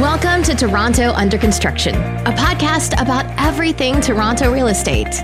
Welcome 0.00 0.42
to 0.44 0.54
Toronto 0.54 1.12
Under 1.12 1.36
Construction, 1.36 1.94
a 1.94 2.32
podcast 2.32 2.98
about 2.98 3.26
everything 3.38 4.00
Toronto 4.00 4.50
real 4.50 4.68
estate. 4.68 5.20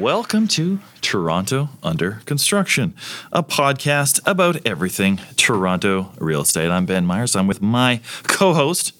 Welcome 0.00 0.48
to 0.48 0.80
Toronto 1.02 1.68
Under 1.84 2.20
Construction, 2.26 2.96
a 3.30 3.44
podcast 3.44 4.18
about 4.26 4.66
everything 4.66 5.20
Toronto 5.36 6.10
real 6.18 6.40
estate. 6.40 6.72
I'm 6.72 6.84
Ben 6.84 7.06
Myers. 7.06 7.36
I'm 7.36 7.46
with 7.46 7.62
my 7.62 8.00
co 8.24 8.54
host, 8.54 8.94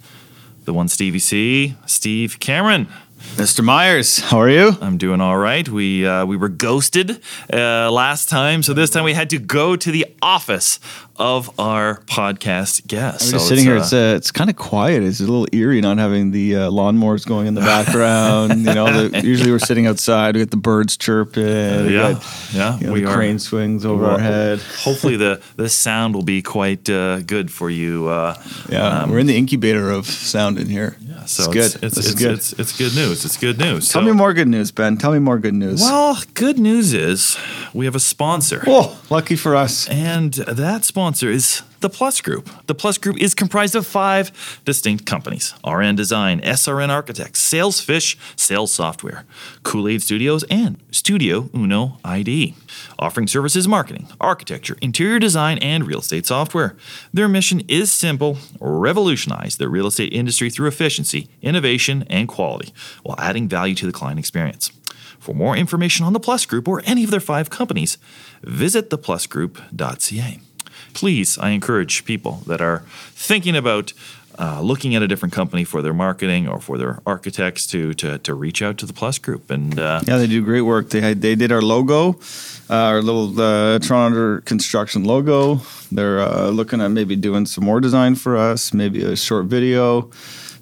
the 0.67 0.73
one 0.73 0.87
Stevie 0.87 1.19
C, 1.19 1.75
Steve 1.85 2.39
Cameron. 2.39 2.87
Mr. 3.37 3.65
Myers, 3.65 4.19
how 4.19 4.41
are 4.41 4.51
you? 4.51 4.77
I'm 4.81 4.99
doing 4.99 5.21
all 5.21 5.39
right. 5.39 5.67
We 5.69 6.07
uh, 6.07 6.27
we 6.27 6.37
were 6.37 6.49
ghosted 6.49 7.23
uh, 7.53 7.91
last 7.91 8.29
time, 8.29 8.63
so 8.63 8.75
this 8.75 8.91
time 8.91 9.05
we 9.05 9.15
had 9.15 9.31
to 9.31 9.39
go 9.39 9.75
to 9.77 9.91
the 9.91 10.07
office 10.21 10.79
of 11.23 11.59
our 11.61 12.01
podcast 12.07 12.87
guests. 12.89 13.23
I'm 13.23 13.31
so 13.31 13.37
just 13.37 13.49
sitting 13.49 13.65
here. 13.65 13.77
uh, 13.77 13.81
It's 13.81 13.93
uh, 13.93 14.15
it's 14.17 14.33
kind 14.33 14.51
of 14.51 14.57
quiet. 14.57 15.03
It's 15.05 15.21
a 15.21 15.23
little 15.23 15.47
eerie 15.53 15.81
not 15.81 15.99
having 15.99 16.33
the 16.33 16.57
uh, 16.57 16.71
lawnmowers 16.71 17.25
going 17.25 17.47
in 17.47 17.55
the 17.55 17.61
background. 17.75 18.59
you 18.67 18.75
know, 18.75 19.09
the, 19.09 19.21
usually 19.25 19.53
we're 19.53 19.61
sitting 19.61 19.87
outside. 19.87 20.35
We 20.35 20.41
get 20.41 20.51
the 20.51 20.57
birds 20.57 20.97
chirping. 20.97 21.45
yeah, 21.47 22.13
got, 22.15 22.53
yeah, 22.53 22.79
you 22.81 22.87
know, 22.89 22.93
we 22.93 23.05
are. 23.07 23.15
crane 23.15 23.39
swings 23.39 23.85
over 23.87 24.05
our 24.07 24.19
head. 24.19 24.59
Hopefully, 24.81 25.17
the 25.17 25.41
the 25.57 25.69
sound 25.69 26.15
will 26.17 26.25
be 26.25 26.43
quite 26.43 26.91
uh, 26.91 27.21
good 27.23 27.51
for 27.53 27.71
you. 27.71 28.09
Uh, 28.09 28.35
Yeah, 28.69 29.03
um, 29.03 29.11
we're 29.11 29.21
in 29.21 29.27
the 29.29 29.37
incubator 29.37 29.91
of 29.91 30.07
sound 30.07 30.59
in 30.59 30.67
here. 30.69 30.97
yeah, 31.01 31.25
so 31.27 31.45
it's 31.45 31.53
good. 31.53 31.65
It's, 31.67 31.75
it's, 31.85 31.95
this 31.97 32.07
is 32.07 32.13
it's, 32.13 32.21
good. 32.21 32.33
It's, 32.35 32.53
it's 32.55 32.77
good 32.77 32.95
news. 32.97 33.25
It's 33.25 33.37
good 33.37 33.59
news. 33.59 33.89
Tell 33.89 34.03
So- 34.03 34.07
me 34.07 34.13
more 34.13 34.35
good 34.35 34.49
news, 34.49 34.73
Ben. 34.73 34.97
Tell 34.97 35.13
me 35.13 35.21
more 35.21 35.39
good 35.39 35.55
news. 35.55 35.81
Well, 35.81 36.19
good 36.35 36.59
news 36.59 36.93
is 36.93 37.37
we 37.73 37.85
have 37.85 37.95
a 37.95 38.01
sponsor. 38.01 38.65
oh, 38.67 39.01
lucky 39.09 39.37
for 39.37 39.55
us. 39.55 39.89
And 39.89 40.33
that 40.35 40.85
sponsor 40.85 41.12
is 41.21 41.63
the 41.81 41.91
Plus 41.91 42.21
Group. 42.21 42.49
The 42.67 42.75
Plus 42.75 42.97
Group 42.97 43.21
is 43.21 43.35
comprised 43.35 43.75
of 43.75 43.87
five 43.87 44.61
distinct 44.65 45.05
companies 45.05 45.53
RN 45.67 45.97
Design, 45.97 46.41
SRN 46.41 46.89
Architects, 46.89 47.43
Salesfish, 47.43 48.17
Sales 48.37 48.73
Software, 48.73 49.27
Kool 49.63 49.89
Aid 49.89 50.01
Studios, 50.03 50.45
and 50.45 50.81
Studio 50.91 51.51
Uno 51.53 51.99
ID, 52.05 52.55
offering 52.99 53.27
services 53.27 53.69
marketing, 53.69 54.09
architecture, 54.21 54.79
interior 54.81 55.19
design, 55.19 55.59
and 55.59 55.87
real 55.87 55.99
estate 55.99 56.25
software. 56.25 56.77
Their 57.13 57.29
mission 57.29 57.61
is 57.69 57.93
simple 57.93 58.39
revolutionize 58.61 59.57
the 59.57 59.69
real 59.69 59.89
estate 59.89 60.15
industry 60.15 60.49
through 60.49 60.69
efficiency, 60.69 61.29
innovation, 61.43 62.07
and 62.09 62.29
quality 62.29 62.73
while 63.03 63.19
adding 63.19 63.49
value 63.49 63.75
to 63.75 63.87
the 63.87 63.93
client 63.93 64.19
experience. 64.19 64.71
For 65.19 65.35
more 65.35 65.57
information 65.57 66.05
on 66.05 66.15
the 66.15 66.21
Plus 66.21 66.47
Group 66.47 66.67
or 66.67 66.83
any 66.85 67.05
of 67.05 67.11
their 67.11 67.21
five 67.21 67.51
companies, 67.51 67.99
visit 68.43 68.91
theplusgroup.ca. 68.91 70.41
Please, 70.95 71.39
I 71.39 71.51
encourage 71.51 72.05
people 72.05 72.43
that 72.47 72.61
are 72.61 72.83
thinking 73.15 73.57
about 73.57 73.93
uh, 74.39 74.61
looking 74.63 74.95
at 74.95 75.03
a 75.03 75.09
different 75.09 75.35
company 75.35 75.65
for 75.65 75.83
their 75.83 75.93
marketing 75.93 76.49
or 76.49 76.59
for 76.59 76.79
their 76.79 77.01
architects 77.07 77.67
to 77.67 77.93
to, 77.95 78.19
to 78.19 78.35
reach 78.35 78.63
out 78.63 78.79
to 78.79 78.87
the 78.87 78.93
Plus 78.93 79.19
Group. 79.19 79.51
And 79.51 79.79
uh, 79.79 80.01
Yeah, 80.07 80.17
they 80.17 80.27
do 80.27 80.43
great 80.43 80.63
work. 80.63 80.89
They 80.91 81.01
had, 81.01 81.21
they 81.21 81.35
did 81.35 81.53
our 81.53 81.63
logo, 81.63 82.19
uh, 82.71 82.75
our 82.75 83.03
little 83.03 83.39
uh, 83.41 83.79
Toronto 83.79 84.41
Construction 84.41 85.05
logo. 85.05 85.61
They're 85.91 86.21
uh, 86.21 86.49
looking 86.49 86.81
at 86.81 86.89
maybe 86.89 87.15
doing 87.17 87.47
some 87.47 87.65
more 87.65 87.81
design 87.81 88.15
for 88.15 88.37
us, 88.37 88.73
maybe 88.73 89.03
a 89.05 89.17
short 89.17 89.47
video. 89.47 90.11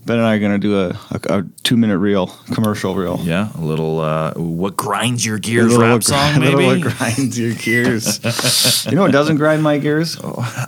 Ben 0.07 0.19
and 0.19 0.27
I 0.27 0.35
are 0.37 0.39
going 0.39 0.53
to 0.53 0.59
do 0.59 0.79
a, 0.81 0.89
a, 1.11 1.39
a 1.41 1.45
two 1.63 1.77
minute 1.77 1.99
reel, 1.99 2.29
commercial 2.55 2.95
reel. 2.95 3.21
yeah, 3.23 3.51
a 3.57 3.61
little 3.61 4.01
uh, 4.01 4.33
what 4.35 4.77
grinds 4.77 5.25
your 5.27 5.39
gears 5.39 5.77
rap 5.77 5.93
what 5.93 6.05
song, 6.05 6.41
maybe. 6.41 6.65
what 6.67 6.81
grinds 6.81 7.39
your 7.39 7.55
gears. 7.55 8.19
you 8.87 8.97
know 8.97 9.03
what 9.03 9.13
doesn't 9.13 9.37
grind 9.37 9.63
my 9.63 9.79
gears? 9.79 10.19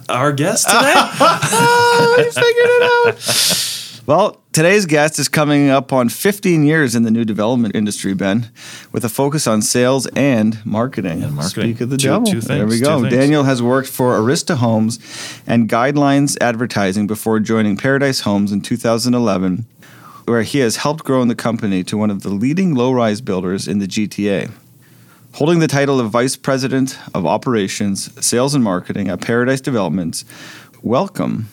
Our 0.08 0.33
guest 0.33 0.66
today. 0.69 0.92
Oh, 1.55 2.14
you 2.19 2.30
figured 2.30 2.44
it 2.44 2.83
out. 3.16 3.81
Well, 4.05 4.41
today's 4.53 4.84
guest 4.86 5.20
is 5.20 5.28
coming 5.28 5.68
up 5.70 5.92
on 5.92 6.08
15 6.08 6.64
years 6.64 6.96
in 6.96 7.05
the 7.05 7.11
new 7.11 7.24
development 7.24 7.77
industry, 7.77 8.14
Ben, 8.14 8.51
with 8.90 9.05
a 9.05 9.08
focus 9.08 9.46
on 9.46 9.63
sales 9.63 10.07
and 10.08 10.64
marketing. 10.67 11.23
And 11.23 11.35
marketing. 11.36 11.74
Speak 11.77 11.80
of 11.83 11.90
the 11.90 11.96
Two- 11.96 12.08
devil. 12.08 12.27
two 12.27 12.40
there 12.40 12.67
we 12.67 12.80
go. 12.80 13.08
Daniel 13.08 13.45
has 13.45 13.63
worked 13.63 13.89
for 13.89 14.18
Arista 14.18 14.57
Homes 14.57 14.98
and 15.46 15.68
Guidelines 15.68 16.36
Advertising 16.40 17.07
before 17.07 17.39
joining 17.39 17.77
Paradise 17.77 18.20
Homes 18.20 18.51
in 18.51 18.61
2011, 18.61 19.67
where 20.24 20.42
he 20.42 20.58
has 20.58 20.77
helped 20.77 21.05
grow 21.05 21.24
the 21.24 21.36
company 21.36 21.84
to 21.84 21.96
one 21.96 22.11
of 22.11 22.23
the 22.23 22.30
leading 22.30 22.74
low-rise 22.74 23.20
builders 23.20 23.69
in 23.69 23.79
the 23.79 23.86
GTA. 23.86 24.51
Holding 25.34 25.61
the 25.61 25.69
title 25.69 26.01
of 26.01 26.11
Vice 26.11 26.34
President 26.34 26.98
of 27.14 27.24
Operations, 27.24 28.11
Sales 28.24 28.52
and 28.55 28.64
Marketing 28.64 29.08
at 29.08 29.20
Paradise 29.20 29.61
Developments, 29.61 30.24
welcome, 30.83 31.48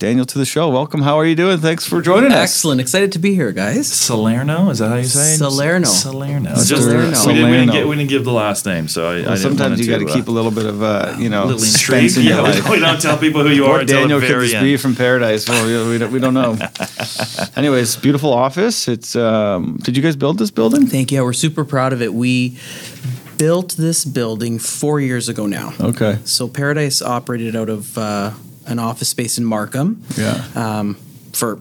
Daniel, 0.00 0.24
to 0.24 0.38
the 0.38 0.46
show. 0.46 0.70
Welcome. 0.70 1.02
How 1.02 1.18
are 1.18 1.26
you 1.26 1.34
doing? 1.34 1.58
Thanks 1.58 1.86
for 1.86 2.00
joining 2.00 2.32
us. 2.32 2.38
Excellent. 2.38 2.80
Excited 2.80 3.12
to 3.12 3.18
be 3.18 3.34
here, 3.34 3.52
guys. 3.52 3.86
Salerno, 3.86 4.70
is 4.70 4.78
that 4.78 4.88
how 4.88 4.94
you 4.96 5.04
say 5.04 5.34
it? 5.34 5.36
Salerno. 5.36 5.86
Salerno. 5.86 6.54
Just- 6.54 6.68
Salerno. 6.68 7.10
We, 7.26 7.34
didn't, 7.34 7.50
we, 7.50 7.56
didn't 7.58 7.72
get, 7.72 7.86
we 7.86 7.96
didn't 7.96 8.08
give 8.08 8.24
the 8.24 8.32
last 8.32 8.64
name, 8.64 8.88
so 8.88 9.04
I, 9.04 9.08
I 9.08 9.12
Well, 9.12 9.22
didn't 9.24 9.38
sometimes 9.40 9.78
you 9.78 9.86
got 9.92 9.98
to 9.98 10.10
uh, 10.10 10.14
keep 10.14 10.28
a 10.28 10.30
little 10.30 10.50
bit 10.50 10.64
of, 10.64 10.82
uh, 10.82 11.16
you 11.18 11.28
know, 11.28 11.44
little 11.44 11.58
suspense 11.58 12.16
in 12.16 12.22
your 12.24 12.36
Yeah, 12.36 12.40
life. 12.40 12.66
we 12.70 12.80
don't 12.80 12.98
tell 12.98 13.18
people 13.18 13.42
who 13.42 13.50
you 13.50 13.66
are 13.66 13.76
What 13.80 13.88
Daniel 13.88 14.20
could 14.20 14.28
very 14.30 14.46
this 14.46 14.54
end. 14.54 14.64
be 14.64 14.78
from 14.78 14.96
Paradise? 14.96 15.46
Well, 15.46 15.66
we, 15.84 15.90
we, 15.92 15.98
don't, 15.98 16.10
we 16.12 16.18
don't 16.18 16.32
know. 16.32 16.56
Anyways, 17.56 17.96
beautiful 17.96 18.32
office. 18.32 18.88
It's. 18.88 19.14
Um, 19.14 19.76
did 19.82 19.98
you 19.98 20.02
guys 20.02 20.16
build 20.16 20.38
this 20.38 20.50
building? 20.50 20.86
Thank 20.86 21.12
you. 21.12 21.22
We're 21.22 21.34
super 21.34 21.62
proud 21.66 21.92
of 21.92 22.00
it. 22.00 22.14
We 22.14 22.56
built 23.36 23.72
this 23.72 24.06
building 24.06 24.58
four 24.58 24.98
years 24.98 25.28
ago 25.28 25.44
now. 25.44 25.74
Okay. 25.78 26.18
So 26.24 26.48
Paradise 26.48 27.02
operated 27.02 27.54
out 27.54 27.68
of 27.68 27.98
uh, 27.98 28.30
an 28.70 28.78
office 28.78 29.08
space 29.08 29.36
in 29.38 29.44
Markham 29.44 30.02
Yeah. 30.16 30.44
um, 30.54 30.96
for 31.32 31.60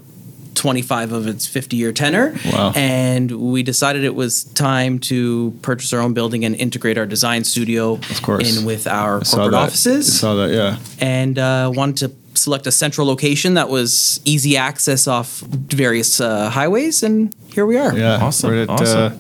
25 0.56 1.14
of 1.14 1.28
its 1.28 1.47
50 1.47 1.78
year 1.78 1.92
tenure. 1.94 2.36
Wow. 2.52 2.74
And 2.75 3.31
we 3.31 3.64
decided 3.64 4.03
it 4.03 4.16
was 4.16 4.44
time 4.44 5.00
to 5.00 5.52
purchase 5.62 5.94
our 5.94 6.02
own 6.02 6.14
building 6.14 6.44
and 6.44 6.53
integrate 6.56 6.97
our 6.97 7.06
design 7.06 7.44
studio 7.46 7.94
Of 7.94 8.22
course. 8.22 8.58
in 8.59 8.66
with 8.66 8.86
our 8.86 9.20
I 9.22 9.24
corporate 9.24 9.52
that. 9.52 9.58
offices. 9.58 10.09
I 10.09 10.14
saw 10.14 10.36
that. 10.36 10.52
Yeah. 10.52 10.78
and 11.00 11.40
uh, 11.40 11.72
wanted 11.74 11.97
to 11.97 12.12
select 12.38 12.68
a 12.68 12.72
central 12.72 13.08
location 13.08 13.53
that 13.56 13.70
was 13.70 14.20
easy 14.26 14.58
access 14.58 15.08
off 15.08 15.40
various 15.40 16.20
uh, 16.22 16.50
highways, 16.50 17.03
and 17.03 17.34
here 17.53 17.66
we 17.66 17.78
are. 17.78 17.97
Yeah. 17.97 18.20
Awesome, 18.22 18.50
We're 18.52 18.64
at 18.64 18.70
awesome. 18.70 19.14
Uh, 19.14 19.18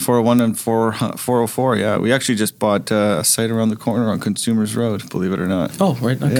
401 0.00 0.40
and 0.40 0.58
4, 0.58 0.92
404. 1.16 1.76
Yeah. 1.76 1.98
We 1.98 2.12
actually 2.12 2.36
just 2.36 2.58
bought 2.58 2.90
uh, 2.90 3.18
a 3.20 3.24
site 3.24 3.50
around 3.50 3.68
the 3.68 3.76
corner 3.76 4.10
on 4.10 4.18
Consumers 4.20 4.74
Road. 4.74 5.08
Believe 5.10 5.32
it 5.32 5.40
or 5.40 5.46
not. 5.46 5.70
Oh, 5.80 5.94
right. 6.00 6.20
Okay. 6.20 6.34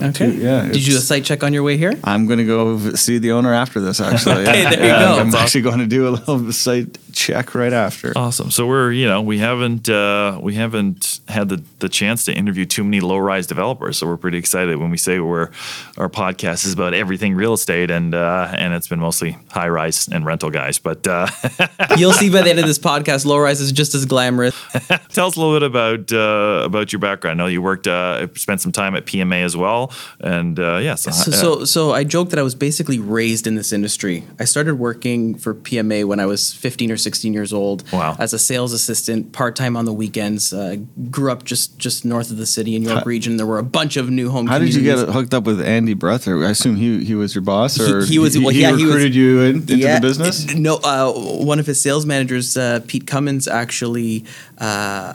Yeah. 0.00 0.08
Okay. 0.08 0.12
Two- 0.12 0.32
yeah, 0.32 0.66
Did 0.66 0.84
you 0.84 0.92
do 0.92 0.98
a 0.98 1.00
site 1.00 1.24
check 1.24 1.44
on 1.44 1.52
your 1.52 1.62
way 1.62 1.76
here? 1.76 1.94
I'm 2.02 2.26
going 2.26 2.38
to 2.40 2.44
go 2.44 2.78
see 2.94 3.18
the 3.18 3.30
owner 3.32 3.54
after 3.54 3.80
this, 3.80 4.00
actually. 4.00 4.42
Okay, 4.48 4.62
Yeah. 4.62 4.70
there 4.70 4.80
you 4.80 4.86
Yeah, 4.86 4.98
go. 5.14 5.20
I'm 5.20 5.30
That's 5.30 5.42
actually 5.44 5.62
going 5.62 5.78
to 5.78 5.86
do 5.86 6.08
a 6.08 6.10
little 6.10 6.52
site 6.52 6.98
check 7.14 7.54
right 7.54 7.72
after. 7.72 8.12
Awesome. 8.16 8.50
So 8.50 8.66
we're 8.66 8.92
you 8.92 9.06
know 9.06 9.22
we 9.22 9.38
haven't 9.38 9.88
uh, 9.88 10.38
we 10.42 10.54
haven't 10.54 11.20
had 11.28 11.48
the, 11.48 11.62
the 11.78 11.88
chance 11.88 12.24
to 12.26 12.32
interview 12.34 12.64
too 12.66 12.84
many 12.84 13.00
low 13.00 13.18
rise 13.18 13.46
developers. 13.46 13.98
So 13.98 14.06
we're 14.06 14.16
pretty 14.16 14.38
excited 14.38 14.78
when 14.78 14.90
we 14.90 14.98
say 14.98 15.20
we're 15.20 15.50
our 15.96 16.08
podcast 16.08 16.66
is 16.66 16.72
about 16.72 16.94
everything 16.94 17.34
real 17.34 17.52
estate 17.52 17.90
and 17.90 18.14
uh, 18.14 18.52
and 18.56 18.74
it's 18.74 18.88
been 18.88 19.00
mostly 19.00 19.38
high 19.50 19.68
rise 19.68 20.08
and 20.08 20.26
rental 20.26 20.50
guys. 20.50 20.78
But 20.78 21.06
uh, 21.06 21.26
You'll 21.96 22.12
see 22.12 22.30
by 22.30 22.42
the 22.42 22.50
end 22.50 22.58
of 22.58 22.66
this 22.66 22.78
podcast, 22.78 23.24
low 23.24 23.38
rise 23.38 23.60
is 23.60 23.72
just 23.72 23.94
as 23.94 24.04
glamorous. 24.04 24.54
tell 25.10 25.28
us 25.28 25.36
a 25.36 25.40
little 25.40 25.54
bit 25.54 25.62
about 25.62 26.12
uh, 26.12 26.64
about 26.64 26.92
your 26.92 27.00
background. 27.00 27.40
I 27.40 27.44
know 27.44 27.48
you 27.48 27.62
worked 27.62 27.86
uh, 27.86 28.26
spent 28.34 28.60
some 28.60 28.72
time 28.72 28.94
at 28.96 29.06
PMA 29.06 29.44
as 29.44 29.56
well, 29.56 29.92
and 30.20 30.58
uh, 30.58 30.78
yeah. 30.78 30.94
So, 30.94 31.10
So, 31.10 31.30
uh, 31.30 31.34
so, 31.34 31.64
so 31.64 31.92
I 31.92 32.04
joke 32.04 32.30
that 32.30 32.38
I 32.38 32.42
was 32.42 32.54
basically 32.54 32.98
raised 32.98 33.46
in 33.46 33.54
this 33.54 33.72
industry. 33.72 34.24
I 34.38 34.44
started 34.44 34.76
working 34.76 35.36
for 35.36 35.54
PMA 35.54 36.04
when 36.04 36.20
I 36.20 36.26
was 36.26 36.52
15 36.52 36.90
or 36.90 36.96
16 37.04 37.32
years 37.32 37.52
old. 37.52 37.84
Wow. 37.92 38.16
As 38.18 38.32
a 38.32 38.38
sales 38.38 38.72
assistant, 38.72 39.32
part 39.32 39.54
time 39.54 39.76
on 39.76 39.84
the 39.84 39.92
weekends. 39.92 40.52
Uh, 40.52 40.76
grew 41.10 41.30
up 41.30 41.44
just 41.44 41.78
just 41.78 42.04
north 42.04 42.30
of 42.32 42.36
the 42.38 42.46
city 42.46 42.74
in 42.74 42.82
York 42.82 43.06
region. 43.06 43.36
There 43.36 43.46
were 43.46 43.58
a 43.60 43.70
bunch 43.78 43.96
of 43.96 44.10
new 44.10 44.28
home. 44.30 44.46
How 44.48 44.58
did 44.58 44.74
you 44.74 44.82
get 44.82 44.98
hooked 45.08 45.32
up 45.34 45.44
with 45.44 45.60
Andy 45.60 45.94
Brethour? 45.94 46.44
I 46.46 46.50
assume 46.50 46.74
he 46.76 47.04
he 47.04 47.14
was 47.14 47.34
your 47.34 47.42
boss, 47.42 47.78
or 47.78 48.04
he 48.04 48.18
was- 48.18 48.36
well, 48.36 48.48
he, 48.48 48.62
yeah, 48.62 48.68
he 48.76 48.84
was- 48.84 48.94
recruited 48.94 49.14
you 49.14 49.40
in, 49.42 49.56
into 49.56 49.76
Yeah, 49.76 50.00
the 50.00 50.08
business. 50.08 50.44
it- 50.50 50.58
No, 50.58 50.74
uh, 50.82 51.12
one 51.52 51.60
of 51.60 51.66
his 51.66 51.80
sales 51.80 52.04
managers, 52.06 52.56
uh, 52.56 52.80
Pete 52.86 53.06
Cummins, 53.06 53.46
actually 53.46 54.24
uh, 54.58 55.12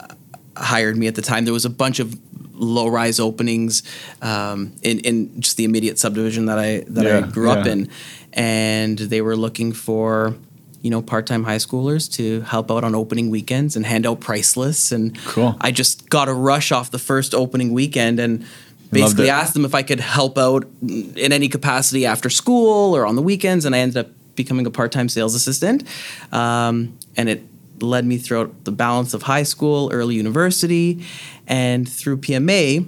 hired 0.56 0.95
me 0.97 1.07
at 1.07 1.15
the 1.15 1.21
time. 1.21 1.44
There 1.45 1.53
was 1.53 1.65
a 1.65 1.69
bunch 1.83 2.00
of 2.00 2.15
low 2.53 2.88
rise 2.88 3.19
openings 3.19 3.83
um, 4.21 4.74
in 4.81 5.00
in 5.00 5.15
just 5.41 5.56
the 5.57 5.63
immediate 5.63 5.97
subdivision 5.97 6.45
that 6.45 6.59
I 6.59 6.83
that 6.88 7.06
I 7.06 7.19
Yeah, 7.19 7.27
grew 7.27 7.50
up 7.51 7.65
in, 7.65 7.88
and 8.33 8.97
they 8.97 9.21
were 9.21 9.36
looking 9.36 9.71
for. 9.74 10.36
You 10.81 10.89
know, 10.89 11.01
part-time 11.01 11.43
high 11.43 11.57
schoolers 11.57 12.09
to 12.13 12.41
help 12.41 12.71
out 12.71 12.83
on 12.83 12.95
opening 12.95 13.29
weekends 13.29 13.75
and 13.75 13.85
hand 13.85 14.05
out 14.05 14.19
price 14.21 14.55
lists, 14.55 14.91
and 14.91 15.17
Cool. 15.25 15.55
I 15.59 15.71
just 15.71 16.09
got 16.09 16.29
a 16.29 16.33
rush 16.33 16.71
off 16.71 16.91
the 16.91 16.99
first 16.99 17.33
opening 17.33 17.73
weekend, 17.73 18.19
and 18.19 18.45
basically 18.91 19.29
asked 19.29 19.53
them 19.53 19.65
if 19.65 19.75
I 19.75 19.83
could 19.83 19.99
help 19.99 20.37
out 20.37 20.65
in 20.81 21.31
any 21.31 21.49
capacity 21.49 22.05
after 22.05 22.29
school 22.29 22.95
or 22.95 23.05
on 23.05 23.15
the 23.15 23.21
weekends, 23.21 23.65
and 23.65 23.75
I 23.75 23.79
ended 23.79 23.97
up 23.97 24.07
becoming 24.35 24.65
a 24.65 24.71
part-time 24.71 25.09
sales 25.09 25.35
assistant, 25.35 25.83
um, 26.31 26.97
and 27.17 27.27
it 27.27 27.43
led 27.81 28.05
me 28.05 28.17
throughout 28.17 28.63
the 28.65 28.71
balance 28.71 29.13
of 29.13 29.23
high 29.23 29.43
school, 29.43 29.89
early 29.91 30.15
university, 30.15 31.05
and 31.47 31.87
through 31.87 32.17
PMA. 32.17 32.85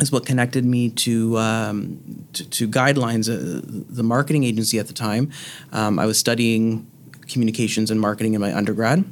is 0.00 0.10
what 0.12 0.26
connected 0.26 0.64
me 0.64 0.90
to 0.90 1.38
um, 1.38 1.98
to, 2.32 2.48
to 2.50 2.68
Guidelines, 2.68 3.28
uh, 3.28 3.62
the 3.88 4.02
marketing 4.02 4.44
agency 4.44 4.78
at 4.78 4.88
the 4.88 4.94
time. 4.94 5.30
Um, 5.72 5.98
I 5.98 6.06
was 6.06 6.18
studying 6.18 6.86
communications 7.28 7.90
and 7.90 8.00
marketing 8.00 8.34
in 8.34 8.40
my 8.40 8.54
undergrad 8.54 9.04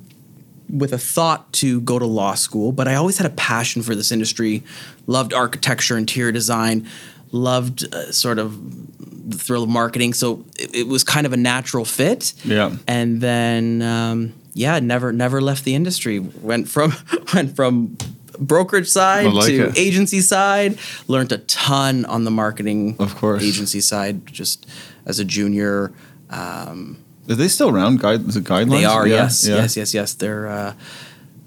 with 0.70 0.92
a 0.92 0.98
thought 0.98 1.52
to 1.52 1.80
go 1.82 1.98
to 1.98 2.06
law 2.06 2.34
school, 2.34 2.72
but 2.72 2.88
I 2.88 2.94
always 2.94 3.18
had 3.18 3.26
a 3.26 3.34
passion 3.34 3.82
for 3.82 3.94
this 3.94 4.10
industry. 4.10 4.62
Loved 5.06 5.34
architecture, 5.34 5.98
interior 5.98 6.32
design, 6.32 6.88
loved 7.30 7.84
uh, 7.94 8.10
sort 8.10 8.38
of 8.38 9.30
the 9.30 9.36
thrill 9.36 9.64
of 9.64 9.68
marketing. 9.68 10.14
So 10.14 10.44
it, 10.58 10.74
it 10.74 10.86
was 10.88 11.04
kind 11.04 11.26
of 11.26 11.32
a 11.32 11.36
natural 11.36 11.84
fit. 11.84 12.32
Yeah. 12.44 12.74
And 12.88 13.20
then 13.20 13.82
um, 13.82 14.32
yeah, 14.54 14.78
never 14.80 15.12
never 15.12 15.40
left 15.40 15.64
the 15.64 15.74
industry. 15.74 16.18
Went 16.18 16.68
from 16.68 16.94
went 17.34 17.54
from 17.54 17.96
brokerage 18.38 18.88
side 18.88 19.26
like 19.26 19.46
to 19.48 19.68
it. 19.68 19.78
agency 19.78 20.20
side. 20.20 20.78
Learned 21.06 21.32
a 21.32 21.38
ton 21.38 22.04
on 22.06 22.24
the 22.24 22.30
marketing 22.30 22.96
Of 22.98 23.14
course. 23.16 23.42
agency 23.42 23.80
side 23.82 24.26
just 24.26 24.66
as 25.04 25.18
a 25.18 25.24
junior. 25.24 25.92
Um, 26.30 27.04
Are 27.28 27.34
they 27.34 27.48
still 27.48 27.69
around? 27.69 28.00
Guide 28.00 28.28
is 28.28 28.36
it 28.36 28.44
guidelines? 28.44 28.70
they 28.70 28.84
are, 28.84 29.06
Yeah, 29.06 29.14
yes, 29.22 29.46
yeah. 29.46 29.56
yes, 29.56 29.76
yes, 29.76 29.94
yes. 29.94 30.14
They're 30.14 30.48
uh, 30.48 30.74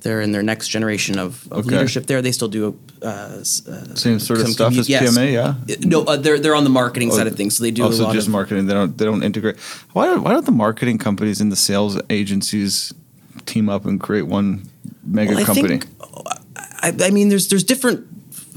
they're 0.01 0.21
in 0.21 0.31
their 0.31 0.43
next 0.43 0.67
generation 0.69 1.17
of, 1.19 1.45
of 1.51 1.59
Okay. 1.65 1.71
leadership. 1.71 2.05
There, 2.05 2.21
they 2.21 2.31
still 2.31 2.47
do 2.47 2.77
uh, 3.01 3.05
uh, 3.07 3.43
Same 3.43 4.19
sort 4.19 4.39
of 4.41 4.47
stuff 4.49 4.71
commu- 4.73 4.79
as 4.79 4.87
yes. 4.89 5.03
PMA, 5.17 5.33
yeah. 5.33 5.47
Uh, 5.47 5.75
No, 5.85 6.03
uh, 6.03 6.15
they're 6.17 6.39
they're 6.39 6.55
on 6.55 6.63
the 6.63 6.69
marketing 6.69 7.11
Oh, 7.11 7.17
side 7.17 7.27
of 7.27 7.35
things, 7.35 7.57
so 7.57 7.63
they 7.63 7.71
do 7.71 7.81
a 7.83 7.85
also 7.87 8.03
lot 8.05 8.13
just 8.13 8.27
of 8.27 8.31
marketing. 8.33 8.67
They 8.67 8.73
don't 8.73 8.97
they 8.97 9.05
don't 9.05 9.23
integrate. 9.23 9.57
Why 9.93 10.05
don't 10.05 10.23
why 10.23 10.31
don't 10.31 10.45
the 10.45 10.51
marketing 10.51 10.97
companies 10.99 11.41
and 11.41 11.51
the 11.51 11.55
sales 11.57 11.99
agencies 12.09 12.93
team 13.45 13.67
up 13.69 13.85
and 13.85 13.99
create 13.99 14.27
one 14.27 14.69
mega 15.03 15.31
Well, 15.33 15.41
I 15.41 15.45
company? 15.45 15.67
think- 15.67 15.87
I, 16.81 16.93
I 17.07 17.09
mean, 17.09 17.29
there's 17.29 17.47
there's 17.49 17.63
different 17.63 18.05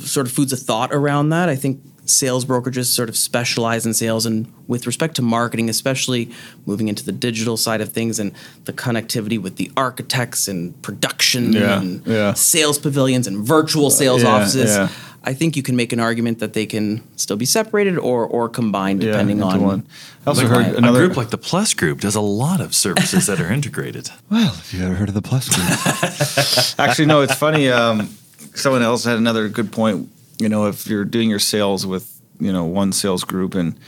sort 0.01 0.27
of 0.27 0.33
foods 0.33 0.53
of 0.53 0.59
thought 0.61 0.93
around 0.93 1.31
that. 1.31 1.49
I 1.49 1.57
think 1.57 1.81
sales 2.09 2.45
brokerages 2.45 2.87
sort 2.87 3.09
of 3.09 3.17
specialize 3.17 3.85
in 3.87 3.95
sales, 3.95 4.27
and 4.27 4.47
with 4.67 4.87
respect 4.87 5.15
to 5.17 5.23
marketing, 5.23 5.69
especially 5.69 6.31
moving 6.67 6.89
into 6.89 7.05
the 7.05 7.13
digital 7.13 7.57
side 7.57 7.81
of 7.81 7.93
things 7.93 8.19
and 8.19 8.33
the 8.65 8.73
connectivity 8.73 9.41
with 9.41 9.57
the 9.57 9.71
architects 9.77 10.49
and 10.49 10.81
production 10.83 11.53
Yeah, 11.53 11.79
and 11.81 12.07
yeah. 12.07 12.33
sales 12.35 12.79
pavilions 12.79 13.27
and 13.27 13.39
virtual 13.39 13.91
sales 13.91 14.23
yeah, 14.23 14.29
offices. 14.31 14.91
I 15.25 15.35
think 15.35 15.57
you 15.57 15.63
can 15.63 15.77
make 15.77 15.93
an 15.93 16.01
argument 16.01 16.39
that 16.39 16.53
they 16.55 16.65
can 16.65 17.03
still 17.17 17.37
be 17.37 17.45
separated 17.45 17.99
or 17.99 18.25
or 18.27 18.49
combined 18.49 19.01
depending 19.01 19.43
on. 19.43 19.61
one. 19.63 19.87
I 20.25 20.31
also 20.31 20.47
heard 20.47 20.63
my- 20.67 20.69
a 20.69 20.77
another 20.77 21.03
a 21.03 21.07
group 21.07 21.17
like 21.17 21.31
the 21.31 21.39
Plus 21.39 21.75
Group 21.75 22.01
does 22.01 22.15
a 22.15 22.21
lot 22.21 22.61
of 22.61 22.75
services 22.75 23.27
that 23.27 23.41
are 23.41 23.53
integrated. 23.53 24.11
Well, 24.31 24.53
have 24.53 24.73
you 24.73 24.85
ever 24.85 24.95
heard 24.95 25.09
of 25.09 25.15
the 25.15 25.23
Plus 25.23 25.49
Group? 25.49 26.79
Actually, 26.79 27.07
no. 27.07 27.21
It's 27.23 27.35
funny. 27.35 27.69
Um, 27.69 28.09
someone 28.55 28.83
else 28.83 29.05
had 29.05 29.17
another 29.19 29.49
good 29.49 29.71
point. 29.73 30.09
You 30.39 30.49
know, 30.49 30.67
if 30.67 30.87
you're 30.87 31.05
doing 31.05 31.31
your 31.31 31.39
sales 31.39 31.87
with 31.87 32.21
you 32.41 32.53
know 32.53 32.65
one 32.65 32.93
sales 32.93 33.25
group 33.25 33.55
and 33.55 33.79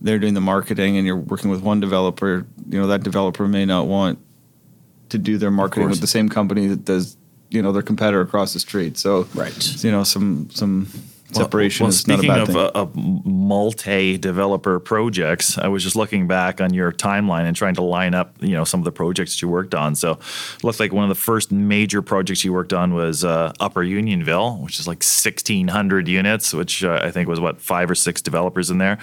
they're 0.00 0.18
doing 0.18 0.34
the 0.34 0.40
marketing, 0.40 0.96
and 0.96 1.06
you're 1.06 1.16
working 1.16 1.50
with 1.50 1.62
one 1.62 1.80
developer, 1.80 2.46
you 2.68 2.80
know 2.80 2.86
that 2.88 3.02
developer 3.02 3.46
may 3.46 3.64
not 3.64 3.86
want 3.86 4.18
to 5.10 5.18
do 5.18 5.38
their 5.38 5.50
marketing 5.50 5.88
with 5.88 6.00
the 6.00 6.06
same 6.06 6.28
company 6.28 6.66
that 6.68 6.84
does 6.84 7.16
you 7.50 7.60
know 7.62 7.72
their 7.72 7.82
competitor 7.82 8.20
across 8.20 8.52
the 8.52 8.60
street. 8.60 8.96
So 8.98 9.28
Right. 9.34 9.84
you 9.84 9.90
know 9.90 10.04
some 10.04 10.48
some 10.50 10.86
separation 11.34 11.84
well, 11.84 11.88
is 11.90 12.06
not 12.06 12.14
a 12.14 12.18
speaking 12.18 12.34
bad 12.34 12.42
of, 12.42 12.48
thing. 12.48 12.56
uh, 12.56 12.70
of 12.74 12.96
multi-developer 12.96 14.80
projects, 14.80 15.58
I 15.58 15.68
was 15.68 15.82
just 15.82 15.96
looking 15.96 16.26
back 16.26 16.60
on 16.60 16.74
your 16.74 16.92
timeline 16.92 17.44
and 17.44 17.56
trying 17.56 17.74
to 17.74 17.82
line 17.82 18.14
up, 18.14 18.36
you 18.40 18.54
know, 18.54 18.64
some 18.64 18.80
of 18.80 18.84
the 18.84 18.92
projects 18.92 19.34
that 19.34 19.42
you 19.42 19.48
worked 19.48 19.74
on. 19.74 19.94
So, 19.94 20.12
it 20.12 20.64
looked 20.64 20.80
like 20.80 20.92
one 20.92 21.04
of 21.04 21.08
the 21.08 21.14
first 21.14 21.52
major 21.52 22.02
projects 22.02 22.44
you 22.44 22.52
worked 22.52 22.72
on 22.72 22.94
was 22.94 23.24
uh, 23.24 23.52
Upper 23.60 23.82
Unionville, 23.82 24.58
which 24.58 24.78
is 24.80 24.86
like 24.86 24.98
1,600 24.98 26.08
units, 26.08 26.52
which 26.54 26.84
uh, 26.84 27.00
I 27.02 27.10
think 27.10 27.28
was 27.28 27.40
what 27.40 27.60
five 27.60 27.90
or 27.90 27.94
six 27.94 28.22
developers 28.22 28.70
in 28.70 28.78
there. 28.78 28.98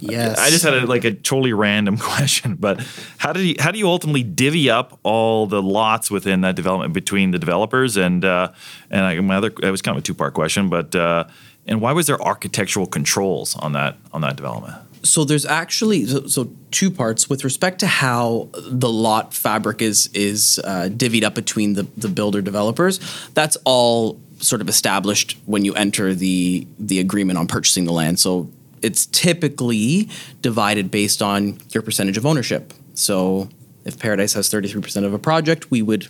Yes. 0.00 0.38
I 0.38 0.50
just 0.50 0.64
had 0.64 0.74
a, 0.74 0.86
like 0.86 1.04
a 1.04 1.12
totally 1.12 1.52
random 1.52 1.98
question, 1.98 2.54
but 2.54 2.84
how 3.18 3.32
do 3.32 3.40
you 3.40 3.56
how 3.58 3.70
do 3.70 3.78
you 3.78 3.88
ultimately 3.88 4.22
divvy 4.22 4.70
up 4.70 4.98
all 5.02 5.46
the 5.46 5.62
lots 5.62 6.10
within 6.10 6.42
that 6.42 6.56
development 6.56 6.94
between 6.94 7.30
the 7.30 7.38
developers 7.38 7.96
and 7.96 8.24
uh, 8.24 8.52
and 8.90 9.04
I, 9.04 9.20
my 9.20 9.36
other 9.36 9.52
it 9.62 9.70
was 9.70 9.82
kind 9.82 9.96
of 9.96 10.02
a 10.02 10.04
two 10.04 10.14
part 10.14 10.34
question, 10.34 10.68
but 10.68 10.94
uh, 10.94 11.24
and 11.68 11.80
why 11.80 11.92
was 11.92 12.06
there 12.06 12.20
architectural 12.20 12.86
controls 12.86 13.54
on 13.56 13.72
that 13.72 13.96
on 14.12 14.22
that 14.22 14.36
development? 14.36 14.74
So 15.02 15.24
there's 15.24 15.46
actually 15.46 16.06
so, 16.06 16.26
so 16.26 16.50
two 16.70 16.90
parts 16.90 17.30
with 17.30 17.44
respect 17.44 17.78
to 17.80 17.86
how 17.86 18.48
the 18.54 18.88
lot 18.88 19.32
fabric 19.34 19.80
is 19.82 20.08
is 20.14 20.58
uh, 20.64 20.88
divvied 20.90 21.22
up 21.22 21.34
between 21.34 21.74
the 21.74 21.84
the 21.96 22.08
builder 22.08 22.42
developers. 22.42 22.98
That's 23.34 23.56
all 23.64 24.18
sort 24.38 24.60
of 24.60 24.68
established 24.68 25.36
when 25.46 25.64
you 25.64 25.74
enter 25.74 26.14
the 26.14 26.66
the 26.78 26.98
agreement 26.98 27.38
on 27.38 27.46
purchasing 27.46 27.84
the 27.84 27.92
land. 27.92 28.18
So 28.18 28.50
it's 28.82 29.06
typically 29.06 30.08
divided 30.40 30.90
based 30.90 31.20
on 31.20 31.58
your 31.70 31.82
percentage 31.82 32.16
of 32.16 32.24
ownership. 32.24 32.72
So 32.94 33.48
if 33.84 33.98
Paradise 33.98 34.34
has 34.34 34.48
33% 34.48 35.04
of 35.04 35.12
a 35.12 35.18
project, 35.18 35.70
we 35.70 35.82
would 35.82 36.08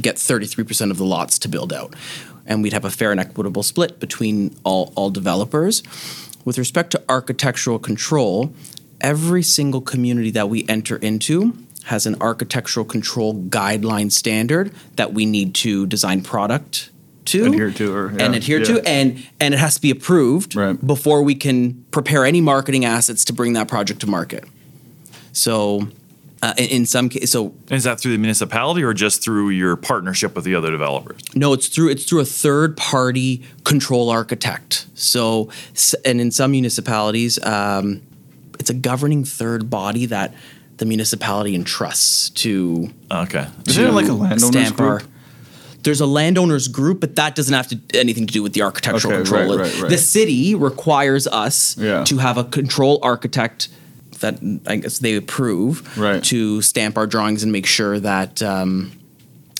get 0.00 0.16
33% 0.16 0.90
of 0.90 0.96
the 0.96 1.04
lots 1.04 1.38
to 1.40 1.48
build 1.48 1.72
out. 1.72 1.94
And 2.46 2.62
we'd 2.62 2.72
have 2.72 2.84
a 2.84 2.90
fair 2.90 3.10
and 3.12 3.20
equitable 3.20 3.62
split 3.62 4.00
between 4.00 4.56
all, 4.64 4.92
all 4.96 5.10
developers. 5.10 5.82
With 6.44 6.58
respect 6.58 6.90
to 6.92 7.02
architectural 7.08 7.78
control, 7.78 8.52
every 9.00 9.42
single 9.42 9.80
community 9.80 10.30
that 10.32 10.48
we 10.48 10.66
enter 10.68 10.96
into 10.96 11.54
has 11.84 12.06
an 12.06 12.16
architectural 12.20 12.84
control 12.84 13.34
guideline 13.34 14.10
standard 14.12 14.72
that 14.96 15.12
we 15.12 15.24
need 15.26 15.54
to 15.56 15.86
design 15.86 16.22
product 16.22 16.90
to 17.26 17.44
Adhere 17.46 17.70
to, 17.70 17.92
or- 17.94 18.08
and 18.18 18.34
adhere 18.34 18.58
yeah. 18.58 18.64
to 18.64 18.88
and 18.88 19.26
and 19.38 19.54
it 19.54 19.58
has 19.58 19.74
to 19.76 19.80
be 19.80 19.90
approved 19.90 20.56
Right. 20.56 20.84
before 20.86 21.22
we 21.22 21.34
can 21.34 21.84
prepare 21.90 22.24
any 22.24 22.40
marketing 22.40 22.84
assets 22.84 23.24
to 23.26 23.32
bring 23.32 23.52
that 23.52 23.68
project 23.68 24.00
to 24.00 24.06
market 24.06 24.44
so 25.32 25.88
uh, 26.42 26.54
in, 26.56 26.64
in 26.70 26.86
some 26.86 27.08
cases 27.08 27.30
so 27.32 27.52
Is 27.70 27.84
that 27.84 28.00
through 28.00 28.12
the 28.12 28.18
municipality 28.18 28.82
or 28.82 28.94
just 28.94 29.22
through 29.22 29.50
your 29.50 29.76
partnership 29.76 30.34
with 30.34 30.44
the 30.44 30.54
other 30.54 30.70
developers? 30.70 31.20
No, 31.34 31.52
it's 31.52 31.68
through 31.68 31.90
it's 31.90 32.04
through 32.04 32.20
a 32.20 32.24
third 32.24 32.76
party 32.76 33.42
control 33.64 34.08
architect. 34.10 34.86
So, 34.94 35.50
and 36.04 36.20
in 36.20 36.30
some 36.30 36.50
municipalities, 36.52 37.42
um, 37.44 38.02
it's 38.58 38.70
a 38.70 38.74
governing 38.74 39.24
third 39.24 39.68
body 39.70 40.06
that 40.06 40.34
the 40.78 40.86
municipality 40.86 41.54
entrusts 41.54 42.30
to. 42.30 42.88
Okay, 43.10 43.46
Is 43.66 43.76
there 43.76 43.90
like 43.90 44.08
a 44.08 44.12
landowners 44.12 44.46
stamp 44.46 44.80
our- 44.80 44.98
group? 45.00 45.10
There's 45.82 46.02
a 46.02 46.06
landowners 46.06 46.68
group, 46.68 47.00
but 47.00 47.16
that 47.16 47.34
doesn't 47.34 47.54
have 47.54 47.68
to 47.68 47.78
anything 47.98 48.26
to 48.26 48.32
do 48.34 48.42
with 48.42 48.52
the 48.52 48.60
architectural 48.60 49.14
Okay, 49.14 49.22
control. 49.22 49.56
right, 49.56 49.66
right, 49.72 49.80
right. 49.82 49.88
The 49.90 49.96
city 49.96 50.54
requires 50.54 51.26
us 51.26 51.74
Yeah. 51.78 52.04
to 52.04 52.18
have 52.18 52.36
a 52.36 52.44
control 52.44 52.98
architect 53.02 53.70
that 54.20 54.38
I 54.66 54.76
guess 54.76 54.98
they 54.98 55.16
approve 55.16 55.96
Right. 55.98 56.22
to 56.24 56.62
stamp 56.62 56.96
our 56.96 57.06
drawings 57.06 57.42
and 57.42 57.52
make 57.52 57.66
sure 57.66 57.98
that 58.00 58.42
um, 58.42 58.92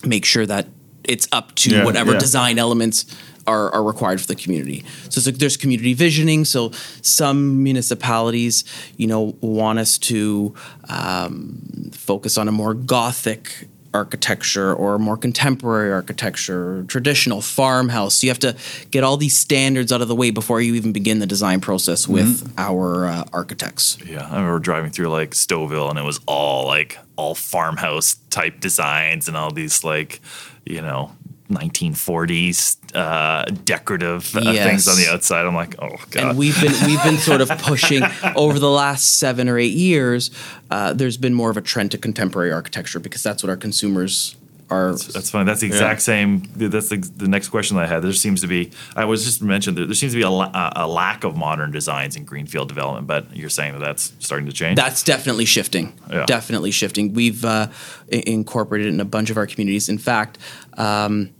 make 0.05 0.25
sure 0.25 0.45
that 0.45 0.67
it's 1.03 1.27
up 1.31 1.53
to 1.55 1.69
Yeah, 1.71 1.85
whatever 1.85 2.13
yeah. 2.13 2.19
design 2.19 2.57
elements 2.59 3.05
are, 3.47 3.71
are 3.73 3.83
required 3.83 4.21
for 4.21 4.27
the 4.27 4.35
community. 4.35 4.83
So 5.09 5.17
it's 5.19 5.25
like 5.25 5.37
there's 5.39 5.57
community 5.57 5.93
visioning. 5.95 6.45
So 6.45 6.71
some 7.01 7.63
municipalities, 7.63 8.63
you 8.97 9.07
know, 9.07 9.35
want 9.41 9.79
us 9.79 9.97
to 9.97 10.53
um, 10.89 11.89
focus 11.91 12.37
on 12.37 12.47
a 12.47 12.51
more 12.51 12.73
gothic 12.75 13.67
architecture 13.93 14.73
or 14.73 14.97
more 14.97 15.17
contemporary 15.17 15.91
architecture, 15.91 16.79
or 16.79 16.83
traditional 16.83 17.41
farmhouse. 17.41 18.23
You 18.23 18.29
have 18.29 18.39
to 18.39 18.55
get 18.89 19.03
all 19.03 19.17
these 19.17 19.35
standards 19.37 19.91
out 19.91 20.01
of 20.01 20.07
the 20.07 20.15
way 20.15 20.31
before 20.31 20.61
you 20.61 20.75
even 20.75 20.91
begin 20.91 21.19
the 21.19 21.27
design 21.27 21.59
process 21.61 22.07
with 22.07 22.21
Mm-hmm. 22.43 22.51
our 22.57 23.05
uh, 23.07 23.23
architects. 23.33 23.97
Yeah, 24.05 24.25
I 24.27 24.35
remember 24.37 24.59
driving 24.59 24.91
through 24.91 25.09
like 25.09 25.31
Stouffville, 25.31 25.89
and 25.89 25.99
it 25.99 26.03
was 26.05 26.19
all 26.27 26.65
like 26.67 26.97
all 27.15 27.35
farmhouse 27.35 28.15
type 28.29 28.59
designs 28.59 29.27
and 29.27 29.35
all 29.37 29.51
these 29.51 29.83
like, 29.83 30.21
you 30.65 30.81
know, 30.81 31.11
1940s 31.51 32.95
uh, 32.95 33.45
decorative 33.63 34.35
uh, 34.35 34.41
things 34.53 34.87
on 34.87 34.95
the 34.95 35.07
outside. 35.09 35.45
I'm 35.45 35.55
like, 35.55 35.75
oh 35.79 35.97
god. 36.09 36.23
and 36.23 36.37
we've 36.37 36.59
been 36.61 36.73
we've 36.85 37.03
been 37.03 37.17
sort 37.17 37.41
of 37.41 37.49
pushing 37.59 38.03
over 38.35 38.59
the 38.59 38.69
last 38.69 39.17
seven 39.17 39.47
or 39.47 39.57
eight 39.57 39.73
years. 39.73 40.31
Uh, 40.69 40.93
there's 40.93 41.17
been 41.17 41.33
more 41.33 41.49
of 41.49 41.57
a 41.57 41.61
trend 41.61 41.91
to 41.91 41.97
contemporary 41.97 42.51
architecture 42.51 42.99
because 42.99 43.23
that's 43.23 43.43
what 43.43 43.49
our 43.49 43.57
consumers 43.57 44.35
are. 44.71 44.91
That's 44.91 45.29
funny. 45.29 45.45
That's 45.45 45.61
the 45.61 45.67
exact 45.67 46.01
same. 46.01 46.43
That's 46.55 46.89
the, 46.89 46.97
the 46.97 47.27
next 47.27 47.49
question 47.49 47.77
that 47.77 47.83
I 47.83 47.87
had. 47.87 48.01
There 48.01 48.13
seems 48.13 48.41
to 48.41 48.47
be. 48.47 48.71
I 48.95 49.05
was 49.05 49.25
just 49.25 49.43
mentioned 49.43 49.77
that 49.77 49.85
there 49.85 49.95
seems 49.95 50.13
to 50.13 50.17
be 50.17 50.23
a, 50.23 50.29
a 50.75 50.87
lack 50.87 51.23
of 51.23 51.35
modern 51.35 51.71
designs 51.71 52.15
in 52.15 52.23
greenfield 52.23 52.69
development, 52.69 53.05
but 53.05 53.35
you're 53.35 53.49
saying 53.49 53.73
that 53.73 53.79
that's 53.79 54.13
starting 54.19 54.47
to 54.47 54.53
change. 54.53 54.77
That's 54.77 55.03
definitely 55.03 55.45
shifting. 55.45 55.93
Yeah. 56.09 56.25
Definitely 56.25 56.71
shifting. 56.71 57.13
We've 57.13 57.43
uh, 57.43 57.67
incorporated 58.07 58.87
it 58.87 58.93
in 58.93 58.99
a 58.99 59.05
bunch 59.05 59.29
of 59.29 59.37
our 59.37 59.45
communities. 59.45 59.89
In 59.89 59.97
fact, 59.97 60.37
um, 60.77 61.31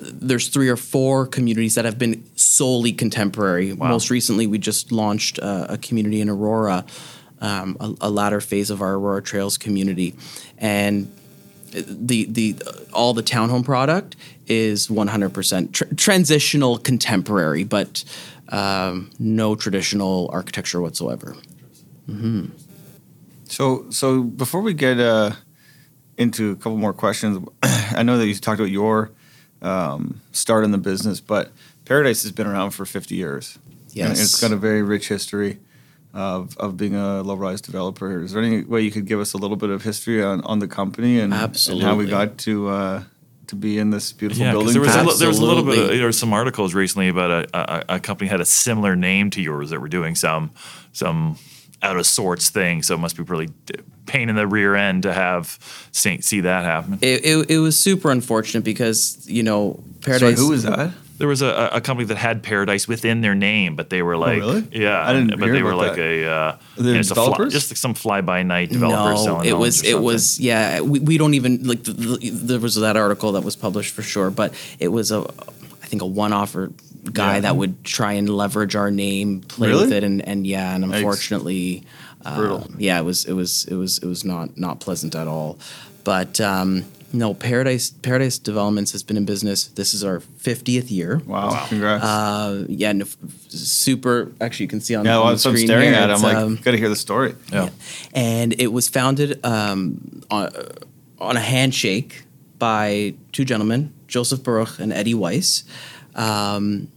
there's 0.00 0.48
three 0.48 0.68
or 0.68 0.76
four 0.76 1.26
communities 1.26 1.74
that 1.74 1.84
have 1.84 1.98
been 1.98 2.24
solely 2.36 2.92
contemporary. 2.92 3.74
Most 3.74 4.10
recently, 4.10 4.46
we 4.46 4.58
just 4.58 4.92
launched 4.92 5.38
uh, 5.40 5.66
a 5.68 5.78
community 5.78 6.20
in 6.20 6.28
Aurora, 6.28 6.84
um, 7.40 7.76
a, 7.80 7.94
a 8.02 8.10
latter 8.10 8.40
phase 8.40 8.70
of 8.70 8.82
our 8.82 8.94
Aurora 8.94 9.22
Trails 9.22 9.58
community, 9.58 10.14
and 10.58 11.10
the 11.72 12.24
the 12.26 12.56
all 12.92 13.14
the 13.14 13.22
townhome 13.22 13.64
product 13.64 14.16
is 14.46 14.88
100% 14.88 15.72
tr- 15.72 15.84
transitional 15.96 16.78
contemporary, 16.78 17.64
but 17.64 18.04
um, 18.50 19.10
no 19.18 19.54
traditional 19.54 20.30
architecture 20.32 20.80
whatsoever. 20.80 21.36
So, 23.44 23.90
so 23.90 24.22
before 24.22 24.60
we 24.60 24.74
get 24.74 25.00
uh, 25.00 25.32
into 26.16 26.52
a 26.52 26.56
couple 26.56 26.76
more 26.76 26.92
questions, 26.92 27.46
I 27.62 28.02
know 28.02 28.18
that 28.18 28.26
you 28.26 28.34
talked 28.34 28.60
about 28.60 28.70
your 28.70 29.10
um, 29.62 30.20
start 30.32 30.64
in 30.64 30.70
the 30.70 30.78
business, 30.78 31.20
but 31.20 31.50
Paradise 31.84 32.22
has 32.22 32.32
been 32.32 32.46
around 32.46 32.70
for 32.72 32.84
50 32.84 33.14
years. 33.14 33.58
And 33.88 33.92
Yes. 33.94 34.20
it's 34.20 34.40
got 34.40 34.52
a 34.52 34.56
very 34.56 34.82
rich 34.82 35.08
history 35.08 35.58
of, 36.12 36.56
of 36.58 36.76
being 36.76 36.94
a 36.94 37.22
low-rise 37.22 37.60
developer. 37.62 38.22
Is 38.22 38.32
there 38.32 38.42
any 38.42 38.62
way 38.62 38.82
you 38.82 38.90
could 38.90 39.06
give 39.06 39.20
us 39.20 39.32
a 39.32 39.38
little 39.38 39.56
bit 39.56 39.70
of 39.70 39.82
history 39.82 40.22
on, 40.22 40.40
on 40.42 40.58
the 40.58 40.68
company 40.68 41.18
and, 41.20 41.32
and 41.32 41.82
how 41.82 41.94
we 41.96 42.06
got 42.06 42.36
to 42.38 42.68
uh, 42.68 43.02
to 43.46 43.54
be 43.56 43.78
in 43.78 43.90
this 43.90 44.12
beautiful 44.12 44.44
Yeah, 44.44 44.52
building? 44.52 44.72
there 44.74 44.82
was 44.82 44.94
a, 44.94 45.18
there 45.18 45.28
was 45.28 45.38
a 45.38 45.44
little 45.44 45.62
bit. 45.62 45.78
Of, 45.78 45.88
there 45.88 46.04
were 46.06 46.12
some 46.12 46.32
articles 46.32 46.74
recently 46.74 47.08
about 47.08 47.30
a, 47.30 47.48
a, 47.92 47.96
a 47.96 48.00
company 48.00 48.28
had 48.28 48.40
a 48.40 48.44
similar 48.44 48.96
name 48.96 49.30
to 49.30 49.40
yours 49.40 49.70
that 49.70 49.80
were 49.80 49.88
doing 49.88 50.14
some 50.14 50.50
some 50.92 51.38
out 51.82 51.96
of 51.96 52.06
sorts 52.06 52.50
thing. 52.50 52.82
So 52.82 52.94
it 52.94 52.98
must 52.98 53.16
be 53.16 53.22
really 53.22 53.48
pain 54.06 54.28
in 54.28 54.36
the 54.36 54.46
rear 54.46 54.74
end 54.76 55.02
to 55.02 55.12
have 55.12 55.58
see, 55.92 56.20
see 56.20 56.40
that 56.40 56.64
happen. 56.64 56.98
It, 57.02 57.24
it, 57.24 57.50
it 57.50 57.58
was 57.58 57.78
super 57.78 58.10
unfortunate 58.10 58.64
because 58.64 59.28
you 59.28 59.42
know 59.42 59.82
Sorry, 60.02 60.18
Paradise. 60.20 60.38
who 60.38 60.48
was 60.50 60.62
that? 60.64 60.92
There 61.18 61.28
was 61.28 61.40
a, 61.40 61.70
a 61.72 61.80
company 61.80 62.04
that 62.08 62.18
had 62.18 62.42
Paradise 62.42 62.86
within 62.86 63.22
their 63.22 63.34
name, 63.34 63.74
but 63.74 63.88
they 63.88 64.02
were 64.02 64.18
like, 64.18 64.42
Oh, 64.42 64.52
really? 64.54 64.68
yeah, 64.82 65.00
I 65.02 65.14
didn't 65.14 65.30
but 65.40 65.44
hear 65.46 65.52
they 65.54 65.62
were 65.62 65.70
about 65.72 65.86
like 65.86 65.96
that. 65.96 66.02
a, 66.02 66.26
uh, 66.30 66.58
They're 66.76 66.92
yeah, 66.92 67.00
it's 67.00 67.10
a 67.10 67.14
fly, 67.14 67.24
developers? 67.24 67.52
just 67.54 67.70
like 67.70 67.78
some 67.78 67.94
fly 67.94 68.20
by 68.20 68.42
night 68.42 68.68
developer 68.68 69.14
no, 69.14 69.24
selling 69.24 69.48
it 69.48 69.56
was 69.56 69.82
it 69.82 69.98
was 69.98 70.38
yeah. 70.38 70.80
We, 70.82 71.00
we 71.00 71.16
don't 71.16 71.32
even 71.32 71.66
like 71.66 71.84
the, 71.84 71.92
the, 71.92 72.30
there 72.30 72.60
was 72.60 72.74
that 72.74 72.96
article 72.98 73.32
that 73.32 73.44
was 73.44 73.56
published 73.56 73.94
for 73.94 74.02
sure, 74.02 74.30
but 74.30 74.52
it 74.78 74.88
was 74.88 75.10
a 75.10 75.20
I 75.82 75.86
think 75.86 76.02
a 76.02 76.06
one 76.06 76.34
offer 76.34 76.70
guy 77.12 77.34
Yeah. 77.34 77.40
that 77.40 77.56
would 77.56 77.84
try 77.84 78.12
and 78.14 78.28
leverage 78.28 78.74
our 78.76 78.90
name, 78.90 79.40
play 79.42 79.68
Really? 79.68 79.84
with 79.84 79.92
it, 79.92 80.04
and 80.04 80.26
and 80.26 80.46
yeah, 80.46 80.74
and 80.74 80.84
unfortunately, 80.84 81.84
Brutal. 82.22 82.62
uh, 82.62 82.66
yeah, 82.78 82.98
it 82.98 83.04
was 83.04 83.24
it 83.24 83.32
was 83.34 83.64
it 83.66 83.74
was 83.74 83.98
it 83.98 84.06
was 84.06 84.24
not 84.24 84.56
not 84.58 84.80
pleasant 84.80 85.14
at 85.14 85.26
all. 85.28 85.58
But 86.04 86.40
um, 86.40 86.84
no, 87.12 87.34
Paradise 87.34 87.90
Paradise 87.90 88.38
Developments 88.38 88.92
has 88.92 89.02
been 89.02 89.16
in 89.16 89.24
business. 89.24 89.64
This 89.68 89.92
is 89.94 90.04
our 90.04 90.20
fiftieth 90.20 90.90
year. 90.90 91.20
Wow, 91.26 91.66
congrats. 91.68 92.04
Uh, 92.04 92.64
yeah, 92.68 92.92
no, 92.92 93.04
f- 93.04 93.16
super. 93.48 94.32
Actually, 94.40 94.64
you 94.64 94.68
can 94.68 94.80
see 94.80 94.94
on, 94.94 95.04
yeah, 95.04 95.16
on 95.18 95.24
well, 95.24 95.32
the 95.32 95.38
so 95.38 95.50
I'm 95.50 95.56
screen 95.56 95.66
staring 95.68 95.88
here, 95.92 95.94
at 96.00 96.10
it. 96.10 96.12
I'm 96.14 96.22
like, 96.22 96.36
um, 96.36 96.56
got 96.56 96.72
to 96.72 96.76
hear 96.78 96.88
the 96.88 96.96
story. 96.96 97.34
yeah. 97.52 97.70
and 98.14 98.54
it 98.60 98.72
was 98.72 98.88
founded 98.88 99.40
um, 99.44 100.22
on, 100.30 100.50
on 101.18 101.36
a 101.36 101.40
handshake 101.40 102.22
by 102.58 103.14
two 103.32 103.44
gentlemen, 103.44 103.92
Joseph 104.06 104.42
Baruch 104.44 104.78
and 104.78 104.92
Eddie 104.92 105.14
Weiss. 105.14 105.64
Um, 106.14 106.88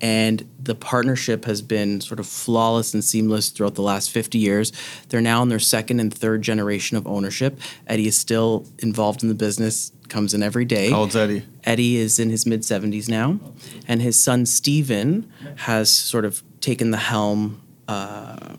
and 0.00 0.48
the 0.62 0.74
partnership 0.74 1.44
has 1.44 1.62
been 1.62 2.00
sort 2.00 2.20
of 2.20 2.26
flawless 2.26 2.94
and 2.94 3.04
seamless 3.04 3.50
throughout 3.50 3.74
the 3.74 3.82
last 3.82 4.10
50 4.10 4.38
years. 4.38 4.72
They're 5.08 5.20
now 5.20 5.42
in 5.42 5.48
their 5.48 5.58
second 5.58 6.00
and 6.00 6.12
third 6.12 6.42
generation 6.42 6.96
of 6.96 7.06
ownership. 7.06 7.60
Eddie 7.86 8.08
is 8.08 8.18
still 8.18 8.66
involved 8.78 9.22
in 9.22 9.28
the 9.28 9.34
business, 9.34 9.92
comes 10.08 10.34
in 10.34 10.42
every 10.42 10.64
day. 10.64 10.90
How 10.90 11.00
old's 11.00 11.16
Eddie? 11.16 11.44
Eddie 11.64 11.96
is 11.96 12.18
in 12.18 12.30
his 12.30 12.46
mid 12.46 12.60
70s 12.60 13.08
now, 13.08 13.38
and 13.86 14.00
his 14.02 14.22
son 14.22 14.46
Steven 14.46 15.30
has 15.56 15.90
sort 15.90 16.24
of 16.24 16.42
taken 16.60 16.90
the 16.90 16.98
helm 16.98 17.62
uh, 17.88 18.56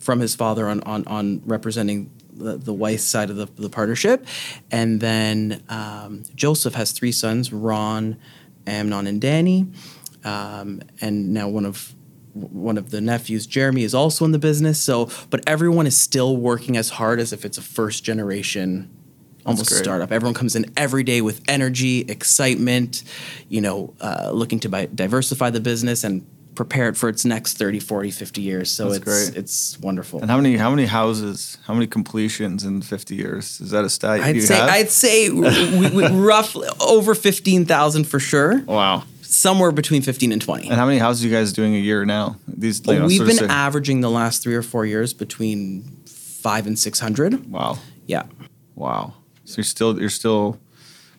from 0.00 0.20
his 0.20 0.34
father 0.34 0.68
on, 0.68 0.82
on, 0.82 1.06
on 1.06 1.42
representing 1.44 2.10
the, 2.32 2.56
the 2.56 2.72
Weiss 2.72 3.04
side 3.04 3.30
of 3.30 3.36
the, 3.36 3.46
the 3.56 3.70
partnership. 3.70 4.26
And 4.70 5.00
then 5.00 5.62
um, 5.68 6.24
Joseph 6.34 6.74
has 6.74 6.92
three 6.92 7.12
sons 7.12 7.52
Ron, 7.52 8.16
Amnon, 8.66 9.06
and 9.06 9.20
Danny. 9.20 9.66
Um, 10.26 10.82
and 11.00 11.32
now 11.32 11.48
one 11.48 11.64
of 11.64 11.94
one 12.34 12.76
of 12.76 12.90
the 12.90 13.00
nephews, 13.00 13.46
Jeremy, 13.46 13.82
is 13.82 13.94
also 13.94 14.24
in 14.26 14.32
the 14.32 14.38
business. 14.38 14.82
So, 14.82 15.08
but 15.30 15.42
everyone 15.46 15.86
is 15.86 15.98
still 15.98 16.36
working 16.36 16.76
as 16.76 16.90
hard 16.90 17.18
as 17.18 17.32
if 17.32 17.46
it's 17.46 17.56
a 17.56 17.62
first 17.62 18.04
generation 18.04 18.90
almost 19.46 19.74
startup. 19.74 20.12
Everyone 20.12 20.34
comes 20.34 20.56
in 20.56 20.66
every 20.76 21.02
day 21.02 21.20
with 21.20 21.40
energy, 21.48 22.00
excitement, 22.00 23.04
you 23.48 23.60
know, 23.60 23.94
uh, 24.00 24.30
looking 24.32 24.60
to 24.60 24.68
bi- 24.68 24.88
diversify 24.94 25.50
the 25.50 25.60
business 25.60 26.04
and 26.04 26.26
prepare 26.56 26.88
it 26.88 26.96
for 26.96 27.08
its 27.08 27.24
next 27.24 27.58
30, 27.58 27.80
40, 27.80 28.10
50 28.10 28.42
years. 28.42 28.70
So 28.70 28.90
That's 28.90 28.96
it's 28.96 29.04
great. 29.04 29.36
it's 29.38 29.78
wonderful. 29.80 30.20
And 30.20 30.30
how 30.30 30.36
many 30.36 30.56
how 30.56 30.70
many 30.70 30.86
houses, 30.86 31.58
how 31.66 31.74
many 31.74 31.86
completions 31.86 32.64
in 32.64 32.82
50 32.82 33.14
years? 33.14 33.60
Is 33.60 33.70
that 33.70 33.84
a 33.84 33.90
stat 33.90 34.20
I'd 34.20 34.34
you 34.34 34.42
say 34.42 34.56
have? 34.56 34.68
I'd 34.68 34.90
say 34.90 35.30
we, 35.30 35.90
we, 35.90 36.06
roughly 36.08 36.68
over 36.80 37.14
15,000 37.14 38.04
for 38.04 38.18
sure. 38.18 38.62
wow. 38.62 39.04
Somewhere 39.28 39.72
between 39.72 40.02
15 40.02 40.32
and 40.32 40.40
20. 40.42 40.68
And 40.68 40.76
how 40.76 40.86
many 40.86 40.98
houses 40.98 41.24
are 41.24 41.28
you 41.28 41.34
guys 41.34 41.52
doing 41.52 41.74
a 41.74 41.78
year 41.78 42.04
now? 42.04 42.36
These 42.48 42.86
you 42.86 42.98
know, 42.98 43.06
We've 43.06 43.24
been 43.26 43.36
say- 43.36 43.46
averaging 43.46 44.00
the 44.00 44.10
last 44.10 44.42
3 44.42 44.54
or 44.54 44.62
4 44.62 44.86
years 44.86 45.12
between 45.14 45.82
5 46.06 46.66
and 46.66 46.78
600. 46.78 47.50
Wow. 47.50 47.78
Yeah. 48.06 48.24
Wow. 48.74 49.14
So 49.44 49.58
you're 49.58 49.64
still 49.64 50.00
you're 50.00 50.10
still 50.10 50.58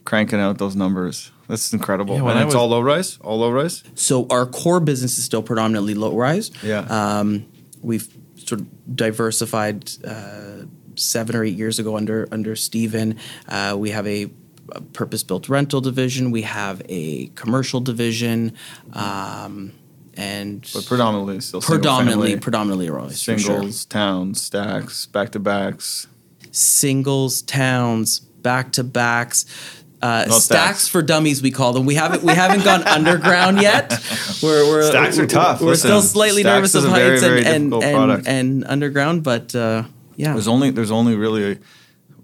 cranking 0.06 0.40
out 0.40 0.58
those 0.58 0.76
numbers. 0.76 1.32
That's 1.48 1.72
incredible. 1.74 2.16
Yeah, 2.16 2.22
and 2.30 2.40
I 2.40 2.42
it's 2.42 2.48
was- 2.48 2.56
all 2.56 2.68
low 2.70 2.82
rise? 2.82 3.18
All 3.22 3.40
low 3.40 3.52
rise? 3.52 3.84
So 3.96 4.28
our 4.30 4.46
core 4.46 4.80
business 4.80 5.18
is 5.18 5.24
still 5.24 5.42
predominantly 5.42 5.94
low 5.94 6.14
rise. 6.16 6.52
Yeah. 6.64 6.80
Um, 6.90 7.46
we've 7.82 8.08
sort 8.36 8.62
of 8.62 8.96
diversified 8.96 9.90
uh, 10.06 10.66
seven 10.96 11.36
or 11.36 11.44
eight 11.44 11.56
years 11.58 11.80
ago 11.80 11.96
under 11.98 12.28
under 12.32 12.56
Steven. 12.56 13.18
Uh, 13.48 13.76
we 13.78 13.92
have 13.92 14.06
a, 14.08 14.30
a 14.72 14.82
purpose-built 14.82 15.50
rental 15.50 15.82
division. 15.82 16.32
We 16.32 16.44
have 16.44 16.82
a 16.90 17.28
commercial 17.36 17.80
division, 17.80 18.54
um, 18.94 19.74
and 20.16 20.70
but 20.74 20.86
predominantly 20.86 21.42
still 21.42 21.62
predominantly 21.62 22.30
family, 22.30 22.40
predominantly 22.40 22.90
low 22.90 22.96
rise. 22.98 23.24
for 23.24 23.38
sure. 23.38 23.56
singles, 23.56 23.86
towns, 23.86 24.42
stacks, 24.42 25.06
back 25.06 25.32
to 25.32 25.40
backs. 25.40 26.08
singles, 26.52 27.42
towns, 27.42 28.20
back 28.20 28.72
to 28.74 28.84
backs. 28.84 29.46
Uh, 30.00 30.26
stacks. 30.26 30.44
stacks. 30.44 30.88
for 30.88 31.02
dummies, 31.02 31.42
we 31.42 31.50
call 31.50 31.74
them. 31.74 31.86
We 31.88 31.96
haven't 31.96 32.22
we 32.22 32.34
haven't 32.34 32.64
gone 32.64 32.84
underground 32.88 33.60
yet. 33.60 33.92
We're, 34.44 34.68
we're 34.70 34.84
Stacks 34.84 35.18
are 35.18 35.26
tough. 35.26 35.60
We're 35.60 35.70
Listen, 35.70 35.88
still 35.90 36.02
slightly 36.04 36.44
nervous 36.44 36.76
is 36.76 36.84
of 36.84 36.92
a 36.92 36.94
very, 36.94 37.10
heights 37.10 37.22
very 37.24 37.46
and 37.46 37.74
and, 37.74 37.84
and, 37.84 38.28
and 38.28 38.66
underground, 38.66 39.24
but 39.24 39.56
uh, 39.56 39.84
yeah, 40.16 40.34
There's 40.34 40.48
only 40.48 40.70
there's 40.70 40.92
only 40.92 41.16
really, 41.16 41.58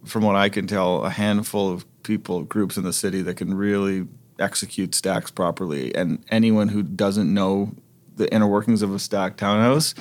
from 0.05 0.23
what 0.23 0.35
I 0.35 0.49
can 0.49 0.67
tell, 0.67 1.03
a 1.03 1.09
handful 1.09 1.71
of 1.71 1.85
people 2.03 2.43
groups 2.43 2.77
in 2.77 2.83
the 2.83 2.93
city 2.93 3.21
that 3.21 3.37
can 3.37 3.53
really 3.53 4.07
execute 4.39 4.93
stacks 4.95 5.31
properly, 5.31 5.93
and 5.95 6.23
anyone 6.29 6.67
who 6.67 6.83
doesn't 6.83 7.33
know 7.33 7.71
the 8.15 8.31
inner 8.33 8.47
workings 8.47 8.81
of 8.81 8.93
a 8.93 8.99
stack 8.99 9.37
townhouse 9.37 9.95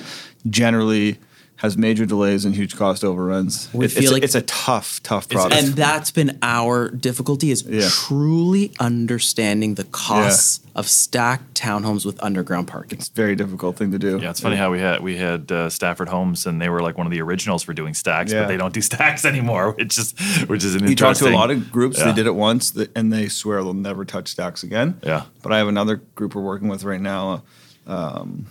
generally 0.49 1.17
has 1.63 1.77
major 1.77 2.05
delays 2.05 2.43
and 2.43 2.53
huge 2.53 2.75
cost 2.75 3.05
overruns. 3.05 3.69
We 3.73 3.85
It- 3.85 3.91
feel 3.93 4.03
it's, 4.03 4.11
like- 4.11 4.23
it's 4.23 4.35
a 4.35 4.41
tough, 4.41 5.01
tough 5.01 5.27
It's- 5.27 5.41
product. 5.47 5.63
and 5.63 5.73
that's 5.75 6.11
been 6.11 6.37
our 6.43 6.89
difficulty 6.89 7.51
is 7.51 7.63
Yeah. 7.63 7.87
truly 7.89 8.73
understanding 8.81 9.75
the 9.75 9.85
costs 9.85 10.59
of 10.75 10.89
stacked 10.89 11.53
townhomes 11.55 12.05
with 12.05 12.21
underground 12.21 12.67
parking. 12.67 12.99
it's 12.99 13.07
a 13.07 13.13
very 13.13 13.35
difficult 13.37 13.77
thing 13.77 13.91
to 13.93 13.97
do. 13.99 14.19
Yeah, 14.21 14.29
it's 14.31 14.41
funny 14.41 14.57
how 14.57 14.71
we 14.71 14.79
had 14.79 15.01
we 15.01 15.15
had 15.15 15.49
uh, 15.53 15.69
Stafford 15.69 16.09
Homes, 16.09 16.45
and 16.45 16.61
they 16.61 16.67
were 16.67 16.81
like 16.81 16.97
one 16.97 17.07
of 17.07 17.11
the 17.13 17.21
originals 17.21 17.63
for 17.63 17.73
doing 17.73 17.93
stacks, 17.93 18.33
Yeah. 18.33 18.41
but 18.41 18.47
they 18.49 18.57
don't 18.57 18.73
do 18.73 18.81
stacks 18.91 19.23
anymore, 19.23 19.71
which 19.71 19.97
is 19.97 20.13
which 20.47 20.65
is 20.65 20.75
an 20.75 20.85
You 20.89 20.95
talk 20.97 21.15
to 21.17 21.29
a 21.29 21.31
lot 21.31 21.49
of 21.49 21.71
groups, 21.71 21.97
Yeah. 21.97 22.05
they 22.07 22.13
did 22.13 22.25
it 22.27 22.35
once, 22.35 22.73
and 22.93 23.13
they 23.13 23.29
swear 23.29 23.63
they'll 23.63 23.73
never 23.73 24.03
touch 24.03 24.27
stacks 24.27 24.63
again. 24.63 24.95
Yeah. 25.01 25.21
But 25.41 25.53
I 25.53 25.59
have 25.59 25.69
another 25.69 26.01
group 26.15 26.35
we're 26.35 26.41
working 26.41 26.67
with 26.67 26.83
right 26.83 26.99
now, 27.01 27.43
um, 27.87 28.47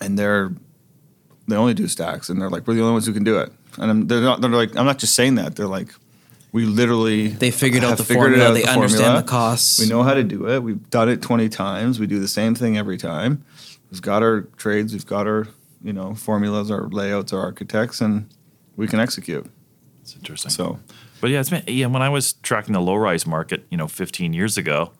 and 0.00 0.18
they're 0.18 0.52
they 1.48 1.56
only 1.56 1.74
do 1.74 1.88
stacks, 1.88 2.28
and 2.30 2.40
they're 2.40 2.50
like, 2.50 2.66
we're 2.66 2.74
the 2.74 2.80
only 2.82 2.92
ones 2.92 3.06
who 3.06 3.12
can 3.12 3.24
do 3.24 3.38
it. 3.38 3.52
And 3.78 3.90
I'm, 3.90 4.06
they're 4.06 4.20
not. 4.20 4.40
They're 4.40 4.50
like, 4.50 4.76
I'm 4.76 4.86
not 4.86 4.98
just 4.98 5.14
saying 5.14 5.36
that. 5.36 5.56
They're 5.56 5.66
like, 5.66 5.88
we 6.52 6.64
literally 6.66 7.28
They 7.28 7.50
figured 7.50 7.82
out 7.84 7.96
the 7.98 8.04
figured 8.04 8.24
formula. 8.32 8.50
out, 8.50 8.54
They 8.54 8.62
the 8.62 8.68
understand 8.70 9.00
formula. 9.02 9.22
the 9.22 9.28
costs. 9.28 9.78
We 9.80 9.88
know 9.88 10.02
how 10.02 10.14
to 10.14 10.22
do 10.22 10.48
it. 10.48 10.62
We've 10.62 10.90
done 10.90 11.08
it 11.08 11.22
20 11.22 11.48
times. 11.48 11.98
We 11.98 12.06
do 12.06 12.18
the 12.20 12.28
same 12.28 12.54
thing 12.54 12.76
every 12.76 12.98
time. 12.98 13.44
We've 13.90 14.02
got 14.02 14.22
our 14.22 14.42
trades. 14.56 14.92
We've 14.92 15.06
got 15.06 15.26
our 15.26 15.48
you 15.82 15.92
know 15.92 16.14
formulas, 16.14 16.70
our 16.70 16.88
layouts, 16.88 17.32
our 17.32 17.40
architects, 17.40 18.00
and 18.00 18.28
we 18.76 18.86
can 18.86 19.00
execute. 19.00 19.46
It's 20.02 20.14
interesting. 20.16 20.50
So 20.50 20.78
But 21.20 21.30
yeah, 21.30 21.40
it's 21.40 21.50
been 21.50 21.64
yeah. 21.66 21.86
When 21.86 22.02
I 22.02 22.08
was 22.08 22.34
tracking 22.34 22.72
the 22.74 22.80
low 22.80 22.96
rise 22.96 23.26
market, 23.26 23.66
you 23.70 23.76
know, 23.76 23.88
15 23.88 24.32
years 24.34 24.56
ago, 24.58 24.92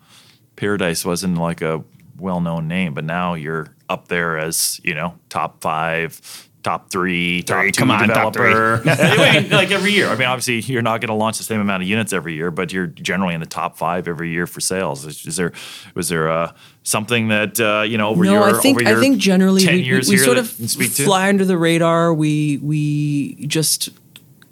Paradise 0.56 1.04
wasn't 1.04 1.36
like 1.38 1.60
a 1.62 1.84
well 2.18 2.40
known 2.40 2.68
name, 2.68 2.94
but 2.94 3.04
now 3.04 3.34
you're 3.34 3.74
up 3.92 4.08
there 4.08 4.38
as 4.38 4.80
you 4.82 4.94
know 4.94 5.14
top 5.28 5.60
five, 5.60 6.20
top 6.62 6.90
three, 6.90 7.42
top 7.42 7.64
two 7.66 7.72
come 7.72 7.90
on, 7.90 8.08
top 8.08 8.32
developer. 8.32 8.82
Anyway, 9.02 9.48
like 9.50 9.70
every 9.70 9.92
year. 9.92 10.08
I 10.08 10.16
mean, 10.16 10.28
obviously, 10.28 10.60
you're 10.72 10.82
not 10.82 11.00
going 11.00 11.08
to 11.08 11.14
launch 11.14 11.38
the 11.38 11.44
same 11.44 11.60
amount 11.60 11.82
of 11.82 11.88
units 11.88 12.12
every 12.12 12.34
year, 12.34 12.50
but 12.50 12.72
you're 12.72 12.86
generally 12.86 13.34
in 13.34 13.40
the 13.40 13.46
top 13.46 13.76
five 13.76 14.08
every 14.08 14.30
year 14.30 14.46
for 14.46 14.60
sales. 14.60 15.04
Is, 15.04 15.26
is 15.26 15.36
there 15.36 15.52
was 15.94 16.08
there 16.08 16.30
uh, 16.30 16.52
something 16.82 17.28
that 17.28 17.60
uh, 17.60 17.82
you 17.82 17.98
know 17.98 18.08
over 18.08 18.24
no, 18.24 18.32
your 18.32 18.56
I 18.56 18.60
think 18.60 18.80
over 18.80 18.88
your 18.88 18.98
I 18.98 19.00
think 19.00 19.18
generally 19.18 19.62
10 19.62 19.74
we, 19.74 19.80
we, 19.80 19.86
years 19.86 20.08
we 20.08 20.16
here 20.16 20.24
sort 20.24 20.38
of 20.38 20.58
you 20.58 20.68
can 20.68 20.94
to? 20.94 21.04
fly 21.04 21.28
under 21.28 21.44
the 21.44 21.58
radar. 21.58 22.14
We 22.14 22.58
we 22.58 23.46
just 23.46 23.90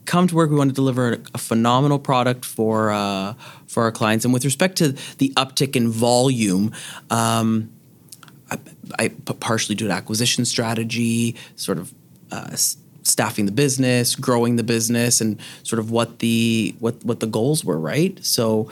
come 0.04 0.26
to 0.26 0.35
work. 0.35 0.50
We 0.50 0.56
want 0.56 0.70
to 0.70 0.75
deliver 0.75 1.14
a, 1.14 1.18
a 1.35 1.38
phenomenal 1.38 1.99
product 1.99 2.44
for 2.44 2.90
uh, 2.90 3.35
for 3.66 3.85
our 3.85 3.92
clients. 3.92 4.25
And 4.25 4.35
with 4.35 4.44
respect 4.44 4.76
to 4.78 4.92
the 5.18 5.32
uptick 5.37 5.76
in 5.76 5.88
volume. 5.88 6.73
Um, 7.11 7.70
I, 8.50 8.59
I 8.99 9.09
partially 9.09 9.75
do 9.75 9.85
an 9.85 9.90
acquisition 9.90 10.45
strategy, 10.45 11.37
sort 11.57 11.78
of 11.78 11.95
uh, 12.30 12.57
staffing 13.02 13.47
the 13.47 13.52
business, 13.52 14.14
growing 14.14 14.57
the 14.57 14.62
business, 14.62 15.21
and 15.21 15.40
sort 15.62 15.78
of 15.78 15.90
what 15.90 16.19
the 16.19 16.75
what 16.78 17.04
what 17.04 17.21
the 17.21 17.26
goals 17.26 17.64
were. 17.64 17.78
Right. 17.78 18.23
So, 18.25 18.71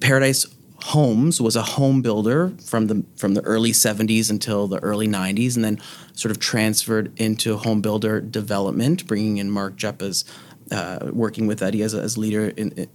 Paradise 0.00 0.46
Homes 0.84 1.40
was 1.40 1.56
a 1.56 1.62
home 1.62 2.02
builder 2.02 2.52
from 2.64 2.88
the 2.88 3.04
from 3.16 3.34
the 3.34 3.40
early 3.42 3.72
'70s 3.72 4.30
until 4.30 4.66
the 4.66 4.78
early 4.78 5.08
'90s, 5.08 5.56
and 5.56 5.64
then 5.64 5.80
sort 6.12 6.30
of 6.30 6.38
transferred 6.38 7.12
into 7.18 7.56
home 7.56 7.80
builder 7.80 8.20
development, 8.20 9.06
bringing 9.06 9.38
in 9.38 9.50
Mark 9.50 9.76
Jepp 9.76 10.02
as 10.02 10.24
uh, 10.70 11.10
working 11.12 11.46
with 11.46 11.62
Eddie 11.62 11.82
as, 11.82 11.94
as 11.94 12.18
leader 12.18 12.48
in 12.48 12.88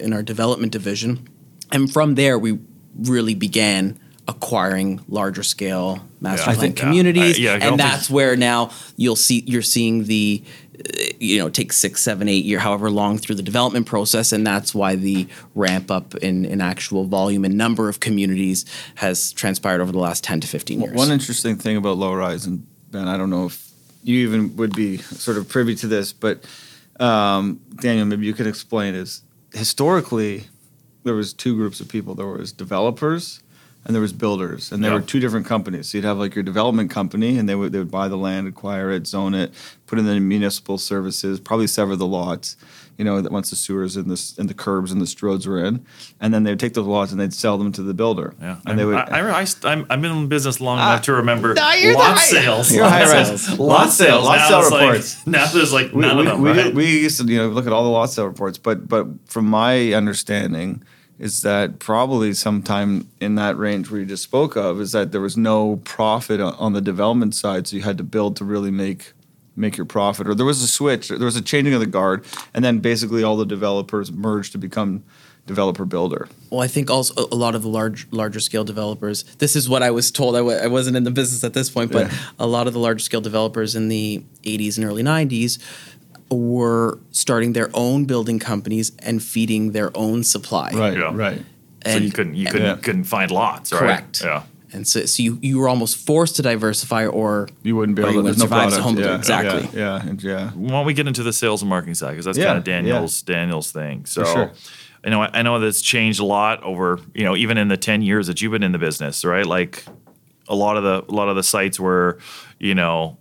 in 0.00 0.12
our 0.12 0.22
development 0.22 0.72
division, 0.72 1.28
and 1.72 1.92
from 1.92 2.16
there 2.16 2.38
we 2.38 2.58
really 2.98 3.34
began 3.34 3.98
acquiring 4.28 5.00
larger 5.08 5.42
scale 5.42 6.00
master 6.20 6.50
Yeah. 6.50 6.54
Plan 6.56 6.60
think- 6.60 6.76
communities, 6.76 7.38
yeah, 7.38 7.54
I 7.54 7.58
don't 7.58 7.72
and 7.72 7.80
think- 7.80 7.90
that's 7.90 8.10
where 8.10 8.36
now 8.36 8.70
you'll 8.96 9.16
see 9.16 9.44
you're 9.46 9.62
seeing 9.62 10.04
the 10.04 10.42
uh, 10.78 11.02
you 11.20 11.38
know 11.38 11.48
take 11.48 11.72
six 11.72 12.02
seven 12.02 12.28
eight 12.28 12.44
year 12.44 12.58
however 12.58 12.90
long 12.90 13.18
through 13.18 13.36
the 13.36 13.42
development 13.42 13.86
process 13.86 14.32
and 14.32 14.46
that's 14.46 14.74
why 14.74 14.94
the 14.96 15.26
ramp 15.54 15.90
up 15.90 16.14
in, 16.16 16.44
in 16.44 16.60
actual 16.60 17.04
volume 17.04 17.44
and 17.44 17.54
number 17.56 17.88
of 17.88 18.00
communities 18.00 18.64
has 18.96 19.32
transpired 19.32 19.80
over 19.80 19.92
the 19.92 19.98
last 19.98 20.22
10 20.24 20.40
to 20.40 20.46
15 20.48 20.80
years 20.80 20.92
One 20.94 21.10
interesting 21.10 21.56
thing 21.56 21.76
about 21.76 21.96
low 21.96 22.12
rise, 22.12 22.46
and 22.46 22.66
Ben, 22.90 23.08
I 23.08 23.16
don't 23.16 23.30
know 23.30 23.46
if 23.46 23.70
you 24.02 24.26
even 24.26 24.56
would 24.56 24.74
be 24.74 24.98
sort 24.98 25.36
of 25.36 25.48
privy 25.48 25.74
to 25.76 25.86
this, 25.86 26.12
but 26.12 26.44
um, 27.00 27.60
Daniel, 27.80 28.06
maybe 28.06 28.24
you 28.26 28.32
could 28.34 28.46
explain 28.46 28.94
is 28.94 29.22
historically 29.52 30.44
there 31.04 31.14
was 31.14 31.32
two 31.32 31.54
groups 31.56 31.80
of 31.80 31.88
people. 31.88 32.14
There 32.14 32.26
was 32.26 32.52
developers 32.52 33.40
and 33.86 33.94
there 33.94 34.02
was 34.02 34.12
builders, 34.12 34.72
and 34.72 34.82
there 34.84 34.90
Yeah. 34.90 34.98
were 34.98 35.02
two 35.02 35.20
different 35.20 35.46
companies. 35.46 35.88
So 35.88 35.98
you'd 35.98 36.04
have 36.04 36.18
like 36.18 36.34
your 36.34 36.42
development 36.42 36.90
company, 36.90 37.38
and 37.38 37.48
they 37.48 37.54
would 37.54 37.72
they 37.72 37.78
would 37.78 37.90
buy 37.90 38.08
the 38.08 38.16
land, 38.18 38.48
acquire 38.48 38.90
it, 38.90 39.06
zone 39.06 39.32
it, 39.34 39.52
put 39.86 39.98
in 39.98 40.04
the 40.06 40.18
municipal 40.20 40.76
services, 40.76 41.40
probably 41.40 41.66
sever 41.68 41.96
the 41.96 42.06
lots. 42.06 42.56
You 42.98 43.04
know, 43.04 43.20
that 43.20 43.30
once 43.30 43.50
the 43.50 43.56
sewers 43.56 43.94
and 43.96 44.10
the 44.10 44.34
and 44.38 44.48
the 44.48 44.54
curbs 44.54 44.90
and 44.90 45.02
the 45.02 45.16
roads 45.20 45.46
were 45.46 45.62
in, 45.62 45.84
and 46.18 46.32
then 46.32 46.44
they 46.44 46.50
would 46.52 46.58
take 46.58 46.72
those 46.72 46.86
lots 46.86 47.12
and 47.12 47.20
they'd 47.20 47.34
sell 47.34 47.58
them 47.58 47.70
to 47.72 47.82
the 47.82 47.92
builder. 47.92 48.34
Yeah, 48.40 48.56
and 48.64 48.78
they 48.78 48.86
would. 48.86 48.94
I, 48.96 49.20
I, 49.20 49.42
I, 49.42 49.46
I'm, 49.64 49.86
I've 49.90 50.00
been 50.00 50.12
in 50.16 50.28
business 50.28 50.62
long 50.62 50.78
enough 50.78 51.02
to 51.02 51.12
ah, 51.12 51.16
remember 51.16 51.48
no, 51.52 51.54
the 51.54 51.92
lot 51.92 52.16
high- 52.16 52.24
sales. 52.24 52.74
lot 52.74 52.90
high 52.90 53.24
sales. 53.24 53.58
Lot 53.58 53.90
sales. 53.90 54.24
lot 54.24 54.36
Now 54.38 54.48
sale 54.48 54.60
it's 54.60 54.70
like- 54.70 54.80
reports. 54.82 55.26
now 55.26 55.46
there's 55.52 55.72
like 55.74 55.92
we, 55.92 56.00
none 56.00 56.16
we, 56.16 56.22
of 56.26 56.32
them. 56.32 56.40
we, 56.42 56.50
right? 56.52 56.74
we 56.74 56.86
used 57.02 57.20
to 57.20 57.26
you 57.30 57.36
know 57.36 57.48
look 57.48 57.66
at 57.66 57.72
all 57.74 57.84
the 57.84 57.90
lot 57.90 58.06
sale 58.06 58.26
reports, 58.26 58.56
but 58.56 58.88
but 58.88 59.06
from 59.26 59.44
my 59.44 59.92
understanding 59.92 60.82
is 61.18 61.42
that 61.42 61.78
probably 61.78 62.34
sometime 62.34 63.08
in 63.20 63.36
that 63.36 63.56
range 63.56 63.90
where 63.90 64.00
you 64.00 64.06
just 64.06 64.22
spoke 64.22 64.56
of 64.56 64.80
is 64.80 64.92
that 64.92 65.12
there 65.12 65.20
was 65.20 65.36
no 65.36 65.76
profit 65.84 66.40
on, 66.40 66.72
the 66.74 66.80
development 66.80 67.34
side, 67.34 67.66
so 67.66 67.76
you 67.76 67.82
had 67.82 67.96
to 67.98 68.04
build 68.04 68.36
to 68.36 68.44
really 68.44 68.70
make 68.70 69.12
make 69.58 69.78
your 69.78 69.86
profit, 69.86 70.28
or 70.28 70.34
there 70.34 70.44
was 70.44 70.60
a 70.60 70.68
switch, 70.68 71.08
there 71.08 71.18
was 71.18 71.34
a 71.36 71.40
changing 71.40 71.72
of 71.72 71.80
the 71.80 71.86
guard, 71.86 72.22
and 72.52 72.62
then 72.62 72.78
basically 72.78 73.22
all 73.22 73.38
the 73.38 73.46
developers 73.46 74.12
merged 74.12 74.52
to 74.52 74.58
become 74.58 75.02
developer 75.46 75.86
builder. 75.86 76.28
Well, 76.50 76.60
I 76.60 76.66
think 76.66 76.90
also 76.90 77.26
a 77.32 77.34
lot 77.34 77.54
of 77.54 77.62
the 77.62 77.68
large, 77.68 78.06
larger 78.10 78.38
scale 78.40 78.64
developers. 78.64 79.22
This 79.38 79.56
is 79.56 79.66
what 79.66 79.82
I 79.82 79.90
was 79.90 80.10
told. 80.10 80.34
I 80.34 80.40
w- 80.40 80.58
I 80.58 80.66
wasn't 80.66 80.98
in 80.98 81.04
the 81.04 81.10
business 81.10 81.42
at 81.42 81.54
this 81.54 81.70
point, 81.70 81.90
but 81.90 82.08
Yeah. 82.12 82.18
a 82.38 82.46
lot 82.46 82.66
of 82.66 82.74
the 82.74 82.80
large 82.80 83.02
scale 83.02 83.22
developers 83.22 83.74
in 83.74 83.88
the 83.88 84.22
'80s 84.44 84.76
and 84.76 84.84
early 84.84 85.02
'90s 85.02 85.58
were 86.30 86.98
starting 87.10 87.52
their 87.52 87.70
own 87.74 88.04
building 88.04 88.38
companies 88.38 88.92
and 89.00 89.22
feeding 89.22 89.72
their 89.72 89.96
own 89.96 90.24
supply. 90.24 90.70
Yeah. 90.72 91.10
right. 91.14 91.42
so 91.86 91.98
you 91.98 92.10
couldn't 92.10 92.34
you 92.34 92.46
couldn't 92.46 92.66
Yeah. 92.66 92.76
couldn't 92.82 93.04
find 93.04 93.30
lots, 93.30 93.72
right? 93.72 93.80
Correct. 93.80 94.22
Yeah. 94.24 94.42
And 94.72 94.86
so, 94.86 95.06
so 95.06 95.22
you, 95.22 95.38
you 95.40 95.58
were 95.58 95.68
almost 95.68 95.96
forced 95.96 96.36
to 96.36 96.42
diversify, 96.42 97.06
or 97.06 97.48
You 97.62 97.76
wouldn't 97.76 97.96
be 97.96 98.02
able 98.02 98.10
to. 98.12 98.16
wouldn't 98.18 98.36
There's 98.36 98.38
no 98.38 98.44
survive 98.56 98.66
as 98.72 98.76
a 98.78 98.82
home 98.82 98.96
builder. 98.96 99.10
yeah, 99.10 99.16
exactly. 99.16 99.68
Yeah, 99.80 100.02
yeah, 100.02 100.08
and 100.10 100.22
yeah. 100.22 100.50
Why 100.50 100.68
don't 100.70 100.86
we 100.86 100.92
get 100.92 101.06
into 101.06 101.22
the 101.22 101.32
sales 101.32 101.62
and 101.62 101.68
marketing 101.70 101.94
side 101.94 102.10
because 102.10 102.24
that's 102.26 102.36
Yeah, 102.36 102.46
kind 102.46 102.58
of 102.58 102.64
Daniel's 102.64 103.22
Daniel's 103.22 103.70
thing. 103.70 104.04
So 104.06 104.24
sure. 104.24 104.52
I 105.04 105.08
know 105.10 105.22
I 105.22 105.42
know 105.42 105.60
that's 105.60 105.80
changed 105.80 106.18
a 106.18 106.24
lot 106.24 106.62
over 106.64 106.98
you 107.14 107.22
know 107.24 107.36
even 107.36 107.56
in 107.58 107.68
the 107.68 107.76
ten 107.76 108.02
years 108.02 108.26
that 108.26 108.42
you've 108.42 108.50
been 108.52 108.64
in 108.64 108.72
the 108.72 108.78
business, 108.78 109.24
right? 109.24 109.46
Like 109.46 109.84
a 110.48 110.54
lot 110.56 110.76
of 110.76 110.82
the 110.82 111.04
a 111.10 111.14
lot 111.14 111.28
of 111.28 111.36
the 111.36 111.44
sites 111.44 111.78
were 111.78 112.18
you 112.58 112.74
know 112.74 113.16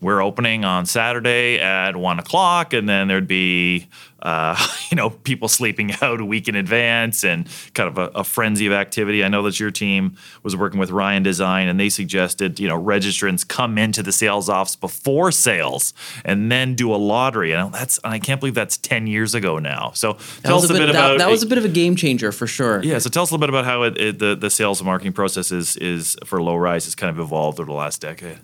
we're 0.00 0.22
opening 0.22 0.64
on 0.64 0.86
Saturday 0.86 1.58
at 1.58 1.96
one 1.96 2.18
o'clock, 2.18 2.72
and 2.72 2.88
then 2.88 3.08
there'd 3.08 3.26
be 3.26 3.88
uh, 4.22 4.56
you 4.90 4.96
know 4.96 5.10
people 5.10 5.48
sleeping 5.48 5.92
out 6.02 6.20
a 6.20 6.24
week 6.24 6.48
in 6.48 6.54
advance, 6.54 7.22
and 7.24 7.46
kind 7.74 7.88
of 7.88 7.98
a, 7.98 8.18
a 8.18 8.24
frenzy 8.24 8.66
of 8.66 8.72
activity. 8.72 9.22
I 9.24 9.28
know 9.28 9.42
that 9.42 9.60
your 9.60 9.70
team 9.70 10.16
was 10.42 10.56
working 10.56 10.80
with 10.80 10.90
RN 10.90 11.22
Design, 11.22 11.68
and 11.68 11.78
they 11.78 11.88
suggested 11.88 12.58
you 12.58 12.68
know 12.68 12.80
registrants 12.80 13.46
come 13.46 13.78
into 13.78 14.02
the 14.02 14.12
sales 14.12 14.48
office 14.48 14.76
before 14.76 15.30
sales, 15.32 15.92
and 16.24 16.50
then 16.50 16.74
do 16.74 16.92
a 16.94 16.96
lottery. 16.96 17.52
And 17.52 17.72
that's 17.72 17.98
and 18.04 18.12
I 18.12 18.18
can't 18.18 18.40
believe 18.40 18.54
that's 18.54 18.76
ten 18.76 19.06
years 19.06 19.34
ago 19.34 19.58
now. 19.58 19.92
So 19.94 20.14
That 20.14 20.42
tell 20.44 20.56
was 20.56 20.64
us 20.64 20.70
a 20.70 20.74
a 20.74 20.76
bit, 20.78 20.86
bit 20.86 20.92
that, 20.92 20.98
about 21.12 21.18
that 21.18 21.30
was 21.30 21.42
a 21.42 21.46
bit 21.46 21.58
of 21.58 21.64
a 21.64 21.68
game 21.68 21.94
changer 21.96 22.32
for 22.32 22.46
sure. 22.46 22.82
yeah, 22.82 22.98
so 22.98 23.10
tell 23.10 23.22
us 23.22 23.30
a 23.30 23.34
little 23.34 23.46
bit 23.46 23.50
about 23.50 23.64
how 23.64 23.82
it, 23.82 23.98
it, 23.98 24.18
the 24.18 24.34
the 24.34 24.50
sales 24.50 24.80
and 24.80 24.86
marketing 24.86 25.12
process 25.12 25.52
is 25.52 25.76
is 25.76 26.16
for 26.24 26.42
low 26.42 26.56
rise 26.56 26.84
has 26.86 26.94
kind 26.94 27.10
of 27.10 27.18
evolved 27.18 27.60
over 27.60 27.70
the 27.70 27.76
last 27.76 28.00
decade. 28.00 28.38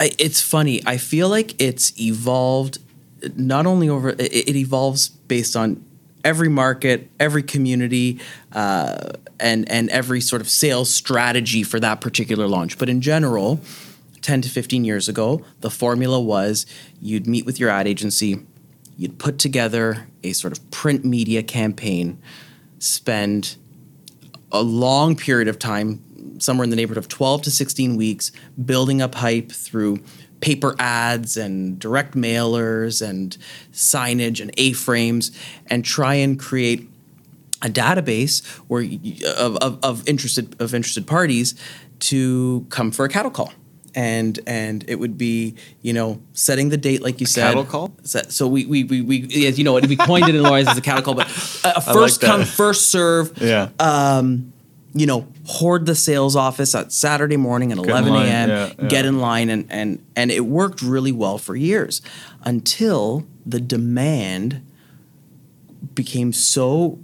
I, 0.00 0.12
it's 0.18 0.40
funny. 0.40 0.80
I 0.86 0.96
feel 0.96 1.28
like 1.28 1.60
it's 1.60 1.98
evolved 2.00 2.78
not 3.36 3.66
only 3.66 3.88
over 3.88 4.10
it, 4.10 4.20
it 4.20 4.56
evolves 4.56 5.08
based 5.08 5.56
on 5.56 5.84
every 6.24 6.48
market, 6.48 7.08
every 7.18 7.42
community, 7.42 8.20
uh, 8.52 9.12
and 9.40 9.70
and 9.70 9.88
every 9.90 10.20
sort 10.20 10.42
of 10.42 10.48
sales 10.48 10.92
strategy 10.94 11.62
for 11.62 11.80
that 11.80 12.00
particular 12.00 12.46
launch. 12.46 12.78
But 12.78 12.88
in 12.88 13.00
general, 13.00 13.60
ten 14.20 14.42
to 14.42 14.48
fifteen 14.48 14.84
years 14.84 15.08
ago, 15.08 15.44
the 15.60 15.70
formula 15.70 16.20
was 16.20 16.66
you'd 17.00 17.26
meet 17.26 17.46
with 17.46 17.58
your 17.58 17.70
ad 17.70 17.86
agency, 17.86 18.40
you'd 18.96 19.18
put 19.18 19.38
together 19.38 20.06
a 20.22 20.32
sort 20.32 20.52
of 20.52 20.70
print 20.70 21.04
media 21.04 21.42
campaign, 21.42 22.20
spend 22.78 23.56
a 24.50 24.62
long 24.62 25.14
period 25.14 25.48
of 25.48 25.58
time, 25.58 26.02
somewhere 26.38 26.64
in 26.64 26.70
the 26.70 26.76
neighborhood 26.76 26.98
of 26.98 27.08
12 27.08 27.42
to 27.42 27.50
16 27.50 27.96
weeks, 27.96 28.32
building 28.64 29.00
up 29.02 29.14
hype 29.16 29.50
through 29.52 29.98
paper 30.40 30.74
ads 30.78 31.36
and 31.36 31.78
direct 31.78 32.14
mailers 32.14 33.06
and 33.06 33.36
signage 33.72 34.40
and 34.40 34.52
A-frames, 34.56 35.32
and 35.66 35.84
try 35.84 36.14
and 36.14 36.38
create 36.38 36.88
a 37.60 37.68
database 37.68 38.46
where 38.68 38.84
of, 39.36 39.56
of, 39.56 39.78
of 39.82 40.08
interested 40.08 40.54
of 40.60 40.74
interested 40.74 41.06
parties 41.08 41.54
to 41.98 42.64
come 42.70 42.92
for 42.92 43.04
a 43.04 43.08
cattle 43.08 43.32
call. 43.32 43.52
And 43.94 44.38
and 44.46 44.84
it 44.88 44.96
would 45.00 45.18
be 45.18 45.56
you 45.82 45.92
know 45.92 46.20
setting 46.34 46.68
the 46.68 46.76
date 46.76 47.02
like 47.02 47.20
you 47.20 47.26
said. 47.26 47.48
cattle 47.48 47.64
call? 47.64 47.96
So- 48.04 48.46
we 48.46 48.64
we 48.64 48.84
we, 48.84 49.00
we 49.02 49.46
as 49.48 49.58
you 49.58 49.64
know 49.64 49.74
we 49.74 49.96
coined 49.96 50.28
it 50.28 50.36
in 50.36 50.36
Illinois 50.36 50.64
as 50.64 50.78
a 50.78 50.80
cattle 50.80 51.02
call, 51.02 51.14
but 51.14 51.26
uh, 51.64 51.72
a, 51.86 51.90
a 51.90 51.94
like 51.94 51.94
first 51.96 52.20
come 52.20 52.44
first 52.44 52.90
serve 52.90 53.32
Yeah. 53.42 53.70
Um, 53.80 54.52
you 54.94 55.06
know, 55.06 55.26
hoard 55.46 55.86
the 55.86 55.94
sales 55.94 56.34
office 56.34 56.74
at 56.74 56.92
Saturday 56.92 57.36
morning 57.36 57.72
at 57.72 57.78
in 57.78 57.78
11 57.78 58.14
a.m., 58.14 58.48
yeah, 58.48 58.72
yeah. 58.78 58.88
get 58.88 59.04
in 59.04 59.20
line, 59.20 59.50
and, 59.50 59.66
and, 59.70 60.04
and 60.16 60.30
it 60.30 60.46
worked 60.46 60.82
really 60.82 61.12
well 61.12 61.38
for 61.38 61.54
years 61.54 62.00
until 62.44 63.26
the 63.44 63.60
demand 63.60 64.64
became 65.94 66.32
so 66.32 66.98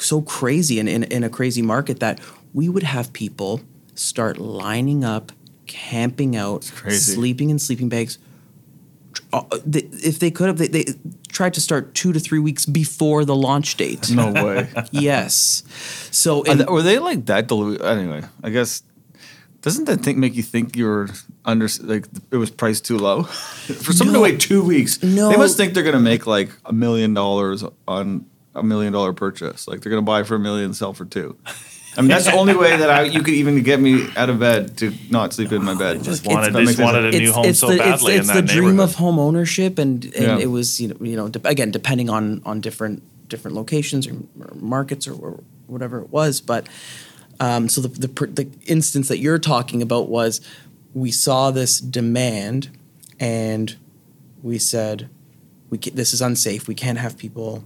so 0.00 0.20
crazy 0.22 0.78
in, 0.78 0.88
in, 0.88 1.04
in 1.04 1.24
a 1.24 1.30
crazy 1.30 1.62
market 1.62 2.00
that 2.00 2.20
we 2.52 2.68
would 2.68 2.82
have 2.82 3.12
people 3.12 3.60
start 3.94 4.38
lining 4.38 5.04
up, 5.04 5.32
camping 5.66 6.36
out, 6.36 6.64
sleeping 6.64 7.50
in 7.50 7.58
sleeping 7.58 7.88
bags. 7.88 8.18
Uh, 9.34 9.58
if 9.72 10.18
they 10.18 10.30
could 10.30 10.46
have, 10.48 10.58
they, 10.58 10.68
they 10.68 10.84
tried 11.28 11.54
to 11.54 11.60
start 11.60 11.94
two 11.94 12.12
to 12.12 12.20
three 12.20 12.38
weeks 12.38 12.64
before 12.66 13.24
the 13.24 13.34
launch 13.34 13.76
date. 13.76 14.10
No 14.10 14.30
way. 14.32 14.70
yes. 14.92 15.62
So 16.10 16.42
in, 16.44 16.58
they- 16.58 16.64
were 16.64 16.82
they 16.82 16.98
like 16.98 17.26
that 17.26 17.48
dilute? 17.48 17.80
Anyway, 17.82 18.22
I 18.42 18.50
guess 18.50 18.82
doesn't 19.62 19.86
that 19.86 20.00
think 20.02 20.18
make 20.18 20.34
you 20.34 20.42
think 20.42 20.76
you're 20.76 21.08
under 21.44 21.68
like 21.82 22.06
it 22.30 22.36
was 22.36 22.50
priced 22.50 22.84
too 22.84 22.98
low 22.98 23.22
for 23.84 23.92
someone 23.92 24.12
No. 24.12 24.18
to 24.20 24.22
wait 24.32 24.40
two 24.40 24.62
weeks? 24.62 25.02
No. 25.02 25.30
they 25.30 25.36
must 25.36 25.56
think 25.56 25.74
they're 25.74 25.82
gonna 25.82 25.98
make 26.00 26.26
like 26.26 26.50
a 26.66 26.72
million 26.72 27.14
dollars 27.14 27.64
on 27.88 28.26
a 28.54 28.62
million 28.62 28.92
dollar 28.92 29.12
purchase. 29.12 29.66
Like 29.66 29.80
they're 29.80 29.90
gonna 29.90 30.02
buy 30.02 30.22
for 30.22 30.34
a 30.36 30.38
million, 30.38 30.74
sell 30.74 30.92
for 30.92 31.04
two. 31.06 31.36
I 31.96 32.00
mean, 32.00 32.08
that's 32.08 32.24
the 32.24 32.32
only 32.32 32.54
way 32.56 32.76
that 32.76 32.90
I 32.90 33.02
you 33.04 33.22
could 33.22 33.34
even 33.34 33.62
get 33.62 33.78
me 33.80 34.08
out 34.16 34.28
of 34.30 34.38
bed 34.40 34.76
to 34.78 34.92
not 35.10 35.32
sleep 35.32 35.52
in 35.52 35.62
my 35.64 35.74
bed. 35.74 36.02
Just 36.02 36.26
wanted, 36.26 36.52
that 36.52 36.64
just 36.64 36.80
wanted 36.80 37.14
a 37.14 37.18
new 37.18 37.32
home 37.32 37.52
so 37.54 37.68
the, 37.70 37.78
badly 37.78 38.14
it's, 38.14 38.28
it's 38.28 38.28
in 38.30 38.34
that 38.46 38.46
the 38.48 38.60
dream 38.60 38.80
of 38.80 38.94
home 38.96 39.18
ownership, 39.18 39.78
and, 39.78 40.04
and 40.04 40.14
Yeah. 40.14 40.38
it 40.38 40.46
was 40.46 40.80
you 40.80 40.88
know 40.88 40.96
you 41.00 41.16
know 41.16 41.28
de- 41.28 41.48
again 41.48 41.70
depending 41.70 42.10
on 42.10 42.42
on 42.44 42.60
different 42.60 43.02
different 43.28 43.56
locations 43.56 44.06
or, 44.06 44.14
or 44.40 44.54
markets 44.56 45.06
or, 45.06 45.14
or 45.14 45.40
whatever 45.66 46.00
it 46.00 46.10
was, 46.10 46.40
but 46.40 46.66
um, 47.40 47.68
so 47.68 47.80
the, 47.80 47.88
the 48.06 48.26
the 48.26 48.48
instance 48.66 49.08
that 49.08 49.18
you're 49.18 49.38
talking 49.38 49.80
about 49.82 50.08
was 50.08 50.40
we 50.94 51.10
saw 51.10 51.50
this 51.50 51.80
demand, 51.80 52.70
and 53.20 53.76
we 54.42 54.58
said 54.58 55.08
we 55.70 55.78
ca- 55.78 55.92
this 55.94 56.12
is 56.12 56.20
unsafe. 56.22 56.66
We 56.68 56.74
can't 56.74 56.98
have 56.98 57.16
people 57.18 57.64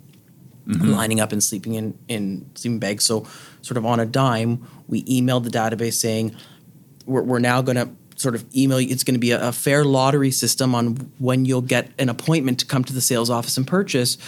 Mm-hmm. 0.69 0.91
lining 0.91 1.19
up 1.19 1.33
and 1.33 1.43
sleeping 1.43 1.75
in 1.75 1.99
in 2.09 2.45
sleeping 2.55 2.79
bags. 2.79 3.03
So, 3.05 3.27
sort 3.63 3.79
of 3.79 3.87
on 3.87 4.01
a 4.01 4.05
dime, 4.05 4.67
we 4.87 5.03
emailed 5.05 5.45
the 5.45 5.51
database 5.51 5.95
saying 5.95 6.37
we're, 7.07 7.23
we're 7.23 7.39
now 7.39 7.63
going 7.63 7.77
to 7.77 7.89
sort 8.17 8.35
of 8.35 8.45
email 8.55 8.79
you. 8.79 8.91
It's 8.91 9.03
going 9.03 9.15
to 9.15 9.19
be 9.21 9.31
a, 9.31 9.49
a 9.49 9.53
fair 9.53 9.83
lottery 9.83 10.31
system 10.31 10.75
on 10.75 10.97
when 11.19 11.47
you'll 11.47 11.63
get 11.63 11.89
an 11.99 12.11
appointment 12.11 12.59
to 12.61 12.67
come 12.67 12.85
to 12.85 12.93
the 12.93 13.01
sales 13.01 13.31
office 13.31 13.57
and 13.57 13.67
purchase. 13.67 14.19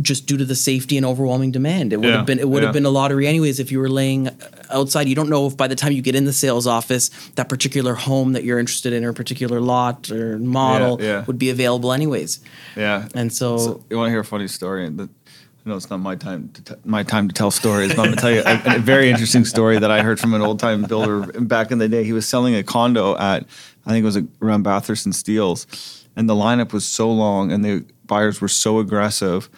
Just 0.00 0.26
due 0.26 0.36
to 0.36 0.44
the 0.44 0.54
safety 0.54 0.96
and 0.96 1.04
overwhelming 1.04 1.50
demand, 1.50 1.92
it 1.92 1.96
would 1.96 2.08
Yeah, 2.08 2.18
have 2.18 2.26
been 2.26 2.38
it 2.38 2.48
would 2.48 2.62
yeah. 2.62 2.66
have 2.68 2.72
been 2.74 2.84
a 2.86 2.90
lottery 2.90 3.26
anyways. 3.26 3.58
If 3.58 3.72
you 3.72 3.80
were 3.80 3.88
laying 3.88 4.28
outside, 4.70 5.08
you 5.08 5.16
don't 5.16 5.28
know 5.28 5.46
if 5.48 5.56
by 5.56 5.66
the 5.66 5.74
time 5.74 5.90
you 5.92 6.02
get 6.02 6.14
in 6.14 6.24
the 6.24 6.32
sales 6.32 6.68
office, 6.68 7.08
that 7.34 7.48
particular 7.48 7.94
home 7.94 8.34
that 8.34 8.44
you're 8.44 8.60
interested 8.60 8.92
in 8.92 9.04
or 9.04 9.12
particular 9.12 9.60
lot 9.60 10.08
or 10.10 10.38
model 10.38 11.02
yeah. 11.02 11.24
would 11.24 11.36
be 11.38 11.50
available 11.50 11.92
anyways. 11.92 12.38
Yeah. 12.76 13.08
And 13.14 13.32
so, 13.32 13.82
you 13.90 13.96
want 13.96 14.06
to 14.08 14.10
hear 14.10 14.20
a 14.20 14.24
funny 14.24 14.46
story? 14.46 14.88
That 14.88 15.08
Know 15.64 15.76
it's 15.76 15.90
not 15.90 16.00
my 16.00 16.16
time 16.16 16.48
to 16.54 16.62
t- 16.62 16.74
my 16.84 17.04
time 17.04 17.28
to 17.28 17.34
tell 17.34 17.52
stories, 17.52 17.94
but 17.94 18.00
I'm 18.00 18.06
gonna 18.06 18.16
tell 18.16 18.32
you 18.32 18.42
a, 18.44 18.76
a 18.76 18.78
very 18.80 19.10
interesting 19.10 19.44
story 19.44 19.78
that 19.78 19.92
I 19.92 20.02
heard 20.02 20.18
from 20.18 20.34
an 20.34 20.42
old 20.42 20.58
time 20.58 20.82
builder 20.82 21.20
back 21.40 21.70
in 21.70 21.78
the 21.78 21.88
day. 21.88 22.02
He 22.02 22.12
was 22.12 22.28
selling 22.28 22.56
a 22.56 22.64
condo 22.64 23.16
at 23.16 23.46
I 23.86 23.90
think 23.90 24.02
it 24.02 24.06
was 24.06 24.18
around 24.40 24.64
Bathurst 24.64 25.06
and 25.06 25.14
Steeles, 25.14 26.04
and 26.16 26.28
the 26.28 26.34
lineup 26.34 26.72
was 26.72 26.84
so 26.84 27.12
long 27.12 27.52
and 27.52 27.64
the 27.64 27.84
buyers 28.06 28.40
were 28.40 28.48
so 28.48 28.80
aggressive 28.80 29.48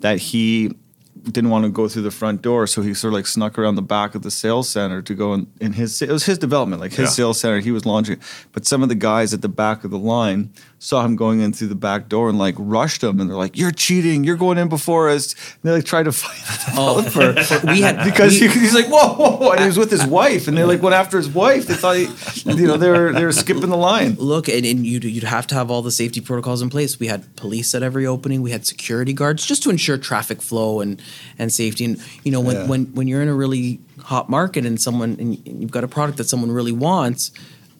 that 0.00 0.18
he 0.18 0.76
didn't 1.24 1.50
want 1.50 1.64
to 1.64 1.70
go 1.70 1.88
through 1.88 2.02
the 2.02 2.10
front 2.10 2.42
door, 2.42 2.66
so 2.66 2.82
he 2.82 2.94
sort 2.94 3.12
of 3.12 3.16
like 3.16 3.26
snuck 3.26 3.58
around 3.58 3.76
the 3.76 3.82
back 3.82 4.14
of 4.14 4.22
the 4.22 4.30
sales 4.30 4.68
center 4.68 5.00
to 5.02 5.14
go 5.14 5.34
in, 5.34 5.46
in 5.60 5.72
his. 5.74 6.00
It 6.02 6.10
was 6.10 6.24
his 6.24 6.38
development, 6.38 6.80
like 6.80 6.90
his 6.92 6.98
Yeah. 7.10 7.14
sales 7.14 7.40
center. 7.40 7.60
He 7.60 7.70
was 7.70 7.86
launching, 7.86 8.18
but 8.52 8.66
some 8.66 8.82
of 8.82 8.88
the 8.88 8.94
guys 8.94 9.32
at 9.32 9.42
the 9.42 9.48
back 9.48 9.84
of 9.84 9.90
the 9.90 9.98
line 9.98 10.50
saw 10.78 11.04
him 11.04 11.14
going 11.14 11.38
in 11.40 11.52
through 11.52 11.68
the 11.68 11.76
back 11.76 12.08
door 12.08 12.28
and 12.28 12.38
like 12.38 12.56
rushed 12.58 13.02
him, 13.04 13.20
and 13.20 13.30
they're 13.30 13.36
like, 13.36 13.56
"You're 13.56 13.70
cheating! 13.70 14.24
You're 14.24 14.36
going 14.36 14.58
in 14.58 14.68
before 14.68 15.08
us!" 15.10 15.34
And 15.34 15.62
they 15.62 15.70
like 15.70 15.84
tried 15.84 16.04
to 16.04 16.12
fight 16.12 16.42
the 16.66 16.80
oh, 16.80 17.02
developer. 17.02 17.66
we 17.72 17.80
had 17.82 18.02
Because 18.04 18.32
we- 18.40 18.48
he, 18.48 18.60
he's 18.60 18.74
like, 18.74 18.86
whoa, 18.86 19.14
whoa, 19.14 19.36
whoa, 19.36 19.50
and 19.52 19.60
he 19.60 19.66
was 19.66 19.78
with 19.78 19.90
his 19.90 20.04
wife, 20.04 20.48
and 20.48 20.56
they 20.58 20.64
like 20.64 20.82
went 20.82 20.94
after 20.94 21.16
his 21.18 21.28
wife. 21.28 21.66
They 21.66 21.74
thought, 21.74 21.96
he, 21.96 22.06
you 22.52 22.66
know, 22.66 22.76
they 22.76 22.90
were 22.90 23.12
they 23.12 23.24
were 23.24 23.32
skipping 23.32 23.70
the 23.70 23.76
line. 23.76 24.16
look 24.18 24.48
and, 24.48 24.66
and 24.66 24.84
you'd, 24.84 25.04
you'd 25.04 25.22
have 25.24 25.46
to 25.48 25.54
have 25.54 25.70
all 25.70 25.82
the 25.82 25.90
safety 25.92 26.20
protocols 26.20 26.62
in 26.62 26.68
place 26.70 26.98
we 26.98 27.06
had 27.06 27.36
police 27.36 27.74
at 27.74 27.82
every 27.82 28.06
opening 28.06 28.42
we 28.42 28.50
had 28.50 28.66
security 28.66 29.12
guards 29.12 29.46
just 29.46 29.62
to 29.62 29.70
ensure 29.70 29.96
traffic 29.98 30.42
flow 30.42 30.80
and 30.80 31.00
and 31.38 31.52
safety 31.52 31.84
and 31.84 31.98
you 32.24 32.32
know 32.32 32.40
when 32.40 32.56
Yeah. 32.56 32.66
when, 32.66 32.84
when 32.94 33.08
you're 33.08 33.22
in 33.22 33.28
a 33.28 33.34
really 33.34 33.78
hot 34.00 34.28
market 34.28 34.66
and 34.66 34.80
someone 34.80 35.16
and 35.20 35.46
you've 35.62 35.70
got 35.70 35.84
a 35.84 35.88
product 35.88 36.18
that 36.18 36.24
someone 36.28 36.50
really 36.50 36.72
wants 36.72 37.30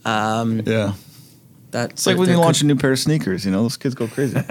Yeah, 0.05 0.93
that 1.73 1.91
it's 1.93 2.07
like 2.07 2.19
when 2.19 2.29
you 2.29 2.37
launch 2.37 2.61
a 2.63 2.67
new 2.67 2.77
pair 2.77 2.93
of 2.93 2.99
sneakers. 2.99 3.45
You 3.47 3.51
know, 3.53 3.63
those 3.63 3.77
kids 3.77 3.95
go 3.95 4.07
crazy. 4.07 4.39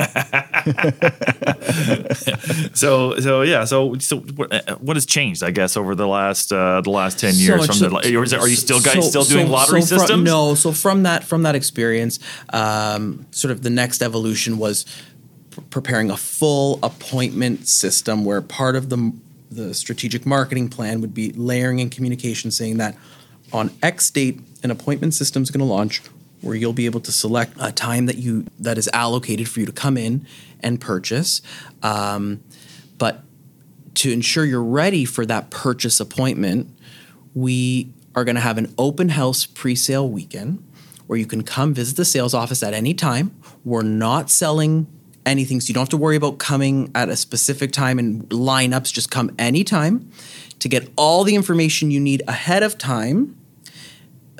So 2.73 3.19
so 3.19 3.41
yeah. 3.41 3.65
So 3.65 3.97
so 3.99 4.17
what, 4.19 4.51
uh, 4.69 4.93
has 4.93 5.05
changed? 5.05 5.43
I 5.43 5.51
guess 5.51 5.77
over 5.77 5.95
the 5.95 6.07
last 6.07 6.51
uh, 6.51 6.81
the 6.81 6.89
last 6.89 7.19
ten 7.19 7.33
So 7.33 7.39
years 7.39 7.57
much 7.59 7.67
from 7.67 7.75
so- 7.75 7.89
the 7.89 8.15
or 8.15 8.23
is 8.23 8.33
it- 8.33 8.39
are 8.39 8.47
you 8.47 8.55
still 8.55 8.79
guys 8.79 8.95
so- 8.95 9.01
still 9.01 9.23
doing 9.23 9.47
so- 9.47 9.51
lottery 9.53 9.81
so 9.81 9.95
fro- 9.97 10.05
systems? 10.05 10.23
no. 10.23 10.55
So 10.55 10.71
from 10.71 11.03
that 11.03 11.23
from 11.23 11.43
that 11.43 11.55
experience, 11.55 12.19
um, 12.53 13.25
sort 13.31 13.51
of 13.51 13.61
the 13.61 13.69
next 13.69 14.01
evolution 14.01 14.57
was 14.57 14.83
p- 14.83 14.91
preparing 15.69 16.09
a 16.09 16.17
full 16.17 16.79
appointment 16.83 17.67
system 17.67 18.25
where 18.25 18.41
part 18.41 18.75
of 18.75 18.89
the 18.89 19.13
the 19.49 19.73
strategic 19.73 20.25
marketing 20.25 20.69
plan 20.69 21.01
would 21.01 21.13
be 21.13 21.31
layering 21.33 21.79
in 21.79 21.89
communication, 21.89 22.51
saying 22.51 22.77
that 22.77 22.95
on 23.51 23.69
X 23.83 24.09
date 24.09 24.39
an 24.63 24.71
appointment 24.71 25.13
system 25.13 25.43
is 25.43 25.51
going 25.51 25.59
to 25.59 25.65
launch 25.65 26.01
where 26.41 26.55
you'll 26.55 26.73
be 26.73 26.85
able 26.85 27.01
to 27.01 27.11
select 27.11 27.53
a 27.59 27.71
time 27.71 28.05
that 28.07 28.17
you 28.17 28.45
that 28.59 28.77
is 28.77 28.89
allocated 28.93 29.49
for 29.49 29.59
you 29.59 29.65
to 29.65 29.71
come 29.71 29.97
in 29.97 30.25
and 30.61 30.79
purchase. 30.79 31.41
Um, 31.83 32.43
but 32.97 33.23
to 33.95 34.11
ensure 34.11 34.45
you're 34.45 34.63
ready 34.63 35.05
for 35.05 35.25
that 35.25 35.49
purchase 35.49 35.99
appointment, 35.99 36.69
we 37.33 37.91
are 38.15 38.23
going 38.23 38.35
to 38.35 38.41
have 38.41 38.57
an 38.57 38.73
open 38.77 39.09
house 39.09 39.45
pre-sale 39.45 40.07
weekend 40.07 40.63
where 41.07 41.19
you 41.19 41.25
can 41.25 41.43
come 41.43 41.73
visit 41.73 41.97
the 41.97 42.05
sales 42.05 42.33
office 42.33 42.63
at 42.63 42.73
any 42.73 42.93
time. 42.93 43.35
We're 43.63 43.83
not 43.83 44.29
selling 44.29 44.87
anything, 45.25 45.61
so 45.61 45.67
you 45.67 45.73
don't 45.73 45.81
have 45.81 45.89
to 45.89 45.97
worry 45.97 46.15
about 46.15 46.39
coming 46.39 46.91
at 46.95 47.09
a 47.09 47.15
specific 47.15 47.71
time 47.71 47.99
and 47.99 48.23
lineups. 48.29 48.91
Just 48.93 49.11
come 49.11 49.31
anytime 49.37 50.11
to 50.59 50.69
get 50.69 50.89
all 50.95 51.23
the 51.23 51.35
information 51.35 51.91
you 51.91 51.99
need 51.99 52.21
ahead 52.27 52.63
of 52.63 52.77
time, 52.77 53.37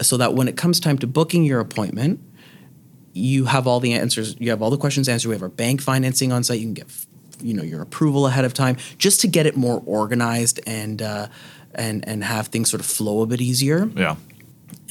so 0.02 0.18
that 0.18 0.34
when 0.34 0.48
it 0.48 0.58
comes 0.58 0.80
time 0.80 0.98
to 0.98 1.08
booking 1.08 1.44
your 1.44 1.60
appointment, 1.60 2.20
you 3.14 3.46
have 3.46 3.68
all 3.68 3.80
the 3.80 3.94
answers. 3.94 4.36
You 4.40 4.50
have 4.50 4.62
all 4.62 4.70
the 4.70 4.78
questions 4.78 5.08
answered. 5.10 5.30
We 5.30 5.36
have 5.36 5.44
our 5.44 5.50
bank 5.50 5.82
financing 5.82 6.32
on 6.32 6.44
site. 6.44 6.60
You 6.60 6.66
can 6.66 6.74
get, 6.74 6.88
you 7.42 7.54
know, 7.54 7.64
your 7.64 7.82
approval 7.82 8.26
ahead 8.26 8.46
of 8.46 8.54
time, 8.54 8.78
just 8.98 9.22
to 9.22 9.28
get 9.28 9.46
it 9.46 9.56
more 9.56 9.84
organized 9.86 10.60
and 10.66 11.02
uh, 11.02 11.28
and 11.76 12.08
and 12.08 12.24
have 12.24 12.48
things 12.48 12.70
sort 12.70 12.80
of 12.80 12.86
flow 12.86 13.22
a 13.22 13.26
bit 13.26 13.42
easier. 13.42 13.90
Yeah. 13.96 14.16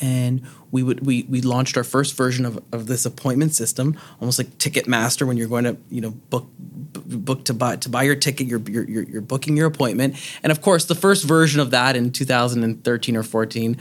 And 0.02 0.42
we 0.70 0.82
would 0.82 1.04
we 1.06 1.24
we 1.28 1.40
launched 1.40 1.76
our 1.76 1.84
first 1.84 2.16
version 2.16 2.44
of, 2.46 2.62
of 2.72 2.86
this 2.86 3.04
appointment 3.04 3.54
system, 3.54 3.98
almost 4.20 4.38
like 4.38 4.58
Ticketmaster 4.58 5.26
when 5.26 5.36
you're 5.36 5.48
going 5.48 5.64
to 5.64 5.76
you 5.90 6.00
know 6.00 6.10
book 6.10 6.46
book 6.56 7.44
to 7.44 7.54
buy 7.54 7.76
to 7.76 7.88
buy 7.88 8.02
your 8.02 8.16
ticket. 8.16 8.46
You're 8.46 8.60
you're 8.60 8.88
you're, 8.88 9.02
you're 9.04 9.22
booking 9.22 9.56
your 9.56 9.66
appointment, 9.66 10.16
and 10.42 10.50
of 10.50 10.60
course 10.60 10.84
the 10.84 10.94
first 10.94 11.24
version 11.24 11.60
of 11.60 11.70
that 11.70 11.96
in 11.96 12.12
2013 12.12 13.16
or 13.16 13.22
14 13.22 13.76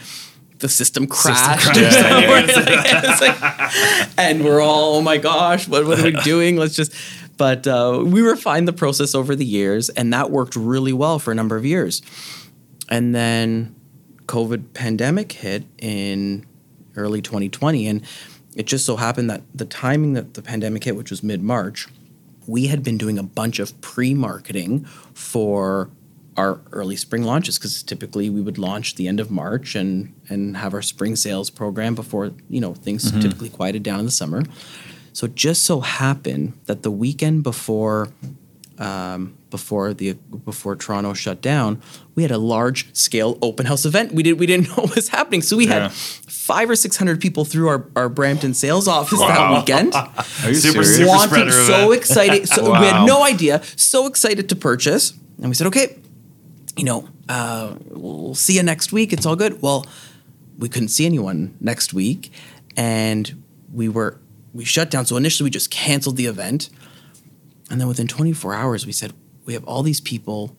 the 0.59 0.69
system 0.69 1.07
crashed. 1.07 1.69
or 1.69 1.73
something. 1.73 2.79
It's 3.01 3.21
like- 3.21 4.17
and 4.17 4.43
we're 4.43 4.62
all, 4.62 4.95
oh 4.95 5.01
my 5.01 5.17
gosh, 5.17 5.67
what, 5.67 5.85
what 5.85 5.99
are 5.99 6.03
we 6.03 6.12
doing? 6.23 6.57
Let's 6.57 6.75
just. 6.75 6.93
But 7.38 7.65
uh, 7.65 8.03
we 8.05 8.21
refined 8.21 8.67
the 8.67 8.73
process 8.73 9.15
over 9.15 9.33
the 9.33 9.45
years, 9.45 9.88
and 9.88 10.12
that 10.12 10.29
worked 10.29 10.57
really 10.57 10.91
well 10.91 11.19
for 11.19 11.31
a 11.31 11.35
number 11.35 11.55
of 11.55 11.65
years. 11.65 12.01
And 12.89 13.15
then 13.15 13.75
COVID 14.29 14.73
pandemic 14.75 15.31
hit 15.31 15.63
in 15.79 16.45
early 16.95 17.19
2020, 17.19 17.87
and 17.87 18.01
it 18.55 18.67
just 18.67 18.85
so 18.85 18.95
happened 18.95 19.29
that 19.29 19.41
the 19.55 19.65
timing 19.65 20.13
that 20.13 20.35
the 20.35 20.43
pandemic 20.43 20.83
hit, 20.83 20.95
which 20.95 21.09
was 21.09 21.23
mid 21.23 21.41
March, 21.41 21.87
we 22.45 22.67
had 22.67 22.83
been 22.83 22.97
doing 22.97 23.17
a 23.17 23.23
bunch 23.23 23.57
of 23.57 23.79
pre-marketing 23.81 24.85
for 25.15 25.89
our 26.37 26.61
early 26.71 26.95
spring 26.95 27.23
launches 27.23 27.57
because 27.57 27.81
typically 27.81 28.29
we 28.29 28.39
would 28.39 28.59
launch 28.59 28.95
the 28.95 29.07
end 29.07 29.19
of 29.19 29.31
March 29.31 29.75
and 29.75 30.13
and 30.29 30.57
have 30.57 30.75
our 30.75 30.81
spring 30.83 31.15
sales 31.15 31.49
program 31.49 31.95
before 31.95 32.31
you 32.49 32.61
know 32.61 32.75
things 32.75 33.11
mm-hmm. 33.11 33.19
typically 33.19 33.49
quieted 33.49 33.81
down 33.81 33.99
in 33.99 34.05
the 34.05 34.11
summer. 34.11 34.43
So 35.11 35.25
it 35.25 35.33
just 35.35 35.63
so 35.63 35.79
happened 35.79 36.53
that 36.65 36.83
the 36.83 36.91
weekend 36.91 37.41
before 37.41 38.09
um, 38.79 39.35
before 39.49 39.93
the 39.93 40.13
before 40.13 40.75
Toronto 40.75 41.13
shut 41.13 41.41
down, 41.41 41.81
we 42.15 42.23
had 42.23 42.31
a 42.31 42.37
large 42.37 42.95
scale 42.95 43.37
open 43.41 43.65
house 43.65 43.85
event. 43.85 44.13
We 44.13 44.23
did 44.23 44.39
we 44.39 44.45
didn't 44.45 44.67
know 44.69 44.83
what 44.83 44.95
was 44.95 45.09
happening, 45.09 45.41
so 45.41 45.57
we 45.57 45.67
Yeah. 45.67 45.89
had 45.89 45.91
five 45.91 46.69
or 46.69 46.75
six 46.75 46.95
hundred 46.97 47.19
people 47.21 47.45
through 47.45 47.67
our, 47.67 47.85
our 47.95 48.09
Brampton 48.09 48.53
sales 48.53 48.87
office 48.87 49.19
Wow. 49.19 49.27
that 49.27 49.59
weekend 49.59 49.93
Are 49.95 50.13
you 50.49 50.55
Super 50.55 50.83
serious? 50.83 50.95
super 50.97 51.07
wanting 51.07 51.51
so 51.51 51.73
event. 51.91 51.93
excited. 51.93 52.47
So 52.47 52.71
we 52.71 52.87
had 52.87 53.05
no 53.05 53.23
idea. 53.23 53.61
So 53.75 54.07
excited 54.07 54.47
to 54.49 54.55
purchase, 54.55 55.13
and 55.39 55.49
we 55.49 55.53
said, 55.55 55.67
okay, 55.67 55.97
you 56.77 56.85
know, 56.85 57.07
uh, 57.27 57.75
we'll 57.89 58.33
see 58.35 58.53
you 58.55 58.63
next 58.63 58.91
week. 58.93 59.11
It's 59.13 59.25
all 59.25 59.35
good. 59.35 59.61
Well, 59.61 59.85
we 60.57 60.69
couldn't 60.69 60.87
see 60.89 61.05
anyone 61.05 61.55
next 61.59 61.93
week, 61.93 62.31
and 62.77 63.43
we 63.73 63.89
were 63.89 64.17
we 64.53 64.63
shut 64.65 64.89
down. 64.89 65.05
So 65.05 65.17
initially, 65.17 65.45
we 65.47 65.51
just 65.51 65.69
canceled 65.69 66.15
the 66.15 66.25
event, 66.27 66.69
and 67.69 67.79
then 67.79 67.88
within 67.88 68.08
24 68.08 68.53
hours, 68.55 68.86
we 68.86 68.91
said 68.91 69.13
we 69.45 69.53
have 69.53 69.63
all 69.65 69.84
these 69.84 70.01
people 70.01 70.55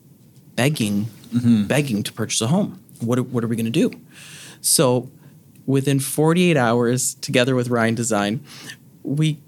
begging, 0.57 1.07
mm-hmm. 1.35 1.64
begging 1.64 2.03
to 2.03 2.12
purchase 2.12 2.40
a 2.40 2.46
home. 2.49 2.81
What 3.01 3.18
are, 3.18 3.23
what 3.23 3.42
are 3.44 3.49
we 3.49 3.57
going 3.57 3.70
to 3.73 3.88
do? 3.88 3.90
So 4.61 5.11
within 5.66 6.01
48 6.01 6.57
hours, 6.57 7.14
together 7.14 7.55
with 7.55 7.68
RN 7.70 7.94
Design, 7.94 8.40
we 9.03 9.38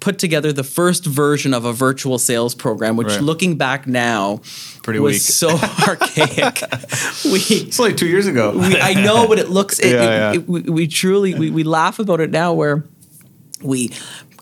put 0.00 0.18
together 0.18 0.52
the 0.52 0.64
first 0.64 1.06
version 1.06 1.54
of 1.54 1.64
a 1.64 1.72
virtual 1.72 2.18
sales 2.18 2.54
program, 2.54 2.96
which 2.96 3.08
Right. 3.08 3.22
looking 3.22 3.56
back 3.56 3.86
now 3.86 4.40
Pretty 4.82 4.98
was 5.00 5.14
weak. 5.14 5.22
so 5.22 5.48
archaic. 5.88 6.60
we 7.24 7.38
It's 7.40 7.78
like 7.78 7.96
two 7.96 8.06
years 8.06 8.26
ago. 8.26 8.52
we, 8.56 8.78
I 8.80 8.94
know, 9.02 9.26
but 9.26 9.38
it 9.38 9.48
looks. 9.50 9.78
It, 9.78 9.86
Yeah, 9.92 10.02
it- 10.02 10.06
yeah. 10.06 10.32
it- 10.40 10.48
we, 10.48 10.60
we 10.62 10.86
truly 10.88 11.34
we, 11.34 11.50
we 11.50 11.64
laugh 11.64 11.98
about 11.98 12.20
it 12.20 12.30
now, 12.30 12.52
where 12.52 12.84
we 13.62 13.90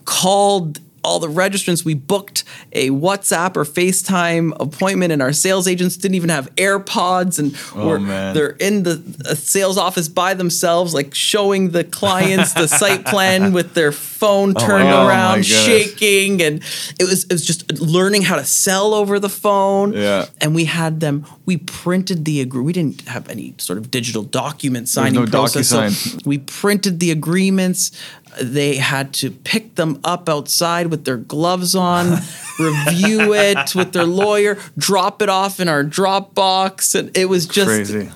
called 0.04 0.80
all 1.04 1.18
the 1.18 1.28
registrants. 1.28 1.84
We 1.84 1.94
booked 1.94 2.44
a 2.72 2.90
WhatsApp 2.90 3.56
or 3.56 3.64
FaceTime 3.64 4.52
appointment, 4.60 5.12
and 5.12 5.20
our 5.22 5.32
sales 5.32 5.66
agents 5.68 5.96
didn't 5.96 6.14
even 6.14 6.30
have 6.30 6.54
AirPods, 6.56 7.38
and 7.38 7.56
Oh, 7.74 7.88
we're, 7.88 8.32
they're 8.32 8.50
in 8.50 8.82
the 8.82 8.96
sales 9.36 9.76
office 9.78 10.08
by 10.08 10.34
themselves, 10.34 10.94
like 10.94 11.14
showing 11.14 11.70
the 11.70 11.84
clients 11.84 12.52
the 12.54 12.66
site 12.68 13.04
plan 13.06 13.52
with 13.52 13.74
their 13.74 13.92
phone 13.92 14.54
turned 14.54 14.88
Oh, 14.88 15.06
around, 15.06 15.38
goodness. 15.42 15.64
shaking, 15.64 16.40
and 16.42 16.62
it 16.98 17.04
was 17.04 17.24
it 17.24 17.32
was 17.32 17.44
just 17.44 17.80
learning 17.80 18.22
how 18.22 18.36
to 18.36 18.44
sell 18.44 18.94
over 18.94 19.18
the 19.18 19.28
phone. 19.28 19.92
Yeah. 19.92 20.26
and 20.40 20.54
we 20.54 20.64
had 20.66 21.00
them. 21.00 21.26
We 21.46 21.56
printed 21.56 22.24
the 22.24 22.40
agree. 22.40 22.62
We 22.62 22.72
didn't 22.72 23.02
have 23.08 23.28
any 23.28 23.54
sort 23.58 23.78
of 23.78 23.90
digital 23.90 24.22
document 24.22 24.88
signing 24.88 25.14
no 25.14 25.26
process. 25.26 25.68
so 25.68 26.18
we 26.24 26.38
printed 26.38 27.00
the 27.00 27.10
agreements. 27.10 27.90
They 28.40 28.76
had 28.76 29.12
to 29.14 29.30
pick 29.30 29.74
them 29.74 30.00
up 30.04 30.28
outside 30.28 30.86
with 30.86 31.04
their 31.04 31.16
gloves 31.18 31.74
on, 31.74 32.18
review 32.58 33.34
it 33.34 33.74
with 33.74 33.92
their 33.92 34.06
lawyer, 34.06 34.58
drop 34.78 35.20
it 35.22 35.28
off 35.28 35.60
in 35.60 35.68
our 35.68 35.84
Dropbox, 35.84 36.94
and 36.98 37.16
it 37.16 37.26
was 37.26 37.46
just 37.46 37.68
Crazy. 37.68 38.10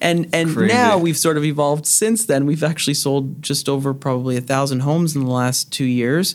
and 0.00 0.28
and 0.32 0.52
Crazy. 0.54 0.72
now 0.74 0.98
we've 0.98 1.16
sort 1.16 1.36
of 1.36 1.44
evolved 1.44 1.86
since 1.86 2.26
then. 2.26 2.46
We've 2.46 2.64
actually 2.64 2.94
sold 2.94 3.42
just 3.42 3.68
over 3.68 3.94
probably 3.94 4.36
a 4.36 4.40
thousand 4.40 4.80
homes 4.80 5.14
in 5.14 5.24
the 5.24 5.30
last 5.30 5.72
two 5.72 5.84
years, 5.84 6.34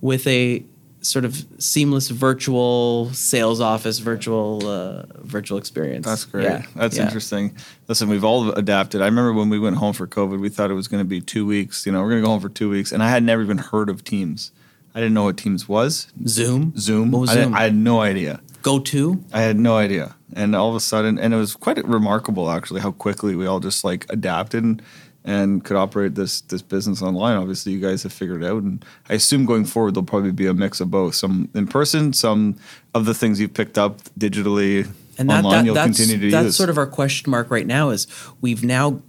with 0.00 0.26
a 0.26 0.62
sort 1.06 1.24
of 1.24 1.46
seamless 1.58 2.08
virtual 2.08 3.12
sales 3.12 3.60
office, 3.60 3.98
virtual 3.98 4.66
uh, 4.66 5.04
virtual 5.18 5.58
experience. 5.58 6.04
That's 6.04 6.24
great. 6.24 6.44
Yeah, 6.44 6.62
That's 6.74 6.96
yeah. 6.96 7.04
interesting. 7.04 7.56
Listen, 7.88 8.08
we've 8.08 8.24
all 8.24 8.50
adapted. 8.52 9.02
I 9.02 9.06
remember 9.06 9.32
when 9.32 9.48
we 9.48 9.58
went 9.58 9.76
home 9.76 9.92
for 9.92 10.06
COVID, 10.06 10.40
we 10.40 10.48
thought 10.48 10.70
it 10.70 10.74
was 10.74 10.88
going 10.88 11.02
to 11.02 11.08
be 11.08 11.20
two 11.20 11.46
weeks. 11.46 11.86
You 11.86 11.92
know, 11.92 12.02
we're 12.02 12.10
going 12.10 12.22
to 12.22 12.26
go 12.26 12.30
home 12.30 12.40
for 12.40 12.48
two 12.48 12.68
weeks, 12.68 12.92
and 12.92 13.02
I 13.02 13.08
had 13.08 13.22
never 13.22 13.42
even 13.42 13.58
heard 13.58 13.88
of 13.88 14.04
Teams. 14.04 14.52
I 14.94 15.00
didn't 15.00 15.14
know 15.14 15.24
what 15.24 15.36
Teams 15.36 15.68
was. 15.68 16.08
Zoom, 16.26 16.72
Zoom. 16.78 17.10
What 17.10 17.20
was 17.20 17.30
I, 17.30 17.34
Zoom? 17.34 17.54
I 17.54 17.62
had 17.62 17.74
no 17.74 18.00
idea. 18.00 18.40
Go 18.62 18.78
to. 18.80 19.22
I 19.32 19.42
had 19.42 19.58
no 19.58 19.76
idea. 19.76 20.16
And 20.34 20.56
all 20.56 20.70
of 20.70 20.74
a 20.74 20.80
sudden, 20.80 21.18
and 21.18 21.32
it 21.32 21.36
was 21.36 21.54
quite 21.54 21.82
remarkable 21.86 22.50
actually 22.50 22.80
how 22.80 22.92
quickly 22.92 23.36
we 23.36 23.46
all 23.46 23.60
just 23.60 23.84
like 23.84 24.06
adapted 24.08 24.64
and, 24.64 24.82
and 25.26 25.62
could 25.64 25.76
operate 25.76 26.14
this 26.14 26.40
this 26.42 26.62
business 26.62 27.02
online. 27.02 27.36
Obviously, 27.36 27.72
you 27.72 27.80
guys 27.80 28.02
have 28.04 28.12
figured 28.12 28.42
it 28.42 28.46
out, 28.46 28.62
and 28.62 28.82
I 29.10 29.14
assume 29.14 29.44
going 29.44 29.64
forward 29.66 29.94
there'll 29.94 30.06
probably 30.06 30.30
be 30.32 30.46
a 30.46 30.54
mix 30.54 30.80
of 30.80 30.90
both, 30.90 31.14
some 31.16 31.50
in 31.54 31.66
person, 31.66 32.12
some 32.14 32.56
of 32.94 33.04
the 33.04 33.12
things 33.12 33.40
you've 33.40 33.52
picked 33.52 33.76
up 33.76 34.00
digitally 34.18 34.88
and 35.18 35.28
that, 35.28 35.44
online. 35.44 35.58
that 35.58 35.64
you'll 35.66 35.74
that's, 35.74 35.98
continue 35.98 36.18
to 36.26 36.30
that's 36.30 36.44
use. 36.46 36.56
sort 36.56 36.70
of 36.70 36.78
our 36.78 36.86
question 36.86 37.30
mark 37.30 37.50
right 37.50 37.66
now 37.66 37.90
is 37.90 38.06
we've 38.40 38.62
now 38.64 39.02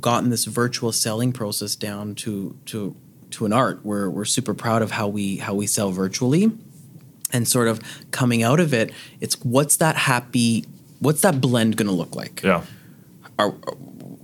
gotten 0.00 0.30
this 0.30 0.44
virtual 0.46 0.92
selling 0.92 1.32
process 1.32 1.74
down 1.74 2.14
to 2.14 2.56
to 2.66 2.94
to 3.30 3.44
an 3.44 3.52
art 3.52 3.80
we're 3.84 4.08
we're 4.08 4.24
super 4.24 4.54
proud 4.54 4.80
of 4.80 4.92
how 4.92 5.06
we 5.08 5.36
how 5.38 5.54
we 5.54 5.66
sell 5.66 5.90
virtually 5.90 6.50
and 7.32 7.46
sort 7.48 7.66
of 7.68 7.80
coming 8.12 8.42
out 8.42 8.60
of 8.60 8.72
it 8.72 8.92
it's 9.20 9.34
what's 9.44 9.76
that 9.76 9.96
happy 9.96 10.64
what's 11.00 11.20
that 11.22 11.40
blend 11.40 11.76
going 11.76 11.86
to 11.88 11.92
look 11.94 12.14
like 12.14 12.40
Yeah. 12.42 12.62
Are- 13.38 13.54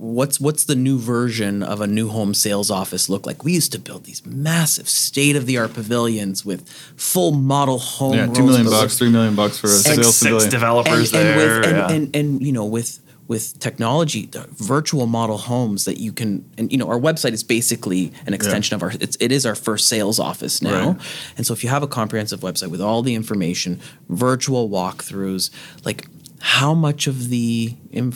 what's 0.01 0.39
what's 0.39 0.63
the 0.63 0.75
new 0.75 0.97
version 0.97 1.61
of 1.61 1.79
a 1.79 1.85
new 1.85 2.09
home 2.09 2.33
sales 2.33 2.71
office 2.71 3.07
look 3.07 3.27
like 3.27 3.43
we 3.43 3.53
used 3.53 3.71
to 3.71 3.77
build 3.77 4.03
these 4.05 4.25
massive 4.25 4.89
state 4.89 5.35
of 5.35 5.45
the 5.45 5.59
art 5.59 5.73
pavilions 5.75 6.43
with 6.43 6.67
full 6.97 7.31
model 7.31 7.77
home 7.77 8.15
yeah, 8.15 8.25
two 8.25 8.41
rows 8.41 8.49
million 8.49 8.65
of- 8.65 8.71
bucks, 8.73 8.97
three 8.97 9.11
million 9.11 9.35
bucks 9.35 9.59
for 9.59 9.67
a 9.67 9.69
Six, 9.69 9.95
sales 9.95 10.15
six 10.17 10.23
pavilion. 10.31 10.49
developers 10.49 11.13
and, 11.13 11.27
and 11.27 11.39
there. 11.39 11.59
with 11.59 11.67
and, 11.67 11.77
yeah. 11.77 11.91
and, 11.91 12.15
and 12.15 12.41
you 12.41 12.51
know 12.51 12.65
with 12.65 12.99
with 13.27 13.57
technology 13.59 14.25
the 14.25 14.45
virtual 14.57 15.05
model 15.05 15.37
homes 15.37 15.85
that 15.85 15.97
you 15.99 16.11
can 16.11 16.43
and 16.57 16.71
you 16.71 16.77
know 16.79 16.87
our 16.89 16.99
website 16.99 17.31
is 17.33 17.43
basically 17.43 18.11
an 18.25 18.33
extension 18.33 18.75
of 18.75 18.81
our 18.81 18.91
it's, 18.99 19.15
it 19.21 19.31
is 19.31 19.45
our 19.45 19.55
first 19.55 19.87
sales 19.87 20.19
office 20.19 20.61
now 20.63 20.93
Right. 20.93 21.01
and 21.37 21.45
so 21.45 21.53
if 21.53 21.63
you 21.63 21.69
have 21.69 21.83
a 21.83 21.87
comprehensive 21.87 22.39
website 22.41 22.69
with 22.71 22.81
all 22.81 23.03
the 23.03 23.13
information 23.15 23.79
virtual 24.09 24.67
walkthroughs 24.67 25.49
like 25.85 26.07
how 26.41 26.73
much 26.73 27.07
of 27.07 27.29
the 27.29 27.75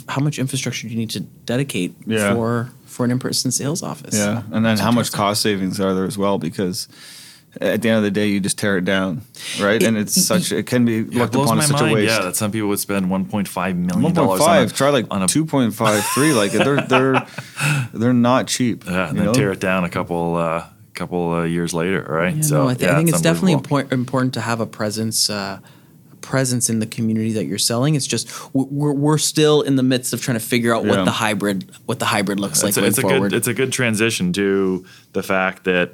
how 0.10 0.20
much 0.22 0.40
infrastructure 0.40 0.88
do 0.88 0.94
you 0.94 1.00
need 1.00 1.12
to 1.12 1.20
dedicate 1.22 1.96
Yeah. 2.06 2.34
for 2.34 2.72
for 2.86 3.06
an 3.06 3.12
in-person 3.12 3.52
sales 3.52 3.84
office 3.84 4.16
Yeah, 4.18 4.44
and 4.52 4.66
then 4.66 4.78
how 4.78 4.92
much 4.92 5.12
cost 5.12 5.42
savings 5.42 5.80
are 5.80 5.94
there 5.94 6.06
as 6.06 6.18
well? 6.18 6.38
Because 6.40 6.88
at 7.62 7.82
the 7.82 7.88
end 7.90 7.98
of 7.98 8.04
the 8.04 8.12
day, 8.12 8.28
you 8.28 8.40
just 8.42 8.58
tear 8.58 8.78
it 8.78 8.84
down, 8.86 9.22
right? 9.62 9.82
and 9.82 9.96
it's 9.98 10.14
such 10.26 10.52
it 10.52 10.66
can 10.66 10.84
be 10.86 11.06
Yeah, 11.10 11.20
looked 11.22 11.36
upon 11.36 11.58
my 11.58 11.64
as 11.64 11.70
such 11.70 11.80
mind. 11.82 11.92
a 11.92 11.96
waste. 11.96 12.14
Yeah, 12.14 12.24
that 12.26 12.36
some 12.36 12.52
people 12.52 12.68
would 12.70 12.80
spend 12.80 13.06
1.5 13.10 13.76
million 13.78 14.02
One 14.02 14.14
dollars. 14.14 14.40
point 14.40 14.52
on 14.52 14.64
a- 14.66 14.70
Try 14.70 14.90
like 14.90 15.06
on 15.12 15.22
a 15.24 15.28
two 15.28 15.46
point 15.46 15.74
five 15.74 16.04
three. 16.14 16.34
Like 16.34 16.52
they're 16.52 16.82
they're 16.92 17.26
they're 17.94 18.14
not 18.14 18.48
cheap. 18.48 18.86
Yeah, 18.86 19.08
and 19.10 19.18
then 19.18 19.26
know? 19.28 19.34
tear 19.34 19.52
it 19.52 19.60
down 19.60 19.84
a 19.86 19.90
couple 19.90 20.36
uh, 20.36 20.66
couple 20.96 21.32
uh, 21.34 21.44
years 21.44 21.74
later, 21.74 22.02
right? 22.10 22.36
Yeah, 22.36 22.42
so 22.42 22.64
no, 22.64 22.70
I, 22.70 22.74
thi- 22.74 22.86
yeah, 22.86 22.94
I 22.94 22.96
think 22.98 23.10
it's, 23.10 23.22
definitely 23.22 23.54
important 23.54 23.94
important 23.94 24.34
to 24.36 24.42
have 24.42 24.60
a 24.60 24.66
presence 24.66 25.30
uh, 25.30 25.60
a 25.60 25.62
presence 26.26 26.70
in 26.70 26.80
the 26.80 26.86
community 26.88 27.32
that 27.34 27.46
you're 27.46 27.58
selling. 27.58 27.96
It's 27.96 28.08
just 28.08 28.28
we're, 28.54 28.92
we're 28.94 29.18
still 29.18 29.62
in 29.62 29.76
the 29.76 29.84
midst 29.84 30.14
of 30.14 30.22
trying 30.22 30.38
to 30.40 30.44
figure 30.46 30.76
out 30.76 30.84
Yeah. 30.84 30.92
what 30.98 31.06
the 31.06 31.12
hybrid 31.12 31.72
what 31.86 32.00
the 32.00 32.06
hybrid 32.06 32.40
looks 32.40 32.64
like 32.64 32.70
it's, 32.70 32.78
a, 32.78 32.82
going 32.82 32.90
it's 32.90 32.98
a 32.98 33.02
forward. 33.02 33.30
good 33.32 33.38
it's 33.38 33.48
a 33.48 33.54
good 33.54 33.72
transition 33.72 34.34
to 34.34 34.86
the 35.14 35.24
fact 35.24 35.64
that 35.66 35.94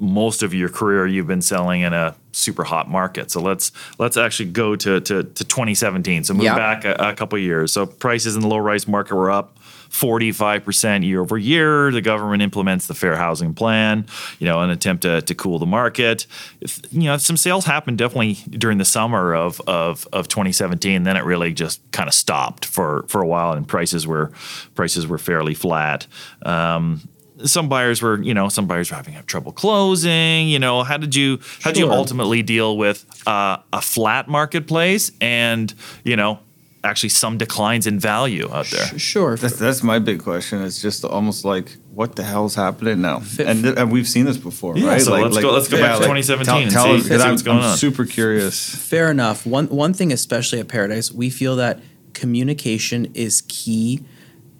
most 0.00 0.42
of 0.44 0.54
your 0.54 0.68
career 0.68 1.06
you've 1.06 1.26
been 1.26 1.42
selling 1.42 1.80
in 1.80 1.92
a 1.92 2.14
super 2.32 2.62
hot 2.64 2.88
market. 2.88 3.30
So 3.32 3.40
let's 3.40 3.72
let's 3.98 4.16
actually 4.16 4.50
go 4.50 4.76
to 4.76 5.00
to, 5.00 5.24
to 5.24 5.44
2017. 5.44 6.24
So 6.24 6.34
move 6.34 6.44
back 6.44 6.84
a, 6.84 6.94
a 7.10 7.14
couple 7.14 7.36
years. 7.38 7.72
So 7.72 7.84
prices 7.84 8.36
in 8.36 8.42
the 8.42 8.48
low 8.48 8.58
rise 8.58 8.86
market 8.86 9.14
were 9.16 9.30
up 9.30 9.57
45% 9.90 11.04
year 11.04 11.20
over 11.20 11.38
year. 11.38 11.90
The 11.90 12.00
government 12.00 12.42
implements 12.42 12.86
the 12.86 12.94
fair 12.94 13.16
housing 13.16 13.54
plan, 13.54 14.06
you 14.38 14.46
know, 14.46 14.60
an 14.60 14.70
attempt 14.70 15.02
to, 15.02 15.22
to 15.22 15.34
cool 15.34 15.58
the 15.58 15.66
market. 15.66 16.26
If, 16.60 16.80
you 16.90 17.04
know, 17.04 17.16
some 17.16 17.36
sales 17.36 17.64
happened 17.64 17.98
definitely 17.98 18.34
during 18.50 18.78
the 18.78 18.84
summer 18.84 19.34
of, 19.34 19.60
of, 19.66 20.06
of 20.12 20.28
2017. 20.28 21.02
Then 21.02 21.16
it 21.16 21.24
really 21.24 21.52
just 21.52 21.80
kind 21.92 22.08
of 22.08 22.14
stopped 22.14 22.64
for, 22.64 23.04
for 23.08 23.22
a 23.22 23.26
while 23.26 23.52
and 23.52 23.66
prices 23.66 24.06
were 24.06 24.32
prices 24.74 25.06
were 25.06 25.18
fairly 25.18 25.54
flat. 25.54 26.06
Um, 26.42 27.08
some 27.44 27.68
buyers 27.68 28.02
were, 28.02 28.20
you 28.20 28.34
know, 28.34 28.48
some 28.48 28.66
buyers 28.66 28.90
were 28.90 28.96
having 28.96 29.14
trouble 29.24 29.52
closing. 29.52 30.48
You 30.48 30.58
know, 30.58 30.82
how 30.82 30.96
did 30.96 31.14
you 31.14 31.38
how 31.62 31.70
did 31.70 31.78
you 31.78 31.90
ultimately 31.90 32.42
deal 32.42 32.76
with 32.76 33.04
uh, 33.26 33.58
a 33.72 33.80
flat 33.80 34.28
marketplace 34.28 35.12
and 35.20 35.72
you 36.04 36.16
know 36.16 36.40
actually 36.84 37.08
some 37.10 37.36
declines 37.38 37.86
in 37.86 37.98
value 37.98 38.48
out 38.52 38.66
there? 38.66 38.98
sure. 38.98 39.36
That's, 39.36 39.58
that's 39.58 39.82
my 39.82 39.98
big 39.98 40.22
question. 40.22 40.62
It's 40.62 40.80
just 40.80 41.04
almost 41.04 41.44
like, 41.44 41.76
what 41.92 42.14
the 42.16 42.22
hell's 42.22 42.54
happening 42.54 43.00
now? 43.00 43.16
And, 43.40 43.64
th- 43.64 43.76
and 43.76 43.90
we've 43.90 44.06
seen 44.08 44.24
this 44.26 44.36
before, 44.36 44.76
Yeah, 44.78 44.88
right? 44.88 45.00
so 45.02 45.12
let's 45.18 45.38
go- 45.38 45.52
let's 45.52 45.68
go 45.68 45.78
back 45.78 45.96
to 45.96 46.04
2017 46.04 46.62
and 46.62 46.70
see- 46.72 46.78
us, 46.78 47.08
'cause 47.08 47.22
see 47.22 47.28
what's 47.30 47.42
going 47.42 47.58
I'm 47.58 47.64
on. 47.64 47.76
super 47.76 48.04
curious. 48.04 48.74
Fair 48.74 49.10
enough. 49.10 49.44
One 49.44 49.66
one 49.68 49.92
thing, 49.92 50.12
especially 50.12 50.60
at 50.60 50.68
Paradise, 50.68 51.10
we 51.12 51.28
feel 51.30 51.56
that 51.56 51.80
communication 52.14 53.06
is 53.14 53.42
key 53.48 54.04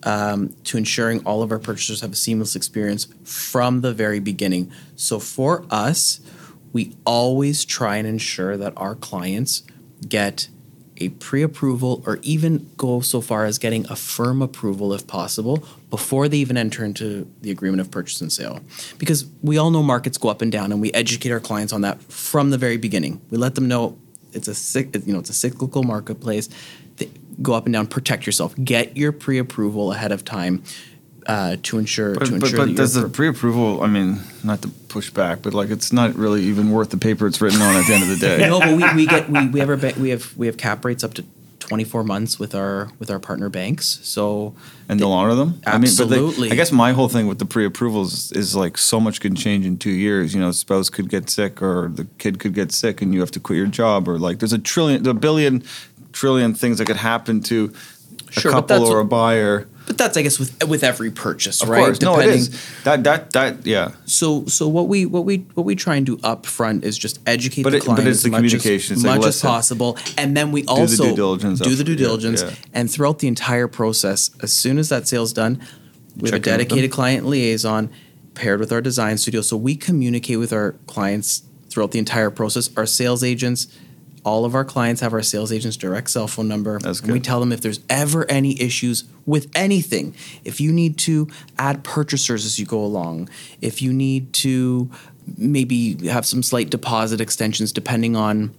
um, 0.04 0.54
to 0.64 0.76
ensuring 0.78 1.20
all 1.24 1.42
of 1.42 1.50
our 1.52 1.58
purchasers 1.58 2.00
have 2.02 2.12
a 2.12 2.16
seamless 2.16 2.54
experience 2.56 3.08
from 3.24 3.80
the 3.82 3.92
very 3.92 4.20
beginning. 4.20 4.70
So 4.96 5.18
for 5.18 5.64
us, 5.70 6.20
we 6.72 6.94
always 7.04 7.64
try 7.64 7.96
and 7.96 8.06
ensure 8.06 8.56
that 8.56 8.72
our 8.76 8.94
clients 8.94 9.62
get 10.08 10.48
a 10.98 11.08
pre-approval 11.10 12.02
or 12.06 12.18
even 12.22 12.68
go 12.76 13.00
so 13.00 13.20
far 13.20 13.44
as 13.44 13.58
getting 13.58 13.86
a 13.90 13.96
firm 13.96 14.42
approval 14.42 14.92
if 14.92 15.06
possible 15.06 15.64
before 15.90 16.28
they 16.28 16.38
even 16.38 16.56
enter 16.56 16.84
into 16.84 17.30
the 17.40 17.50
agreement 17.50 17.80
of 17.80 17.90
purchase 17.90 18.20
and 18.20 18.32
sale. 18.32 18.60
Because 18.98 19.26
we 19.42 19.56
all 19.56 19.70
know 19.70 19.82
markets 19.82 20.18
go 20.18 20.28
up 20.28 20.42
and 20.42 20.52
down 20.52 20.72
and 20.72 20.80
we 20.80 20.92
educate 20.92 21.30
our 21.30 21.40
clients 21.40 21.72
on 21.72 21.80
that 21.82 22.02
from 22.04 22.50
the 22.50 22.58
very 22.58 22.76
beginning. 22.76 23.20
We 23.30 23.38
let 23.38 23.54
them 23.54 23.68
know 23.68 23.98
it's 24.32 24.48
a 24.48 24.80
you 24.82 25.12
know 25.12 25.18
it's 25.18 25.30
a 25.30 25.34
cyclical 25.34 25.82
marketplace. 25.82 26.48
Go 27.40 27.54
up 27.54 27.66
and 27.66 27.72
down 27.72 27.86
protect 27.86 28.26
yourself. 28.26 28.54
Get 28.62 28.96
your 28.96 29.12
pre-approval 29.12 29.92
ahead 29.92 30.10
of 30.10 30.24
time 30.24 30.64
uh, 31.28 31.56
to 31.62 31.78
ensure 31.78 32.14
But, 32.14 32.24
to 32.24 32.32
but, 32.32 32.42
ensure 32.42 32.58
but 32.58 32.68
that 32.68 32.76
does 32.76 32.94
the 32.94 33.08
pre-approval? 33.08 33.82
I 33.82 33.86
mean, 33.86 34.20
not 34.42 34.62
to 34.62 34.68
push 34.68 35.10
back, 35.10 35.42
but 35.42 35.54
like 35.54 35.70
it's 35.70 35.92
not 35.92 36.14
really 36.14 36.42
even 36.44 36.70
worth 36.70 36.90
the 36.90 36.96
paper 36.96 37.26
it's 37.26 37.40
written 37.40 37.60
on 37.60 37.76
at 37.76 37.86
the 37.86 37.92
end 37.92 38.02
of 38.02 38.08
the 38.08 38.16
day. 38.16 38.38
no, 38.48 38.58
but 38.58 38.76
we, 38.76 38.94
we 38.94 39.06
get 39.06 39.28
we, 39.28 39.46
we 39.48 39.60
have 39.60 39.68
our 39.68 39.92
we 40.00 40.10
have 40.10 40.36
we 40.36 40.46
have 40.46 40.56
cap 40.56 40.84
rates 40.84 41.04
up 41.04 41.14
to 41.14 41.24
24 41.60 42.02
months 42.02 42.38
with 42.38 42.54
our 42.54 42.88
with 42.98 43.10
our 43.10 43.18
partner 43.18 43.50
banks. 43.50 44.00
So 44.02 44.54
and 44.88 44.98
they'll 44.98 45.12
honor 45.12 45.34
them. 45.34 45.60
I 45.66 45.72
mean, 45.72 45.82
but 45.82 45.88
Absolutely. 45.88 46.48
they, 46.48 46.54
I 46.54 46.56
guess 46.56 46.72
my 46.72 46.92
whole 46.92 47.10
thing 47.10 47.26
with 47.26 47.38
the 47.38 47.44
pre-approvals 47.44 48.32
is 48.32 48.56
like 48.56 48.78
so 48.78 48.98
much 48.98 49.20
can 49.20 49.34
change 49.34 49.66
in 49.66 49.76
two 49.76 49.90
years. 49.90 50.34
You 50.34 50.40
know, 50.40 50.50
spouse 50.50 50.88
could 50.88 51.10
get 51.10 51.28
sick, 51.28 51.60
or 51.60 51.88
the 51.88 52.06
kid 52.16 52.38
could 52.38 52.54
get 52.54 52.72
sick, 52.72 53.02
and 53.02 53.12
you 53.12 53.20
have 53.20 53.30
to 53.32 53.40
quit 53.40 53.58
your 53.58 53.66
job, 53.66 54.08
or 54.08 54.18
like 54.18 54.38
there's 54.38 54.54
a 54.54 54.58
trillion, 54.58 55.06
a 55.06 55.12
billion, 55.12 55.62
trillion 56.12 56.54
things 56.54 56.78
that 56.78 56.86
could 56.86 56.96
happen 56.96 57.42
to 57.42 57.72
a 58.28 58.40
Sure, 58.40 58.52
but 58.52 58.68
couple 58.68 58.86
or 58.86 59.00
a 59.00 59.04
buyer. 59.04 59.66
But 59.88 59.96
that's 59.96 60.16
I 60.18 60.22
guess 60.22 60.38
with 60.38 60.62
with 60.68 60.84
every 60.84 61.10
purchase, 61.10 61.62
Of 61.62 61.68
right? 61.70 61.84
course, 61.86 62.00
no, 62.02 62.20
it 62.20 62.28
is 62.28 62.50
that 62.84 63.02
that 63.04 63.32
that 63.32 63.66
yeah. 63.66 63.92
So 64.04 64.44
so 64.46 64.68
what 64.68 64.86
we 64.86 65.06
what 65.06 65.24
we 65.24 65.38
what 65.54 65.64
we 65.64 65.74
try 65.74 65.96
and 65.96 66.04
do 66.06 66.20
up 66.22 66.44
front 66.46 66.84
is 66.84 66.96
just 66.98 67.18
educate 67.26 67.62
But 67.62 67.70
the 67.70 67.78
it- 67.78 67.80
but 67.80 67.94
client 67.94 68.08
it's 68.08 68.18
as 68.18 68.22
the 68.24 68.30
much 68.30 68.38
communication. 68.40 68.92
as, 68.94 68.98
It's 69.00 69.06
like, 69.06 69.18
much 69.20 69.26
as 69.28 69.40
possible, 69.40 69.96
and 70.18 70.36
then 70.36 70.52
we 70.52 70.64
also 70.66 70.86
do 70.96 70.96
the 70.96 71.08
due 71.10 71.16
diligence 71.16 71.60
do 71.60 71.74
the 71.74 71.84
due 71.84 71.96
diligence, 71.96 72.42
yeah. 72.42 72.50
and 72.74 72.90
throughout 72.90 73.18
the 73.20 73.28
entire 73.28 73.66
process, 73.66 74.30
as 74.42 74.52
soon 74.52 74.78
as 74.78 74.90
that 74.90 75.08
sale's 75.08 75.32
done, 75.32 75.58
we 76.16 76.28
have 76.28 76.34
a 76.34 76.38
Check 76.38 76.46
in 76.46 76.52
with 76.52 76.68
dedicated 76.68 76.90
client 76.92 77.26
liaison 77.26 77.90
paired 78.34 78.60
with 78.60 78.70
our 78.72 78.82
design 78.82 79.16
studio. 79.16 79.40
So 79.40 79.56
we 79.56 79.74
communicate 79.74 80.38
with 80.38 80.52
our 80.52 80.72
clients 80.86 81.42
throughout 81.70 81.90
the 81.92 81.98
entire 81.98 82.30
process. 82.30 82.68
Our 82.76 82.86
sales 82.86 83.24
agents. 83.24 83.66
All 84.28 84.44
of 84.44 84.54
our 84.54 84.64
clients 84.64 85.00
have 85.00 85.12
our 85.14 85.22
sales 85.22 85.50
agent's 85.50 85.76
direct 85.76 86.10
cell 86.10 86.28
phone 86.28 86.48
number. 86.48 86.78
That's 86.78 87.00
And 87.00 87.12
we 87.12 87.20
tell 87.20 87.40
them 87.40 87.50
if 87.50 87.62
there's 87.62 87.80
ever 87.88 88.30
any 88.30 88.60
issues 88.60 89.04
with 89.24 89.50
anything, 89.54 90.14
if 90.44 90.60
you 90.60 90.72
need 90.72 90.98
to 90.98 91.28
add 91.58 91.82
purchasers 91.82 92.44
as 92.44 92.58
you 92.58 92.66
go 92.66 92.84
along, 92.84 93.30
if 93.62 93.80
you 93.80 93.92
need 93.92 94.32
to 94.34 94.90
maybe 95.36 96.06
have 96.08 96.26
some 96.26 96.42
slight 96.42 96.70
deposit 96.70 97.20
extensions 97.20 97.72
depending 97.72 98.16
on 98.16 98.54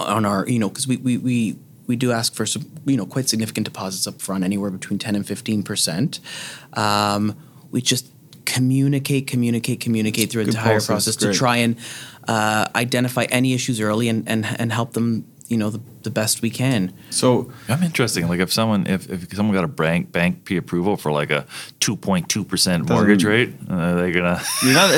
on 0.00 0.24
our 0.24 0.48
you 0.48 0.58
know 0.58 0.68
because 0.68 0.86
we, 0.86 0.96
we 0.98 1.16
we 1.16 1.56
we 1.86 1.96
do 1.96 2.12
ask 2.12 2.34
for 2.34 2.46
some 2.46 2.70
you 2.84 2.96
know 2.96 3.06
quite 3.06 3.28
significant 3.28 3.64
deposits 3.64 4.06
up 4.06 4.20
front 4.20 4.44
anywhere 4.44 4.70
between 4.70 4.98
10 4.98 5.14
and 5.14 5.26
15 5.26 5.62
percent. 5.62 6.20
Um, 6.74 7.36
we 7.70 7.80
just 7.80 8.10
communicate 8.44 9.26
communicate 9.26 9.80
communicate 9.80 10.30
through 10.30 10.44
the 10.44 10.50
entire 10.50 10.80
process, 10.80 10.88
process 10.88 11.16
to 11.16 11.32
try 11.34 11.58
and 11.58 11.76
uh, 12.28 12.68
identify 12.76 13.24
any 13.24 13.54
issues 13.54 13.80
early 13.80 14.08
and, 14.08 14.28
and 14.28 14.46
and 14.60 14.72
help 14.72 14.92
them 14.92 15.24
you 15.48 15.56
know 15.56 15.70
the, 15.70 15.80
the 16.02 16.10
best 16.10 16.42
we 16.42 16.50
can 16.50 16.92
So 17.10 17.50
I'm 17.68 17.82
interesting. 17.82 18.28
Like 18.28 18.40
if 18.40 18.52
someone 18.52 18.86
if, 18.86 19.08
if 19.10 19.34
someone 19.34 19.54
got 19.54 19.64
a 19.64 19.68
bank 19.68 20.12
bank 20.12 20.44
pre-approval 20.44 20.96
for 20.96 21.10
like 21.10 21.30
a 21.30 21.46
2.2 21.80 22.46
percent 22.46 22.88
mortgage 22.88 23.24
rate, 23.24 23.54
uh, 23.68 23.94
they're 23.94 24.12
gonna. 24.12 24.42
You're 24.62 24.74
not. 24.74 24.90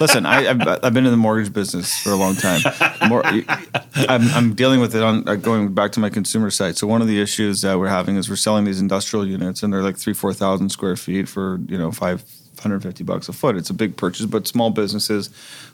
Listen, 0.00 0.24
I, 0.24 0.48
I've, 0.48 0.84
I've 0.84 0.94
been 0.94 1.06
in 1.06 1.10
the 1.10 1.16
mortgage 1.16 1.52
business 1.52 1.98
for 2.00 2.10
a 2.10 2.16
long 2.16 2.36
time. 2.36 2.60
More, 3.08 3.22
I'm, 3.24 4.22
I'm 4.30 4.54
dealing 4.54 4.80
with 4.80 4.94
it 4.94 5.02
on 5.02 5.28
uh, 5.28 5.34
going 5.34 5.74
back 5.74 5.92
to 5.92 6.00
my 6.00 6.08
consumer 6.08 6.50
side. 6.50 6.76
So 6.76 6.86
one 6.86 7.02
of 7.02 7.08
the 7.08 7.20
issues 7.20 7.62
that 7.62 7.78
we're 7.78 7.88
having 7.88 8.16
is 8.16 8.30
we're 8.30 8.36
selling 8.36 8.64
these 8.64 8.80
industrial 8.80 9.26
units, 9.26 9.62
and 9.62 9.72
they're 9.72 9.82
like 9.82 9.96
three, 9.96 10.14
four 10.14 10.32
thousand 10.32 10.70
square 10.70 10.96
feet 10.96 11.28
for 11.28 11.58
you 11.68 11.78
know 11.78 11.90
five 11.90 12.24
hundred 12.70 12.82
fifty 12.82 13.04
bucks 13.04 13.28
a 13.28 13.32
foot. 13.32 13.56
It's 13.56 13.70
a 13.70 13.74
big 13.74 13.96
purchase, 13.96 14.26
but 14.26 14.46
small 14.46 14.70
businesses 14.70 15.30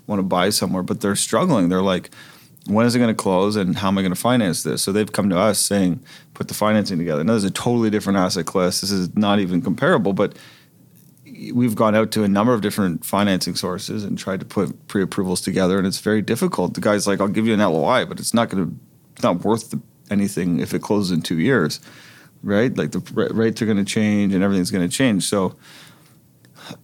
want 0.07 0.19
to 0.19 0.25
buy 0.25 0.51
somewhere, 0.51 0.83
but 0.83 1.01
they're 1.01 1.17
struggling. 1.17 1.69
They're 1.69 1.83
like. 1.83 2.11
When 2.67 2.87
is 2.87 2.95
it 2.95 3.01
going 3.01 3.11
to 3.11 3.21
close, 3.21 3.57
and 3.57 3.77
how 3.77 3.89
am 3.89 3.99
I 3.99 4.03
going 4.03 4.15
to 4.15 4.21
finance 4.21 4.63
this? 4.63 4.83
So 4.83 4.93
they've 4.93 5.11
come 5.11 5.29
to 5.31 5.37
us 5.37 5.59
saying, 5.59 5.99
"Put 6.33 6.47
the 6.47 6.55
financing 6.55 6.97
together." 6.97 7.25
Now, 7.25 7.33
this 7.33 7.43
is 7.43 7.51
a 7.51 7.53
totally 7.53 7.91
different 7.91 8.21
asset 8.21 8.47
class. 8.47 8.83
This 8.83 8.93
is 8.93 9.17
not 9.17 9.41
even 9.41 9.63
comparable, 9.63 10.13
but 10.13 10.39
we've 11.53 11.75
gone 11.75 11.97
out 11.97 12.13
to 12.13 12.23
a 12.23 12.29
number 12.29 12.55
of 12.55 12.61
different 12.61 13.05
financing 13.05 13.57
sources 13.57 14.05
and 14.05 14.17
tried 14.17 14.39
to 14.39 14.47
put 14.47 14.87
pre-approvals 14.87 15.41
together, 15.41 15.77
and 15.77 15.89
it's 15.89 15.99
very 15.99 16.23
difficult. 16.23 16.75
The 16.75 16.81
guy's 16.81 17.05
like, 17.05 17.21
"I'll 17.21 17.27
give 17.27 17.49
you 17.49 17.55
an 17.55 17.59
LOI, 17.59 18.05
but 18.05 18.21
it's 18.21 18.33
not 18.33 18.49
going 18.49 18.65
to, 18.65 18.77
it's 19.15 19.25
not 19.25 19.45
worth 19.45 19.71
the, 19.71 19.81
anything 20.09 20.61
if 20.61 20.73
it 20.73 20.83
closes 20.83 21.11
in 21.11 21.21
two 21.21 21.41
years, 21.41 21.81
right? 22.45 22.77
Like 22.79 22.93
the 22.93 23.03
ra- 23.13 23.27
rates 23.33 23.61
are 23.61 23.67
going 23.67 23.85
to 23.85 23.85
change 23.85 24.35
and 24.35 24.45
everything's 24.45 24.71
going 24.71 24.89
to 24.89 24.97
change." 24.97 25.25
So, 25.25 25.57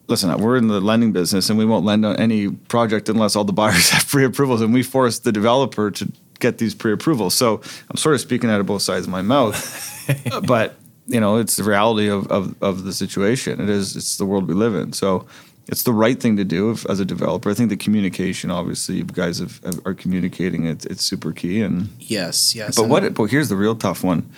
listen, 0.06 0.36
we're 0.38 0.56
in 0.56 0.68
the 0.68 0.80
lending 0.80 1.12
business, 1.12 1.50
and 1.50 1.58
we 1.58 1.64
won't 1.64 1.84
lend 1.84 2.04
on 2.04 2.16
any 2.16 2.48
project 2.48 3.08
unless 3.08 3.36
all 3.36 3.44
the 3.44 3.52
buyers 3.52 3.90
have 3.94 4.06
pre-approvals, 4.08 4.60
and 4.60 4.72
we 4.72 4.82
force 4.82 5.18
the 5.18 5.32
developer 5.32 5.90
to 5.90 6.12
get 6.40 6.58
these 6.58 6.74
pre-approvals. 6.74 7.34
So, 7.34 7.60
I'm 7.90 7.96
sort 7.96 8.14
of 8.14 8.20
speaking 8.20 8.50
out 8.50 8.60
of 8.60 8.66
both 8.66 8.82
sides 8.82 9.06
of 9.06 9.10
my 9.10 9.22
mouth, 9.22 10.24
but 10.46 10.76
you 11.08 11.20
know, 11.20 11.36
it's 11.38 11.56
the 11.56 11.64
reality 11.64 12.08
of, 12.08 12.30
of, 12.30 12.54
of 12.62 12.84
the 12.84 12.92
situation. 12.92 13.60
It 13.60 13.70
is, 13.70 13.96
it's 13.96 14.18
the 14.18 14.26
world 14.26 14.46
we 14.46 14.54
live 14.54 14.74
in. 14.74 14.92
So 14.92 15.26
it's 15.66 15.82
the 15.82 15.92
right 15.92 16.20
thing 16.20 16.36
to 16.36 16.44
do 16.44 16.70
if, 16.70 16.88
as 16.88 17.00
a 17.00 17.04
developer. 17.04 17.50
I 17.50 17.54
think 17.54 17.70
the 17.70 17.76
communication, 17.76 18.50
obviously, 18.50 18.96
you 18.96 19.04
guys 19.04 19.38
have, 19.38 19.62
have, 19.64 19.80
are 19.86 19.94
communicating. 19.94 20.66
It, 20.66 20.84
it's 20.86 21.04
super 21.04 21.32
key. 21.32 21.62
And 21.62 21.88
yes 21.98 22.54
yes 22.54 22.76
but 22.76 22.88
what? 22.88 23.14
But 23.14 23.24
here's 23.24 23.48
the 23.48 23.56
real 23.56 23.74
tough 23.74 24.02
one, 24.02 24.30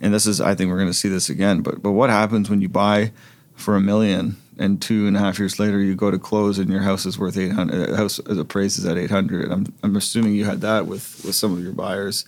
and 0.00 0.12
this 0.12 0.26
is, 0.26 0.40
I 0.40 0.54
think 0.54 0.70
we're 0.70 0.78
going 0.78 0.90
to 0.90 0.94
see 0.94 1.08
this 1.08 1.28
again. 1.28 1.62
But 1.62 1.82
but 1.82 1.92
what 1.92 2.10
happens 2.10 2.50
when 2.50 2.60
you 2.60 2.68
buy 2.68 3.12
for 3.54 3.76
a 3.76 3.80
million 3.80 4.36
and 4.58 4.80
two 4.80 5.06
and 5.06 5.16
a 5.16 5.20
half 5.20 5.38
years 5.38 5.58
later 5.58 5.80
you 5.80 5.94
go 5.94 6.10
to 6.10 6.18
close 6.18 6.58
and 6.58 6.68
your 6.70 6.82
house 6.82 7.06
is 7.06 7.18
worth 7.18 7.36
eight 7.36 7.52
hundred? 7.52 7.90
uh, 7.90 7.96
House 7.96 8.18
as 8.20 8.38
appraised 8.38 8.78
is 8.78 8.86
at 8.86 8.96
eight 8.98 9.10
hundred. 9.10 9.50
I'm 9.50 9.66
I'm 9.82 9.96
assuming 9.96 10.34
you 10.34 10.44
had 10.44 10.60
that 10.60 10.86
with 10.86 11.22
with 11.24 11.34
some 11.34 11.52
of 11.52 11.62
your 11.62 11.72
buyers. 11.72 12.24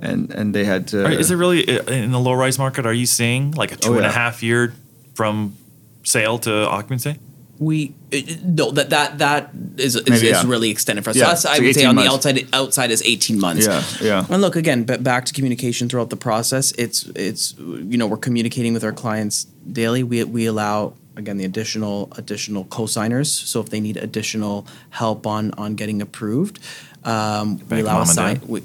And, 0.00 0.30
and 0.34 0.52
they 0.54 0.64
had 0.64 0.88
to. 0.88 1.06
Are- 1.06 1.10
Is 1.12 1.30
it 1.30 1.36
really 1.36 1.78
uh, 1.78 1.84
in 1.84 2.10
the 2.10 2.18
low 2.18 2.32
rise 2.34 2.58
market? 2.58 2.84
Are 2.84 2.92
you 2.92 3.06
seeing 3.06 3.52
like 3.52 3.70
a 3.72 3.76
two 3.76 3.94
and 3.96 4.04
a 4.04 4.10
half 4.10 4.42
yeah. 4.42 4.46
year 4.48 4.74
from 5.14 5.56
sale 6.02 6.38
to 6.40 6.68
occupancy? 6.68 7.18
we 7.60 7.94
uh, 8.12 8.18
no 8.42 8.72
that 8.72 8.90
that 8.90 9.18
that 9.18 9.50
is 9.76 9.94
is, 9.94 10.02
Maybe, 10.08 10.26
is 10.26 10.42
yeah. 10.42 10.42
really 10.44 10.70
extended 10.70 11.04
for 11.04 11.10
us. 11.10 11.16
Yeah, 11.16 11.26
So 11.26 11.30
us, 11.30 11.44
I 11.46 11.56
so 11.58 11.62
would 11.62 11.74
say 11.74 11.80
18 11.82 11.88
on 11.88 11.94
the 11.94 12.00
months. 12.04 12.26
outside 12.26 12.48
outside 12.52 12.90
is 12.90 13.02
eighteen 13.04 13.38
months. 13.38 13.66
Yeah, 13.66 13.82
yeah. 14.02 14.26
And 14.28 14.42
look 14.42 14.56
again, 14.56 14.82
but 14.82 15.04
back 15.04 15.24
to 15.26 15.32
communication 15.32 15.88
throughout 15.88 16.10
the 16.10 16.16
process. 16.16 16.72
It's 16.72 17.04
it's 17.14 17.54
you 17.58 17.96
know 17.96 18.08
we're 18.08 18.16
communicating 18.16 18.74
with 18.74 18.82
our 18.82 18.92
clients 18.92 19.44
daily. 19.70 20.02
We 20.02 20.24
we 20.24 20.46
allow 20.46 20.94
again 21.16 21.36
the 21.36 21.44
additional 21.44 22.12
additional 22.16 22.64
co-signers. 22.64 23.30
So 23.30 23.60
if 23.60 23.68
they 23.70 23.80
need 23.80 23.96
additional 23.96 24.66
help 24.90 25.26
on 25.26 25.52
on 25.52 25.74
getting 25.74 26.02
approved, 26.02 26.58
um, 27.04 27.60
we 27.70 27.80
allow 27.80 28.02
assign 28.02 28.40
we, 28.46 28.62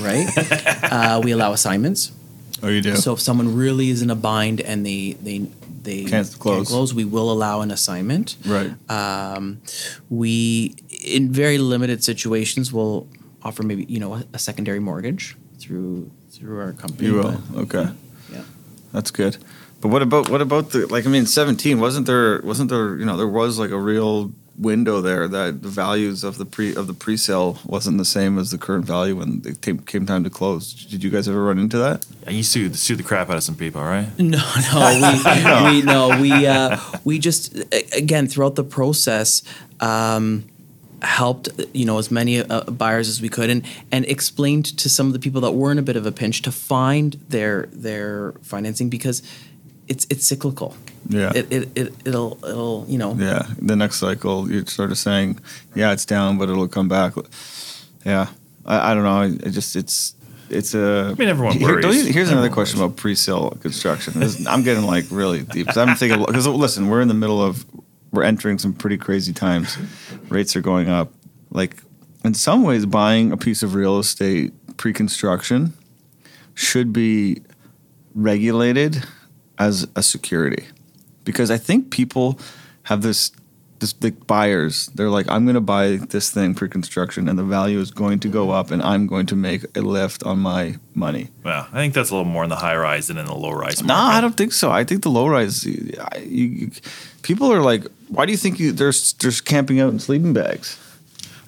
right. 0.00 0.28
uh, 0.84 1.20
we 1.22 1.32
allow 1.32 1.52
assignments. 1.52 2.12
Oh, 2.62 2.68
you 2.68 2.80
do. 2.80 2.96
So 2.96 3.12
if 3.12 3.20
someone 3.20 3.54
really 3.54 3.90
is 3.90 4.02
in 4.02 4.10
a 4.10 4.14
bind 4.14 4.60
and 4.60 4.84
they 4.84 5.12
they 5.22 5.46
they 5.82 6.04
Can't 6.04 6.38
close. 6.38 6.68
close, 6.68 6.92
we 6.92 7.04
will 7.04 7.30
allow 7.30 7.60
an 7.60 7.70
assignment. 7.70 8.36
right. 8.44 8.72
Um, 8.90 9.60
we, 10.10 10.74
in 11.04 11.30
very 11.30 11.58
limited 11.58 12.02
situations, 12.02 12.72
will 12.72 13.06
offer 13.42 13.62
maybe 13.62 13.84
you 13.88 14.00
know 14.00 14.14
a, 14.14 14.24
a 14.32 14.38
secondary 14.38 14.80
mortgage 14.80 15.36
through 15.60 16.10
through 16.30 16.60
our 16.60 16.72
company. 16.72 17.08
You 17.08 17.14
will. 17.14 17.40
Okay. 17.56 17.86
Yeah. 18.32 18.42
That's 18.92 19.10
good. 19.10 19.36
But 19.86 19.92
what 19.92 20.02
about 20.02 20.28
what 20.30 20.42
about 20.42 20.70
the 20.70 20.86
like? 20.86 21.06
I 21.06 21.10
mean, 21.10 21.26
seventeen 21.26 21.78
wasn't 21.78 22.06
there? 22.06 22.40
Wasn't 22.42 22.70
there? 22.70 22.96
You 22.96 23.04
know, 23.04 23.16
there 23.16 23.28
was 23.28 23.56
like 23.56 23.70
a 23.70 23.78
real 23.78 24.32
window 24.58 25.00
there 25.00 25.28
that 25.28 25.62
the 25.62 25.68
values 25.68 26.24
of 26.24 26.38
the 26.38 26.44
pre 26.44 26.74
of 26.74 26.88
the 26.88 26.92
pre-sale 26.92 27.60
wasn't 27.64 27.96
the 27.98 28.04
same 28.04 28.36
as 28.36 28.50
the 28.50 28.58
current 28.58 28.84
value 28.84 29.14
when 29.14 29.42
it 29.44 29.60
came, 29.60 29.78
came 29.78 30.04
time 30.04 30.24
to 30.24 30.30
close. 30.30 30.72
Did 30.72 31.04
you 31.04 31.10
guys 31.10 31.28
ever 31.28 31.40
run 31.40 31.60
into 31.60 31.78
that? 31.78 32.04
Yeah, 32.24 32.30
You 32.30 32.42
sued 32.42 32.74
sued 32.74 32.98
the 32.98 33.04
crap 33.04 33.30
out 33.30 33.36
of 33.36 33.44
some 33.44 33.54
people, 33.54 33.80
right? 33.80 34.08
No, 34.18 34.42
no, 34.72 35.70
we, 35.70 35.78
we 35.78 35.82
no, 35.82 36.20
we 36.20 36.46
uh, 36.48 36.80
we 37.04 37.20
just 37.20 37.56
again 37.94 38.26
throughout 38.26 38.56
the 38.56 38.64
process 38.64 39.44
um, 39.78 40.48
helped 41.00 41.48
you 41.72 41.84
know 41.84 41.98
as 41.98 42.10
many 42.10 42.40
uh, 42.40 42.62
buyers 42.64 43.08
as 43.08 43.22
we 43.22 43.28
could 43.28 43.50
and 43.50 43.64
and 43.92 44.04
explained 44.06 44.64
to 44.78 44.88
some 44.88 45.06
of 45.06 45.12
the 45.12 45.20
people 45.20 45.42
that 45.42 45.52
were 45.52 45.70
in 45.70 45.78
a 45.78 45.82
bit 45.82 45.94
of 45.94 46.06
a 46.06 46.12
pinch 46.12 46.42
to 46.42 46.50
find 46.50 47.12
their 47.28 47.66
their 47.66 48.32
financing 48.42 48.90
because 48.90 49.22
it's 49.88 50.06
it's 50.10 50.26
cyclical. 50.26 50.76
Yeah. 51.08 51.32
It 51.34 51.52
it, 51.52 51.68
it 51.76 51.94
it'll 52.04 52.38
it'll 52.44 52.84
you 52.88 52.98
know 52.98 53.14
Yeah. 53.14 53.46
The 53.60 53.76
next 53.76 53.96
cycle, 53.96 54.50
you're 54.50 54.66
sort 54.66 54.90
of 54.90 54.98
saying, 54.98 55.38
yeah, 55.74 55.92
it's 55.92 56.04
down, 56.04 56.38
but 56.38 56.48
it'll 56.48 56.68
come 56.68 56.88
back. 56.88 57.14
Yeah. 58.04 58.26
I, 58.64 58.90
I 58.90 58.94
don't 58.94 59.04
know. 59.04 59.20
I, 59.20 59.24
I 59.46 59.50
just 59.50 59.76
it's. 59.76 60.14
It's 60.48 60.74
a. 60.74 61.10
I 61.10 61.14
mean, 61.18 61.28
everyone 61.28 61.56
Here- 61.56 61.80
don't 61.80 61.90
worries. 61.90 62.06
you- 62.06 62.12
here's 62.12 62.28
another 62.28 62.46
Everyone 62.46 62.54
question 62.54 62.80
about 62.80 62.96
pre-sale 62.96 63.50
construction. 63.60 64.20
This- 64.20 64.46
I'm 64.46 64.62
getting 64.62 64.84
like 64.84 65.04
really 65.10 65.40
deep 65.42 65.66
because 65.66 65.76
I'm 65.76 65.96
thinking 65.96 66.20
because 66.26 66.46
listen, 66.46 66.88
we're 66.88 67.00
in 67.00 67.08
the 67.08 67.14
middle 67.14 67.42
of 67.42 67.66
we're 68.12 68.22
entering 68.22 68.58
some 68.58 68.72
pretty 68.72 68.96
crazy 68.96 69.32
times. 69.32 69.76
Rates 70.28 70.54
are 70.54 70.60
going 70.60 70.88
up. 70.88 71.12
Like 71.50 71.82
in 72.24 72.34
some 72.34 72.62
ways, 72.62 72.86
buying 72.86 73.32
a 73.32 73.36
piece 73.36 73.62
of 73.64 73.74
real 73.74 73.98
estate 73.98 74.52
pre-construction 74.76 75.72
should 76.54 76.92
be 76.92 77.42
regulated 78.14 79.04
as 79.58 79.86
a 79.96 80.02
security 80.02 80.66
because 81.24 81.50
I 81.50 81.58
think 81.58 81.90
people 81.90 82.38
have 82.84 83.02
this 83.02 83.32
this 83.78 83.92
the 83.92 84.10
buyers 84.10 84.86
they're 84.94 85.10
like 85.10 85.28
I'm 85.28 85.44
going 85.44 85.54
to 85.54 85.60
buy 85.60 85.96
this 85.96 86.30
thing 86.30 86.54
pre-construction 86.54 87.28
and 87.28 87.38
the 87.38 87.44
value 87.44 87.78
is 87.78 87.90
going 87.90 88.20
to 88.20 88.28
go 88.28 88.50
up 88.50 88.70
and 88.70 88.82
I'm 88.82 89.06
going 89.06 89.26
to 89.26 89.36
make 89.36 89.64
a 89.76 89.82
lift 89.82 90.22
on 90.22 90.38
my 90.38 90.76
money. 90.94 91.28
Well, 91.44 91.68
I 91.72 91.76
think 91.76 91.92
that's 91.92 92.10
a 92.10 92.14
little 92.16 92.30
more 92.30 92.44
in 92.44 92.50
the 92.50 92.56
high 92.56 92.76
rise 92.76 93.08
than 93.08 93.18
in 93.18 93.26
the 93.26 93.34
low 93.34 93.52
rise. 93.52 93.82
No, 93.82 93.94
market. 93.94 94.16
I 94.16 94.20
don't 94.22 94.36
think 94.36 94.52
so. 94.52 94.70
I 94.70 94.84
think 94.84 95.02
the 95.02 95.10
low 95.10 95.28
rise 95.28 95.64
you, 95.64 95.92
you, 96.18 96.70
people 97.22 97.52
are 97.52 97.60
like 97.60 97.84
why 98.08 98.24
do 98.24 98.32
you 98.32 98.38
think 98.38 98.58
you 98.58 98.72
there's 98.72 99.12
there's 99.14 99.40
camping 99.40 99.80
out 99.80 99.92
in 99.92 99.98
sleeping 99.98 100.32
bags? 100.32 100.78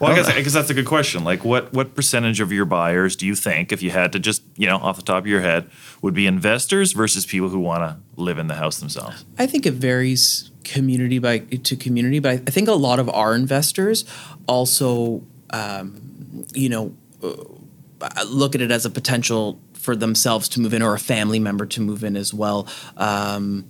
Well, 0.00 0.12
I 0.12 0.14
guess, 0.14 0.28
I 0.28 0.40
guess 0.42 0.52
that's 0.52 0.70
a 0.70 0.74
good 0.74 0.86
question. 0.86 1.24
Like, 1.24 1.44
what 1.44 1.72
what 1.72 1.94
percentage 1.94 2.40
of 2.40 2.52
your 2.52 2.64
buyers 2.64 3.16
do 3.16 3.26
you 3.26 3.34
think, 3.34 3.72
if 3.72 3.82
you 3.82 3.90
had 3.90 4.12
to 4.12 4.18
just 4.18 4.42
you 4.56 4.66
know 4.66 4.76
off 4.76 4.96
the 4.96 5.02
top 5.02 5.24
of 5.24 5.26
your 5.26 5.40
head, 5.40 5.68
would 6.02 6.14
be 6.14 6.26
investors 6.26 6.92
versus 6.92 7.26
people 7.26 7.48
who 7.48 7.58
want 7.58 7.82
to 7.82 7.96
live 8.20 8.38
in 8.38 8.46
the 8.46 8.54
house 8.54 8.78
themselves? 8.78 9.24
I 9.38 9.46
think 9.46 9.66
it 9.66 9.74
varies 9.74 10.50
community 10.64 11.18
by 11.18 11.38
to 11.38 11.76
community, 11.76 12.20
but 12.20 12.30
I, 12.30 12.34
I 12.34 12.50
think 12.50 12.68
a 12.68 12.74
lot 12.74 12.98
of 12.98 13.08
our 13.08 13.34
investors 13.34 14.04
also, 14.46 15.22
um, 15.50 16.46
you 16.54 16.68
know, 16.68 16.94
uh, 17.22 18.24
look 18.26 18.54
at 18.54 18.60
it 18.60 18.70
as 18.70 18.84
a 18.84 18.90
potential 18.90 19.58
for 19.72 19.96
themselves 19.96 20.48
to 20.50 20.60
move 20.60 20.74
in 20.74 20.82
or 20.82 20.94
a 20.94 20.98
family 20.98 21.38
member 21.38 21.66
to 21.66 21.80
move 21.80 22.04
in 22.04 22.16
as 22.16 22.32
well. 22.32 22.68
Um, 22.96 23.64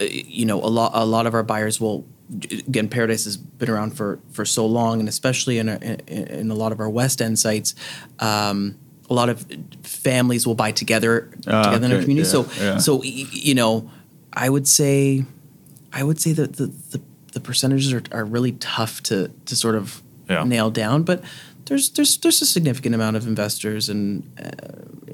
uh, 0.00 0.04
you 0.04 0.46
know, 0.46 0.62
a 0.62 0.70
lot 0.70 0.92
a 0.94 1.04
lot 1.04 1.26
of 1.26 1.34
our 1.34 1.42
buyers 1.42 1.80
will. 1.80 2.06
Again, 2.30 2.88
Paradise 2.88 3.24
has 3.24 3.36
been 3.38 3.70
around 3.70 3.96
for, 3.96 4.18
for 4.32 4.44
so 4.44 4.66
long, 4.66 5.00
and 5.00 5.08
especially 5.08 5.58
in 5.58 5.68
a, 5.68 5.76
in, 6.06 6.50
a 6.50 6.54
lot 6.54 6.72
of 6.72 6.80
our 6.80 6.88
West 6.90 7.22
End 7.22 7.38
sites, 7.38 7.74
um, 8.18 8.76
a 9.08 9.14
lot 9.14 9.30
of 9.30 9.46
families 9.82 10.46
will 10.46 10.54
buy 10.54 10.70
together 10.72 11.30
Ah, 11.46 11.62
together 11.64 11.86
in 11.86 11.92
our 11.92 12.00
community. 12.02 12.28
yeah, 12.28 12.32
so 12.32 12.46
yeah. 12.62 12.78
so 12.78 13.02
you 13.02 13.54
know, 13.54 13.90
I 14.34 14.50
would 14.50 14.68
say, 14.68 15.24
I 15.92 16.02
would 16.04 16.20
say 16.20 16.32
that 16.32 16.56
the 16.56 16.66
the, 16.66 17.00
the 17.32 17.40
percentages 17.40 17.92
are, 17.94 18.02
are 18.12 18.24
really 18.26 18.52
tough 18.52 19.02
to 19.04 19.28
to 19.46 19.56
sort 19.56 19.74
of 19.74 20.02
Yeah. 20.28 20.44
nail 20.44 20.70
down, 20.70 21.04
but 21.04 21.22
there's 21.68 21.90
there's 21.90 22.16
there's 22.18 22.42
a 22.42 22.46
significant 22.46 22.94
amount 22.94 23.16
of 23.16 23.26
investors 23.26 23.88
and 23.88 24.22
uh, 24.40 24.50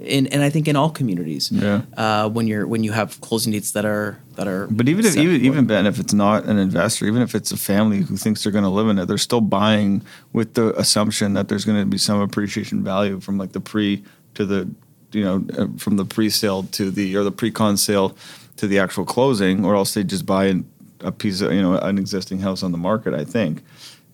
in 0.05 0.27
and 0.29 0.43
I 0.43 0.51
think 0.51 0.69
in 0.69 0.77
all 0.77 0.91
communities. 0.91 1.51
Yeah. 1.51 1.83
Uh, 1.97 2.29
when 2.29 2.47
you're 2.47 2.67
when 2.67 2.85
you 2.85 2.93
have 2.93 3.21
closing 3.21 3.53
dates 3.53 3.73
that 3.73 3.85
are 3.85 4.19
that 4.37 4.47
are. 4.47 4.69
But 4.69 4.89
even 4.89 5.05
if 5.05 5.17
even 5.17 5.45
even 5.45 5.67
Ben, 5.67 5.87
if 5.87 5.99
it's 5.99 6.15
not 6.15 6.45
an 6.45 6.59
investor, 6.59 7.07
even 7.07 7.23
if 7.23 7.35
it's 7.35 7.51
a 7.53 7.57
family 7.57 8.03
who 8.03 8.17
thinks 8.17 8.43
they're 8.43 8.53
going 8.53 8.65
to 8.65 8.71
live 8.71 8.89
in 8.89 8.99
it, 8.99 9.07
they're 9.07 9.19
still 9.19 9.41
buying 9.41 10.03
with 10.33 10.55
the 10.55 10.79
assumption 10.79 11.35
that 11.35 11.49
there's 11.49 11.65
going 11.65 11.81
to 11.81 11.87
be 11.87 11.99
some 11.99 12.21
appreciation 12.21 12.85
value 12.85 13.21
from 13.21 13.37
like 13.37 13.53
the 13.53 13.61
pre 13.61 14.05
to 14.35 14.47
the 14.47 14.71
you 15.13 15.25
know 15.25 15.45
uh, 15.59 15.67
from 15.77 15.97
the 15.97 16.05
pre-sale 16.05 16.65
to 16.65 16.91
the 16.91 17.17
or 17.17 17.25
the 17.25 17.33
pre-con 17.33 17.77
sale 17.77 18.17
to 18.57 18.67
the 18.67 18.79
actual 18.79 19.05
closing, 19.05 19.65
or 19.65 19.75
else 19.75 19.95
they 19.95 20.05
just 20.05 20.25
buy 20.25 20.47
an- 20.47 20.71
a 21.01 21.11
piece 21.11 21.41
of 21.41 21.53
you 21.53 21.63
know 21.63 21.77
an 21.79 21.99
existing 21.99 22.39
house 22.39 22.63
on 22.63 22.73
the 22.73 22.79
market. 22.79 23.13
I 23.13 23.25
think. 23.25 23.63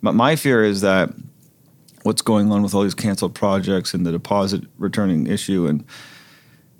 But 0.02 0.14
my 0.14 0.34
fear 0.34 0.64
is 0.64 0.80
that 0.80 1.10
what's 2.02 2.22
going 2.22 2.50
on 2.50 2.62
with 2.62 2.74
all 2.74 2.82
these 2.82 2.94
canceled 2.94 3.34
projects 3.34 3.94
and 3.94 4.06
the 4.06 4.12
deposit 4.12 4.64
returning 4.78 5.26
issue. 5.26 5.66
And 5.66 5.84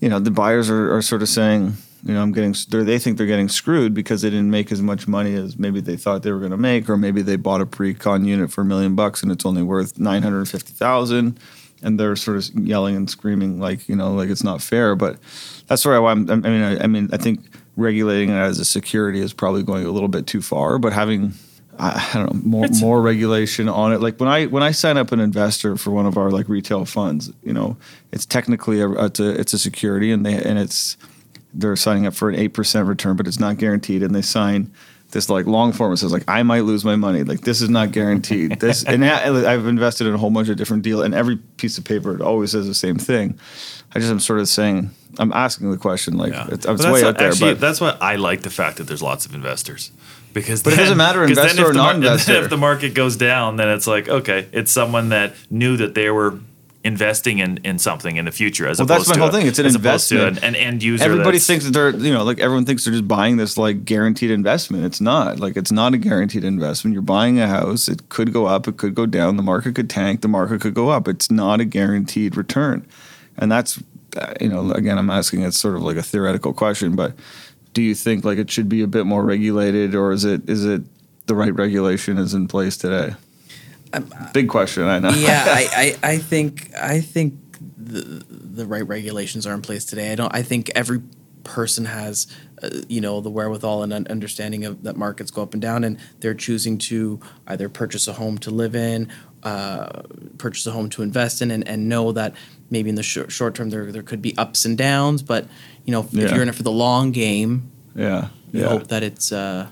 you 0.01 0.09
know 0.09 0.19
the 0.19 0.31
buyers 0.31 0.69
are, 0.69 0.97
are 0.97 1.03
sort 1.03 1.23
of 1.23 1.29
saying 1.29 1.75
you 2.05 2.15
know 2.15 2.23
i'm 2.23 2.33
getting 2.33 2.55
they're, 2.71 2.99
think 2.99 3.19
they're 3.19 3.27
getting 3.27 3.49
screwed 3.49 3.95
because 3.95 4.23
they 4.23 4.31
didn't 4.31 4.51
make 4.51 4.73
as 4.73 4.83
much 4.83 5.07
money 5.07 5.35
as 5.35 5.59
maybe 5.59 5.81
they 5.81 5.97
thought 5.97 6.23
they 6.23 6.33
were 6.33 6.39
going 6.39 6.51
to 6.51 6.57
make 6.57 6.89
or 6.89 6.97
maybe 6.97 7.23
they 7.23 7.37
bought 7.37 7.61
a 7.61 7.67
pre-con 7.67 8.25
unit 8.25 8.51
for 8.51 8.63
a 8.63 8.65
million 8.65 8.95
bucks 8.95 9.23
and 9.23 9.31
it's 9.31 9.47
only 9.47 9.63
worth 9.63 9.99
950000 9.99 11.39
and 11.83 12.01
they're 12.01 12.17
sort 12.17 12.37
of 12.37 12.51
yelling 12.59 12.97
and 12.97 13.09
screaming 13.09 13.61
like 13.61 13.89
you 13.89 13.97
know 13.97 14.13
like 14.13 14.29
it's 14.29 14.45
not 14.45 14.61
fair. 14.61 14.95
But 14.95 15.19
that's 15.67 15.85
where 15.85 15.95
I, 15.95 16.11
I'm, 16.11 16.29
I 16.31 16.37
mean 16.37 16.63
I, 16.63 16.85
I 16.85 16.87
mean 16.87 17.09
i 17.13 17.17
think 17.17 17.41
regulating 17.77 18.31
it 18.31 18.35
as 18.35 18.59
a 18.59 18.65
security 18.65 19.21
is 19.21 19.33
probably 19.33 19.63
going 19.63 19.87
a 19.87 19.91
little 19.91 20.09
bit 20.09 20.27
too 20.27 20.43
far 20.43 20.79
but 20.79 20.93
having 20.93 21.33
I, 21.81 22.11
don't 22.15 22.35
know 22.35 22.41
more 22.45 22.67
more 22.81 23.03
regulation 23.03 23.69
on 23.69 23.93
it. 23.93 24.01
Like 24.01 24.21
when 24.21 24.29
I 24.29 24.47
when 24.47 24.63
I 24.63 24.71
sign 24.73 24.97
up 24.97 25.13
an 25.13 25.21
investor 25.21 25.77
for 25.77 25.91
one 25.91 26.07
of 26.07 26.17
our 26.17 26.31
like 26.31 26.49
retail 26.49 26.85
funds, 26.85 27.33
you 27.43 27.53
know, 27.53 27.77
it's 28.13 28.27
technically 28.27 28.81
a 28.81 28.91
it's 29.05 29.21
a 29.21 29.41
it's 29.41 29.53
a 29.53 29.59
security, 29.59 30.13
and 30.13 30.25
they 30.25 30.35
and 30.43 30.59
it's 30.59 30.97
they're 31.55 31.77
signing 31.77 32.07
up 32.07 32.15
for 32.15 32.29
an 32.29 32.37
eight 32.37 32.49
percent 32.55 32.87
return, 32.87 33.17
but 33.17 33.27
it's 33.27 33.41
not 33.41 33.57
guaranteed, 33.57 34.03
and 34.03 34.15
they 34.15 34.23
sign 34.23 34.73
this 35.13 35.29
like 35.29 35.47
long 35.47 35.73
form 35.73 35.91
that 35.91 35.97
says 35.97 36.13
like 36.13 36.25
I 36.29 36.43
might 36.43 36.61
lose 36.61 36.85
my 36.85 36.97
money. 36.97 37.25
Like 37.25 37.41
this 37.41 37.61
is 37.61 37.69
not 37.69 37.93
guaranteed. 37.93 38.61
This 38.61 38.85
and 38.85 39.05
I- 39.05 39.53
I've 39.53 39.67
invested 39.67 40.07
in 40.07 40.15
a 40.15 40.19
whole 40.19 40.31
bunch 40.31 40.49
of 40.49 40.57
different 40.57 40.83
deals, 40.83 41.05
and 41.05 41.15
every 41.15 41.37
piece 41.37 41.79
of 41.79 41.85
paper 41.85 42.15
it 42.15 42.21
always 42.21 42.53
says 42.53 42.67
the 42.67 42.75
same 42.75 42.97
thing. 42.97 43.39
I 43.95 43.99
just 43.99 44.11
am 44.11 44.21
sort 44.21 44.41
of 44.41 44.49
saying 44.49 44.91
I'm 45.19 45.33
asking 45.33 45.71
the 45.71 45.79
question 45.79 46.17
like 46.17 46.33
Yeah. 46.33 46.47
it's, 46.53 46.67
it's 46.67 46.87
way 46.87 47.03
out 47.03 47.19
there, 47.19 47.31
Actually, 47.31 47.55
but 47.55 47.61
that's 47.61 47.81
what 47.81 48.01
I 48.01 48.17
like 48.17 48.43
the 48.43 48.51
fact 48.51 48.77
that 48.77 48.85
there's 48.85 49.03
lots 49.03 49.27
of 49.27 49.35
investors. 49.35 49.91
Because 50.33 50.63
But 50.63 50.75
it 50.75 50.77
doesn't 50.77 50.97
matter, 50.97 51.21
then 51.21 51.31
investor 51.31 51.63
if 51.63 51.69
or 51.69 51.73
the 51.73 51.79
non-investor. 51.79 52.33
If 52.45 52.51
the 52.51 52.57
market 52.57 52.95
goes 52.95 53.17
down, 53.17 53.57
then 53.57 53.69
it's 53.69 53.87
like 53.87 54.09
okay, 54.09 54.47
it's 54.53 54.71
someone 54.73 55.09
that 55.11 55.35
knew 55.51 55.77
that 55.79 55.95
they 55.95 56.11
were 56.11 56.39
investing 56.83 57.41
in, 57.41 57.59
in 57.59 57.79
something 57.79 58.17
in 58.17 58.25
the 58.25 58.33
future 58.33 58.67
as 58.67 58.79
Well, 58.79 58.87
that's 58.87 59.03
opposed 59.05 59.09
my 59.11 59.15
to 59.17 59.21
whole 59.21 59.29
a- 59.29 59.33
thing. 59.33 59.47
It's 59.47 59.59
an 59.59 59.67
as 59.67 59.75
opposed 59.75 60.09
to 60.09 60.29
investment. 60.29 60.39
an, 60.39 60.55
an 60.55 60.67
end 60.69 60.83
user. 60.83 61.05
Everybody 61.05 61.39
thinks 61.39 61.67
that 61.67 61.73
they're, 61.73 61.91
you 61.91 62.11
know, 62.13 62.25
like 62.25 62.39
everyone 62.41 62.65
thinks 62.65 62.85
they're 62.85 62.95
just 62.95 63.07
buying 63.07 63.37
this 63.37 63.59
like 63.59 63.85
guaranteed 63.85 64.31
investment. 64.31 64.85
It's 64.87 65.01
not. 65.01 65.41
Like 65.41 65.59
it's 65.59 65.71
not 65.71 65.93
a 65.93 65.99
guaranteed 65.99 66.43
investment. 66.43 66.95
You're 66.95 67.03
buying 67.03 67.39
a 67.39 67.47
house. 67.49 67.87
It 67.87 68.09
could 68.09 68.33
go 68.33 68.47
up. 68.47 68.67
It 68.67 68.79
could 68.79 68.95
go 68.95 69.05
down. 69.05 69.37
The 69.37 69.43
market 69.43 69.75
could 69.75 69.91
tank. 69.91 70.23
The 70.23 70.29
market 70.29 70.63
could 70.63 70.73
go 70.75 70.89
up. 70.89 71.07
It's 71.07 71.31
not 71.31 71.61
a 71.61 71.67
guaranteed 71.67 72.35
return. 72.35 72.87
And 73.37 73.53
that's, 73.53 73.79
uh, 74.17 74.33
you 74.41 74.49
know, 74.49 74.71
again, 74.73 74.97
I'm 74.97 75.11
asking 75.11 75.43
it's 75.43 75.59
sort 75.59 75.77
of 75.77 75.83
like 75.83 75.97
a 75.99 76.03
theoretical 76.03 76.55
question, 76.55 76.97
but 76.97 77.13
do 77.73 77.83
you 77.83 77.95
think 77.95 78.25
like 78.25 78.39
it 78.39 78.51
should 78.51 78.69
be 78.69 78.83
a 78.83 78.87
bit 78.87 79.07
more 79.07 79.25
regulated 79.25 79.95
or 79.95 80.13
is 80.13 80.25
it 80.25 80.49
is 80.49 80.65
it 80.65 80.83
the 81.27 81.35
right 81.35 81.55
regulation 81.55 82.19
is 82.19 82.35
in 82.35 82.49
place 82.49 82.77
today? 82.77 83.15
Big 84.33 84.49
question, 84.49 84.85
I 84.85 85.01
know. 85.01 85.11
yeah, 85.11 85.45
I, 85.47 85.97
I, 86.03 86.13
I 86.13 86.19
think 86.19 86.71
I 86.77 87.01
think 87.01 87.35
the 87.77 88.25
the 88.29 88.67
right 88.67 88.87
regulations 88.87 89.47
are 89.47 89.55
in 89.55 89.63
place 89.63 89.85
today. 89.85 90.13
I 90.13 90.15
don't. 90.15 90.35
I 90.35 90.43
think 90.43 90.71
every 90.75 91.03
person 91.43 91.87
has, 91.87 92.27
uh, 92.63 92.69
you 92.89 93.01
know, 93.01 93.21
the 93.21 93.31
wherewithal 93.31 93.83
and 93.83 93.93
un- 93.93 94.07
understanding 94.11 94.65
of 94.65 94.83
that 94.83 94.97
markets 94.97 95.31
go 95.31 95.43
up 95.43 95.55
and 95.55 95.63
down, 95.63 95.85
and 95.85 95.99
they're 96.21 96.35
choosing 96.35 96.79
to 96.79 97.21
either 97.47 97.69
purchase 97.69 98.07
a 98.07 98.13
home 98.13 98.39
to 98.39 98.51
live 98.51 98.77
in, 98.77 99.09
uh, 99.43 100.03
purchase 100.39 100.67
a 100.67 100.73
home 100.73 100.89
to 100.91 101.03
invest 101.03 101.43
in, 101.43 101.51
and, 101.51 101.67
and 101.67 101.89
know 101.89 102.13
that 102.13 102.35
maybe 102.71 102.89
in 102.89 102.95
the 102.95 103.03
short, 103.03 103.31
short 103.33 103.55
term 103.55 103.71
there 103.71 103.91
there 103.93 104.03
could 104.03 104.23
be 104.23 104.37
ups 104.39 104.65
and 104.65 104.79
downs, 104.79 105.23
but 105.23 105.47
you 105.85 105.93
know, 105.93 106.01
if 106.01 106.13
Yeah. 106.13 106.33
you're 106.35 106.43
in 106.43 106.49
it 106.49 106.55
for 106.55 106.63
the 106.63 106.71
long 106.73 107.11
game, 107.13 107.71
yeah. 107.95 108.29
you 108.53 108.61
Yeah. 108.61 108.69
hope 108.69 108.89
that 108.89 109.03
it's 109.03 109.33
uh, 109.33 109.67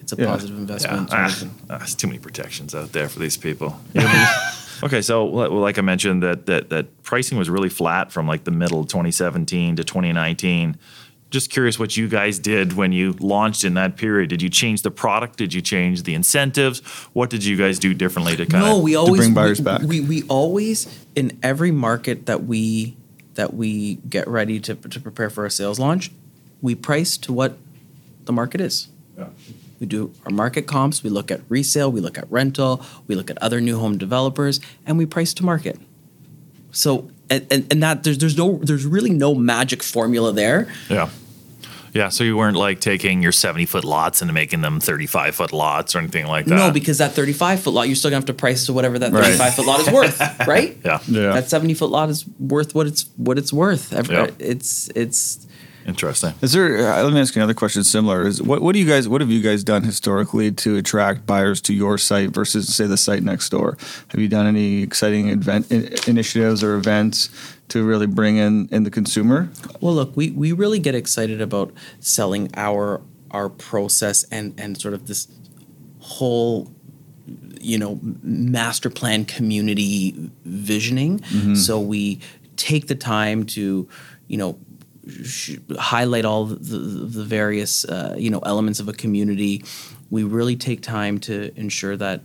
it's 0.00 0.12
a 0.12 0.16
Yeah. 0.16 0.26
positive 0.26 0.56
Yeah, 0.56 0.60
investment. 0.62 1.08
ah, 1.12 1.30
ah, 1.70 1.78
there's 1.78 1.94
too 1.94 2.06
many 2.08 2.18
protections 2.18 2.74
out 2.74 2.92
there 2.92 3.08
for 3.08 3.18
these 3.20 3.36
people. 3.36 3.80
okay, 4.82 5.00
so 5.02 5.24
well, 5.24 5.50
like 5.50 5.78
I 5.78 5.82
mentioned, 5.82 6.22
that 6.22 6.46
that 6.46 6.70
that 6.70 7.02
pricing 7.02 7.38
was 7.38 7.48
really 7.48 7.68
flat 7.70 8.12
from 8.12 8.26
like 8.26 8.44
the 8.44 8.50
middle 8.50 8.80
of 8.80 8.88
2017 8.88 9.76
to 9.76 9.84
2019. 9.84 10.76
Just 11.32 11.50
curious 11.50 11.78
what 11.78 11.96
you 11.96 12.08
guys 12.08 12.38
did 12.38 12.74
when 12.74 12.92
you 12.92 13.12
launched 13.18 13.64
in 13.64 13.72
that 13.74 13.96
period. 13.96 14.28
Did 14.28 14.42
you 14.42 14.50
change 14.50 14.82
the 14.82 14.90
product? 14.90 15.38
Did 15.38 15.54
you 15.54 15.62
change 15.62 16.02
the 16.02 16.12
incentives? 16.12 16.80
What 17.14 17.30
did 17.30 17.42
you 17.42 17.56
guys 17.56 17.78
do 17.78 17.94
differently 17.94 18.36
to 18.36 18.44
kind 18.44 18.64
No, 18.64 18.76
of? 18.76 18.82
we 18.82 18.94
always 18.96 19.22
bring 19.22 19.34
buyers 19.34 19.58
we, 19.58 19.64
back. 19.64 19.80
We 19.80 20.00
we 20.00 20.22
always 20.24 20.86
in 21.16 21.38
every 21.42 21.70
market 21.70 22.26
that 22.26 22.44
we 22.44 22.96
that 23.34 23.54
we 23.54 23.94
get 24.08 24.28
ready 24.28 24.60
to 24.60 24.74
to 24.74 25.00
prepare 25.00 25.30
for 25.30 25.46
a 25.46 25.50
sales 25.50 25.78
launch, 25.78 26.10
we 26.60 26.74
price 26.74 27.16
to 27.16 27.32
what 27.32 27.56
the 28.26 28.32
market 28.32 28.60
is. 28.60 28.88
Yeah. 29.16 29.28
We 29.80 29.86
do 29.86 30.12
our 30.26 30.30
market 30.30 30.66
comps. 30.66 31.02
We 31.02 31.08
look 31.10 31.30
at 31.30 31.40
resale. 31.48 31.90
We 31.90 32.00
look 32.00 32.18
at 32.18 32.30
rental. 32.30 32.84
We 33.06 33.14
look 33.14 33.30
at 33.30 33.38
other 33.42 33.60
new 33.60 33.78
home 33.78 33.96
developers, 33.96 34.60
and 34.86 34.98
we 34.98 35.06
price 35.06 35.32
to 35.34 35.44
market. 35.44 35.80
So 36.72 37.10
and, 37.28 37.46
and, 37.50 37.66
and 37.72 37.82
that 37.82 38.04
there's 38.04 38.18
there's 38.18 38.36
no 38.36 38.58
there's 38.58 38.84
really 38.84 39.10
no 39.10 39.34
magic 39.34 39.82
formula 39.82 40.32
there. 40.32 40.68
Yeah. 40.88 41.08
Yeah, 41.92 42.08
so 42.08 42.24
you 42.24 42.36
weren't 42.36 42.56
like 42.56 42.80
taking 42.80 43.22
your 43.22 43.32
70 43.32 43.66
foot 43.66 43.84
lots 43.84 44.22
and 44.22 44.32
making 44.32 44.62
them 44.62 44.80
35 44.80 45.34
foot 45.34 45.52
lots 45.52 45.94
or 45.94 45.98
anything 45.98 46.26
like 46.26 46.46
that. 46.46 46.54
No, 46.54 46.70
because 46.70 46.98
that 46.98 47.12
35 47.12 47.60
foot 47.60 47.74
lot, 47.74 47.86
you're 47.86 47.96
still 47.96 48.10
gonna 48.10 48.16
have 48.18 48.26
to 48.26 48.34
price 48.34 48.66
to 48.66 48.72
whatever 48.72 48.98
that 48.98 49.12
Right. 49.12 49.24
35 49.24 49.54
foot 49.54 49.66
lot 49.66 49.80
is 49.80 49.90
worth, 49.90 50.20
right? 50.46 50.78
Yeah. 50.84 51.00
Yeah. 51.06 51.32
That 51.34 51.50
70 51.50 51.74
foot 51.74 51.90
lot 51.90 52.08
is 52.08 52.24
worth 52.38 52.74
what 52.74 52.86
it's 52.86 53.06
what 53.16 53.36
it's 53.38 53.52
worth. 53.52 53.92
Every, 53.92 54.14
Yeah. 54.16 54.30
It's 54.38 54.88
it's 54.94 55.46
Interesting. 55.84 56.32
Is 56.40 56.52
there? 56.52 56.92
Uh, 56.92 57.02
let 57.02 57.12
me 57.12 57.20
ask 57.20 57.34
you 57.34 57.40
another 57.42 57.54
question. 57.54 57.82
Similar 57.82 58.24
is 58.26 58.40
what? 58.40 58.62
What 58.62 58.72
do 58.72 58.78
you 58.78 58.86
guys? 58.86 59.08
What 59.08 59.20
have 59.20 59.30
you 59.30 59.40
guys 59.40 59.64
done 59.64 59.82
historically 59.82 60.52
to 60.52 60.76
attract 60.76 61.26
buyers 61.26 61.60
to 61.62 61.74
your 61.74 61.98
site 61.98 62.30
versus 62.30 62.72
say 62.72 62.86
the 62.86 62.96
site 62.96 63.24
next 63.24 63.48
door? 63.48 63.76
Have 64.10 64.20
you 64.20 64.28
done 64.28 64.46
any 64.46 64.82
exciting 64.84 65.28
event 65.30 65.72
in, 65.72 65.92
initiatives 66.06 66.62
or 66.62 66.76
events 66.76 67.30
to 67.72 67.82
really 67.82 68.06
bring 68.06 68.36
in 68.36 68.68
in 68.70 68.84
the 68.84 68.90
consumer? 68.90 69.48
well, 69.80 69.94
look, 69.94 70.14
we 70.16 70.30
we 70.30 70.52
really 70.52 70.78
get 70.78 70.94
excited 70.94 71.40
about 71.40 71.72
selling 72.00 72.50
our 72.54 73.00
our 73.30 73.48
process 73.48 74.24
and 74.24 74.54
and 74.58 74.78
sort 74.78 74.94
of 74.94 75.06
this 75.06 75.28
whole 76.00 76.70
you 77.60 77.78
know 77.78 77.98
master 78.22 78.90
plan 78.90 79.24
community 79.24 80.30
visioning. 80.44 81.22
So 81.54 81.80
we 81.80 82.20
take 82.56 82.88
the 82.88 82.94
time 82.94 83.46
to 83.46 83.88
you 84.28 84.36
know 84.36 84.58
sh- 85.24 85.56
highlight 85.78 86.24
all 86.24 86.44
the, 86.44 86.56
the, 86.56 86.78
the 86.78 87.24
various 87.24 87.86
uh, 87.86 88.14
you 88.18 88.30
know 88.30 88.40
elements 88.40 88.80
of 88.80 88.88
a 88.88 88.92
community. 88.92 89.64
We 90.10 90.24
really 90.24 90.56
take 90.56 90.82
time 90.82 91.18
to 91.20 91.52
ensure 91.56 91.96
that 91.96 92.20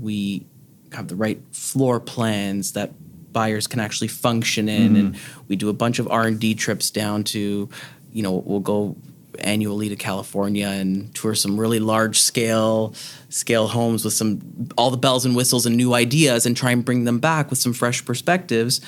we 0.00 0.44
have 0.92 1.06
the 1.06 1.16
right 1.16 1.40
floor 1.52 2.00
plans 2.00 2.72
that 2.72 2.90
buyers 3.32 3.66
can 3.66 3.80
actually 3.80 4.08
function 4.08 4.68
in, 4.68 4.96
and 4.96 5.16
we 5.48 5.56
do 5.56 5.68
a 5.68 5.72
bunch 5.72 5.98
of 5.98 6.08
R 6.10 6.26
and 6.26 6.38
D 6.40 6.54
trips 6.54 6.90
down 6.90 7.24
to, 7.24 7.68
you 8.12 8.22
know, 8.22 8.42
we'll 8.46 8.60
go 8.60 8.96
annually 9.40 9.88
to 9.88 9.94
California 9.96 10.66
and 10.66 11.14
tour 11.14 11.34
some 11.34 11.60
really 11.60 11.78
large 11.78 12.18
scale 12.18 12.92
scale 13.28 13.68
homes 13.68 14.04
with 14.04 14.14
some 14.14 14.40
all 14.76 14.90
the 14.90 14.96
bells 14.96 15.24
and 15.24 15.36
whistles 15.36 15.64
and 15.66 15.76
new 15.76 15.94
ideas 15.94 16.44
and 16.46 16.56
try 16.56 16.72
and 16.72 16.84
bring 16.84 17.04
them 17.04 17.20
back 17.20 17.48
with 17.50 17.58
some 17.58 17.72
fresh 17.72 18.04
perspectives. 18.04 18.80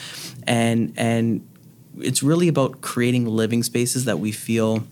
And 0.47 0.93
and 0.97 1.47
it's 1.99 2.23
really 2.23 2.49
about 2.49 2.81
creating 2.81 3.27
living 3.27 3.63
spaces 3.63 4.07
that 4.07 4.19
we 4.19 4.33
feel 4.33 4.85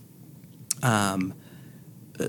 um, 0.83 1.33
uh, 2.19 2.27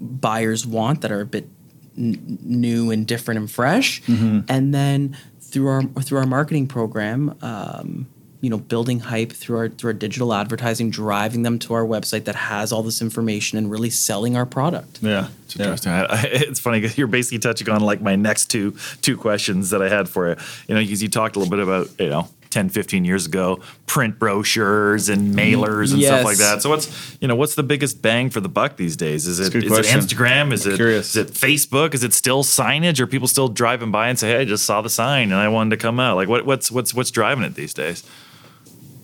buyers 0.00 0.66
want 0.66 1.02
that 1.02 1.12
are 1.12 1.20
a 1.20 1.26
bit 1.26 1.48
n- 1.96 2.38
new 2.42 2.90
and 2.90 3.06
different 3.06 3.38
and 3.38 3.50
fresh. 3.50 4.02
And 4.48 4.74
then 4.74 5.16
through 5.54 5.68
our 5.68 5.82
through 6.02 6.18
our 6.18 6.26
marketing 6.26 6.66
program 6.66 7.36
um, 7.40 8.06
you 8.40 8.50
know 8.50 8.58
building 8.58 8.98
hype 8.98 9.32
through 9.32 9.56
our 9.56 9.68
through 9.68 9.90
our 9.90 9.94
digital 9.94 10.34
advertising 10.34 10.90
driving 10.90 11.44
them 11.44 11.58
to 11.60 11.72
our 11.72 11.84
website 11.84 12.24
that 12.24 12.34
has 12.34 12.72
all 12.72 12.82
this 12.82 13.00
information 13.00 13.56
and 13.56 13.70
really 13.70 13.88
selling 13.88 14.36
our 14.36 14.44
product 14.44 14.98
Yeah, 15.00 15.28
It's 15.44 15.56
interesting. 15.56 15.92
I, 15.92 16.04
I, 16.04 16.22
it's 16.24 16.58
funny 16.58 16.80
because 16.80 16.98
you're 16.98 17.06
basically 17.06 17.38
touching 17.38 17.68
on 17.70 17.80
like 17.80 18.02
my 18.02 18.16
next 18.16 18.46
two 18.46 18.76
two 19.00 19.16
questions 19.16 19.70
that 19.70 19.80
I 19.80 19.88
had 19.88 20.08
for 20.08 20.28
you. 20.28 20.36
You 20.66 20.74
know, 20.74 20.80
because 20.80 21.02
you 21.02 21.08
talked 21.08 21.36
a 21.36 21.38
little 21.38 21.56
bit 21.56 21.60
about 21.60 21.88
you 21.98 22.10
know 22.10 22.28
10, 22.54 22.70
15 22.70 23.04
years 23.04 23.26
ago, 23.26 23.60
print 23.86 24.18
brochures 24.18 25.10
and 25.10 25.34
mailers 25.34 25.92
and 25.92 26.02
stuff 26.02 26.24
like 26.24 26.38
that. 26.38 26.62
So 26.62 26.70
what's 26.70 27.18
you 27.20 27.28
know 27.28 27.36
what's 27.36 27.54
the 27.54 27.62
biggest 27.62 28.00
bang 28.00 28.30
for 28.30 28.40
the 28.40 28.48
buck 28.48 28.76
these 28.76 28.96
days? 28.96 29.26
Is 29.26 29.40
it, 29.40 29.54
is 29.54 29.70
good 29.70 29.84
it. 29.84 29.86
Instagram? 29.86 30.52
Is 30.52 30.66
it 30.66 30.76
Curious. 30.76 31.14
is 31.14 31.16
it 31.16 31.34
Facebook? 31.34 31.92
Is 31.92 32.02
it 32.02 32.14
still 32.14 32.42
signage? 32.42 32.98
Are 33.00 33.06
people 33.06 33.28
still 33.28 33.48
driving 33.48 33.90
by 33.90 34.08
and 34.08 34.18
say, 34.18 34.30
"Hey, 34.30 34.40
I 34.40 34.44
just 34.46 34.64
saw 34.64 34.80
the 34.80 34.90
sign 34.90 35.32
and 35.32 35.40
I 35.40 35.48
wanted 35.48 35.70
to 35.70 35.76
come 35.76 36.00
out"? 36.00 36.16
Like 36.16 36.28
what 36.28 36.46
what's 36.46 36.70
what's 36.70 36.94
what's 36.94 37.10
driving 37.10 37.44
it 37.44 37.54
these 37.54 37.74
days? 37.74 38.02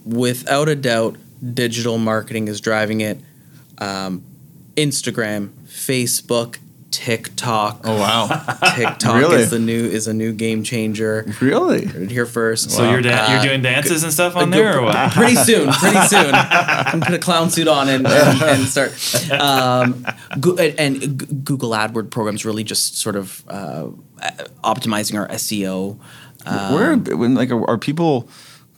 without 0.05 0.69
a 0.69 0.75
doubt, 0.75 1.17
digital 1.55 1.99
marketing 1.99 2.49
is 2.49 2.61
driving 2.61 3.01
it. 3.01 3.21
Um, 3.79 4.25
Instagram, 4.77 5.51
Facebook, 5.67 6.59
TikTok. 6.91 7.81
Oh 7.85 7.97
wow. 7.99 8.27
TikTok 8.77 9.15
Really? 9.17 9.43
is 9.43 9.51
the 9.51 9.59
new 9.59 9.85
is 9.85 10.07
a 10.09 10.15
new 10.15 10.33
game 10.33 10.63
changer. 10.63 11.27
really? 11.41 11.87
Heard 11.87 12.11
here 12.11 12.27
first. 12.27 12.71
So 12.71 12.91
you're 12.91 13.01
da- 13.01 13.27
Uh, 13.27 13.33
you're 13.35 13.43
doing 13.43 13.63
dances 13.63 14.03
and 14.03 14.13
stuff 14.13 14.37
on 14.37 14.51
Go- 14.51 14.57
there, 14.57 14.79
or 14.79 14.83
what? 14.83 15.13
Pretty 15.13 15.37
soon, 15.37 15.73
pretty 15.73 16.01
soon. 16.09 16.31
I'm 16.35 16.93
gonna 17.01 17.05
put 17.07 17.15
a 17.15 17.19
clown 17.19 17.51
suit 17.51 17.69
on 17.69 17.89
and, 17.89 18.07
and, 18.07 18.43
and 18.43 18.65
start. 18.65 18.93
Um, 19.33 20.05
Go- 20.41 20.57
and 20.57 20.79
and 21.03 21.45
Google 21.45 21.71
AdWord 21.71 22.11
programs 22.11 22.45
really 22.45 22.65
just 22.65 22.99
sort 22.99 23.17
of 23.17 23.45
uh, 23.49 23.89
optimizing 24.65 25.19
our 25.19 25.29
SEO. 25.29 25.99
Where 26.45 26.97
when 26.97 27.35
like 27.35 27.51
are, 27.51 27.69
are 27.71 27.79
people 27.79 28.29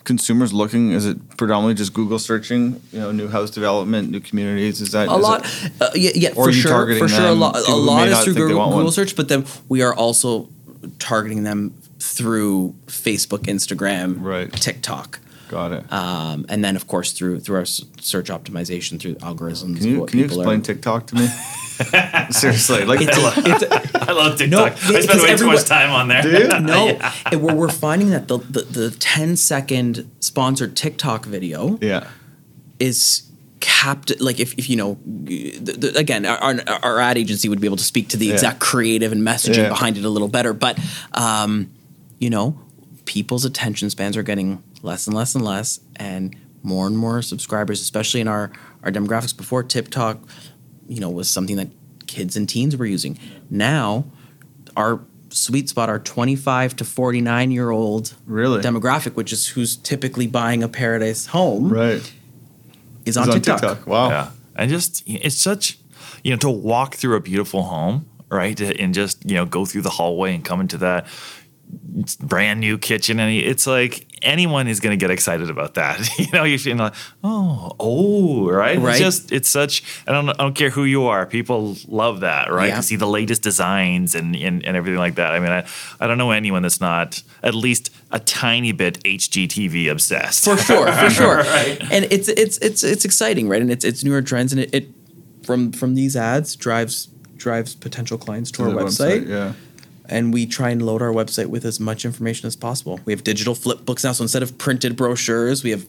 consumers 0.04 0.52
looking? 0.52 0.92
Is 0.92 1.06
it 1.06 1.36
predominantly 1.36 1.74
just 1.74 1.94
Google 1.94 2.18
searching? 2.18 2.80
You 2.92 3.00
know, 3.00 3.12
new 3.12 3.28
house 3.28 3.50
development, 3.50 4.10
new 4.10 4.20
communities. 4.20 4.80
Is 4.80 4.92
that 4.92 5.08
a 5.08 5.14
is 5.16 5.22
lot, 5.22 5.44
it- 5.44 5.72
uh, 5.80 5.90
yeah, 5.94 6.10
yeah, 6.14 6.34
for 6.34 6.48
you 6.50 6.54
sure, 6.60 6.94
for 6.98 7.08
sure. 7.08 7.26
A 7.26 7.32
lot, 7.32 7.56
a 7.68 7.74
lot 7.74 8.08
is 8.08 8.24
through 8.24 8.34
Google, 8.34 8.70
Google 8.70 8.92
search, 8.92 9.14
but 9.16 9.28
then 9.28 9.44
we 9.68 9.82
are 9.82 9.94
also 9.94 10.48
targeting 10.98 11.44
them 11.44 11.74
through 11.98 12.74
Facebook, 12.86 13.44
Instagram, 13.44 14.16
Right. 14.20 14.52
TikTok. 14.52 15.20
Got 15.52 15.72
it. 15.72 15.92
Um, 15.92 16.46
and 16.48 16.64
then, 16.64 16.76
of 16.76 16.86
course, 16.86 17.12
through 17.12 17.40
through 17.40 17.56
our 17.58 17.66
search 17.66 18.28
optimization 18.28 18.98
through 18.98 19.16
algorithms. 19.16 19.76
can 19.76 19.86
you 19.86 20.06
can 20.06 20.18
you 20.20 20.24
explain 20.24 20.60
are- 20.60 20.62
TikTok 20.62 21.08
to 21.08 21.14
me? 21.16 21.26
Seriously, 22.30 22.86
like 22.86 23.02
It's 23.02 23.18
a- 23.18 23.32
it's 23.36 23.62
a- 23.64 24.08
I 24.10 24.12
love 24.12 24.38
TikTok. 24.38 24.48
No, 24.88 24.96
I 24.96 25.00
spend 25.02 25.20
way 25.20 25.36
too 25.36 25.46
much 25.48 25.64
time 25.66 25.90
on 25.90 26.08
there. 26.08 26.22
no, 26.60 26.98
and 27.30 27.42
we're, 27.42 27.54
we're 27.54 27.68
finding 27.68 28.08
that 28.10 28.28
the, 28.28 28.38
the, 28.38 28.62
the 28.62 28.90
10 28.92 29.36
second 29.36 30.10
sponsored 30.20 30.74
TikTok 30.74 31.26
video 31.26 31.78
yeah. 31.82 32.08
is 32.80 33.28
capped. 33.60 34.18
Like, 34.22 34.40
if, 34.40 34.54
if 34.58 34.70
you 34.70 34.76
know, 34.76 34.98
the, 35.04 35.58
the, 35.58 35.98
again, 35.98 36.24
our, 36.24 36.38
our, 36.38 36.54
our 36.82 36.98
ad 36.98 37.18
agency 37.18 37.50
would 37.50 37.60
be 37.60 37.66
able 37.66 37.76
to 37.76 37.84
speak 37.84 38.08
to 38.08 38.16
the 38.16 38.28
Yeah. 38.28 38.32
exact 38.34 38.58
creative 38.60 39.12
and 39.12 39.20
messaging 39.20 39.56
Yeah. 39.64 39.68
behind 39.68 39.98
it 39.98 40.04
a 40.06 40.08
little 40.08 40.28
better. 40.28 40.54
But, 40.54 40.78
um, 41.12 41.70
you 42.18 42.30
know, 42.30 42.58
people's 43.04 43.44
attention 43.44 43.90
spans 43.90 44.16
are 44.16 44.22
getting 44.22 44.62
less 44.82 45.06
and 45.06 45.16
less 45.16 45.34
and 45.34 45.44
less, 45.44 45.80
and 45.96 46.36
more 46.62 46.86
and 46.86 46.96
more 46.96 47.22
subscribers, 47.22 47.80
especially 47.80 48.20
in 48.20 48.28
our, 48.28 48.52
our 48.82 48.90
demographics 48.92 49.36
before 49.36 49.62
TikTok, 49.62 50.18
you 50.88 51.00
know, 51.00 51.10
was 51.10 51.28
something 51.30 51.56
that 51.56 51.68
kids 52.06 52.36
and 52.36 52.48
teens 52.48 52.76
were 52.76 52.86
using. 52.86 53.18
Now, 53.50 54.04
our 54.76 55.00
sweet 55.30 55.68
spot, 55.68 55.88
our 55.88 55.98
25 55.98 56.76
to 56.76 56.84
49 56.84 57.50
year 57.50 57.70
old 57.70 58.14
Really? 58.26 58.60
demographic, 58.62 59.14
which 59.14 59.32
is 59.32 59.48
who's 59.48 59.76
typically 59.76 60.26
buying 60.26 60.62
a 60.62 60.68
paradise 60.68 61.26
home, 61.26 61.68
Right. 61.72 62.12
is 63.06 63.16
It's 63.16 63.16
on, 63.16 63.28
TikTok. 63.40 63.86
Wow. 63.86 64.08
Yeah, 64.10 64.30
and 64.56 64.70
just 64.70 65.02
it's 65.06 65.36
such 65.36 65.78
you 66.22 66.30
know 66.30 66.36
to 66.38 66.50
walk 66.50 66.94
through 66.96 67.16
a 67.16 67.20
beautiful 67.20 67.62
home, 67.64 68.04
right, 68.30 68.60
and 68.60 68.92
just 68.94 69.24
you 69.28 69.34
know 69.36 69.46
go 69.46 69.64
through 69.64 69.82
the 69.82 69.90
hallway 69.90 70.34
and 70.34 70.44
come 70.44 70.60
into 70.60 70.76
that 70.78 71.06
brand 72.20 72.60
new 72.60 72.78
kitchen, 72.78 73.18
and 73.18 73.32
it's 73.34 73.66
like 73.66 74.06
anyone 74.22 74.68
is 74.68 74.80
going 74.80 74.92
to 74.92 74.96
get 74.96 75.10
excited 75.10 75.50
about 75.50 75.74
that. 75.74 76.08
you 76.18 76.26
know, 76.32 76.44
you're 76.44 76.58
feeling 76.58 76.78
like, 76.78 76.94
oh, 77.22 77.72
oh, 77.78 78.50
right. 78.50 78.78
Right. 78.78 78.92
It's 78.92 78.98
just 78.98 79.32
it's 79.32 79.48
such. 79.48 79.82
I 80.06 80.12
don't 80.12 80.28
I 80.28 80.32
don't 80.34 80.54
care 80.54 80.70
who 80.70 80.84
you 80.84 81.04
are. 81.06 81.26
People 81.26 81.76
love 81.88 82.20
that, 82.20 82.50
right? 82.50 82.68
Yeah. 82.68 82.76
To 82.76 82.82
see 82.82 82.96
the 82.96 83.06
latest 83.06 83.42
designs 83.42 84.14
and, 84.14 84.34
and 84.36 84.64
and 84.64 84.76
everything 84.76 84.98
like 84.98 85.16
that. 85.16 85.32
I 85.32 85.40
mean, 85.40 85.52
I 85.52 85.66
I 86.00 86.06
don't 86.06 86.18
know 86.18 86.30
anyone 86.30 86.62
that's 86.62 86.80
not 86.80 87.22
at 87.42 87.54
least 87.54 87.90
a 88.10 88.18
tiny 88.20 88.72
bit 88.72 89.02
HGTV 89.04 89.90
obsessed. 89.90 90.44
For 90.44 90.56
sure, 90.56 90.90
for 90.92 91.10
sure. 91.20 91.40
And 91.90 92.06
it's 92.10 92.28
it's 92.28 92.58
it's 92.58 92.82
it's 92.82 93.04
exciting, 93.04 93.48
right? 93.48 93.60
And 93.60 93.70
it's 93.70 93.84
it's 93.84 94.04
newer 94.04 94.22
trends, 94.22 94.52
and 94.52 94.60
it, 94.60 94.74
it 94.74 94.88
from 95.42 95.72
from 95.72 95.94
these 95.94 96.16
ads 96.16 96.56
drives 96.56 97.08
drives 97.36 97.74
potential 97.74 98.16
clients 98.18 98.50
to, 98.52 98.58
To 98.58 98.62
our 98.64 98.70
the 98.70 98.76
website. 98.84 99.28
Yeah. 99.28 99.52
And 100.08 100.32
we 100.32 100.46
try 100.46 100.70
and 100.70 100.82
load 100.82 101.02
our 101.02 101.12
website 101.12 101.46
with 101.46 101.64
as 101.64 101.78
much 101.80 102.04
information 102.04 102.46
as 102.46 102.56
possible. 102.56 103.00
We 103.04 103.12
have 103.12 103.22
digital 103.24 103.54
flip 103.54 103.84
books 103.84 104.04
now, 104.04 104.12
so 104.12 104.22
instead 104.24 104.42
of 104.42 104.58
printed 104.58 104.96
brochures, 104.96 105.62
we 105.64 105.70
have 105.70 105.86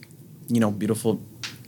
you 0.48 0.60
know 0.60 0.72
beautiful. 0.72 1.22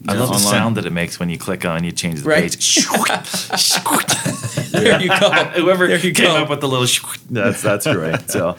I 0.08 0.14
love 0.14 0.30
the 0.30 0.38
sound 0.38 0.78
that 0.78 0.86
it 0.86 0.92
makes 0.92 1.20
when 1.20 1.30
you 1.30 1.38
click 1.38 1.66
on 1.66 1.84
you 1.84 1.92
change 1.92 2.22
the 2.22 2.30
Right. 2.30 2.52
page. 2.52 2.86
There 4.72 5.02
you 5.02 5.08
go. 5.08 5.16
Whoever 5.56 5.88
There 5.88 5.98
you 5.98 6.14
came 6.14 6.26
go. 6.28 6.36
up 6.44 6.50
with 6.50 6.60
the 6.62 6.68
little 6.68 6.86
that's 7.30 7.62
that's 7.62 7.88
great. 7.88 8.20
So, 8.30 8.58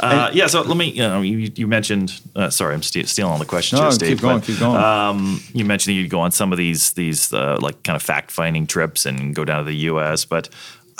uh, 0.00 0.30
yeah. 0.32 0.46
So 0.46 0.62
let 0.62 0.76
me. 0.78 0.86
You 0.90 1.02
know, 1.02 1.20
you, 1.20 1.52
you 1.54 1.66
mentioned. 1.66 2.18
Uh, 2.34 2.48
sorry, 2.48 2.74
I'm 2.74 2.82
ste- 2.82 3.06
stealing 3.06 3.30
all 3.32 3.38
the 3.38 3.44
questions. 3.44 3.78
No, 3.80 3.90
here, 3.90 4.14
keep 4.14 4.22
going, 4.22 4.38
but, 4.38 4.46
keep 4.46 4.58
going. 4.58 4.76
Um, 4.82 5.42
you 5.52 5.64
mentioned 5.66 5.92
that 5.94 6.00
you'd 6.00 6.08
go 6.10 6.20
on 6.20 6.30
some 6.30 6.52
of 6.52 6.58
these 6.58 6.92
these 6.92 7.32
uh, 7.34 7.58
like 7.60 7.82
kind 7.82 7.96
of 7.96 8.02
fact 8.02 8.30
finding 8.30 8.66
trips 8.66 9.04
and 9.04 9.34
go 9.34 9.44
down 9.44 9.58
to 9.58 9.70
the 9.70 9.76
U.S. 9.92 10.24
But 10.24 10.48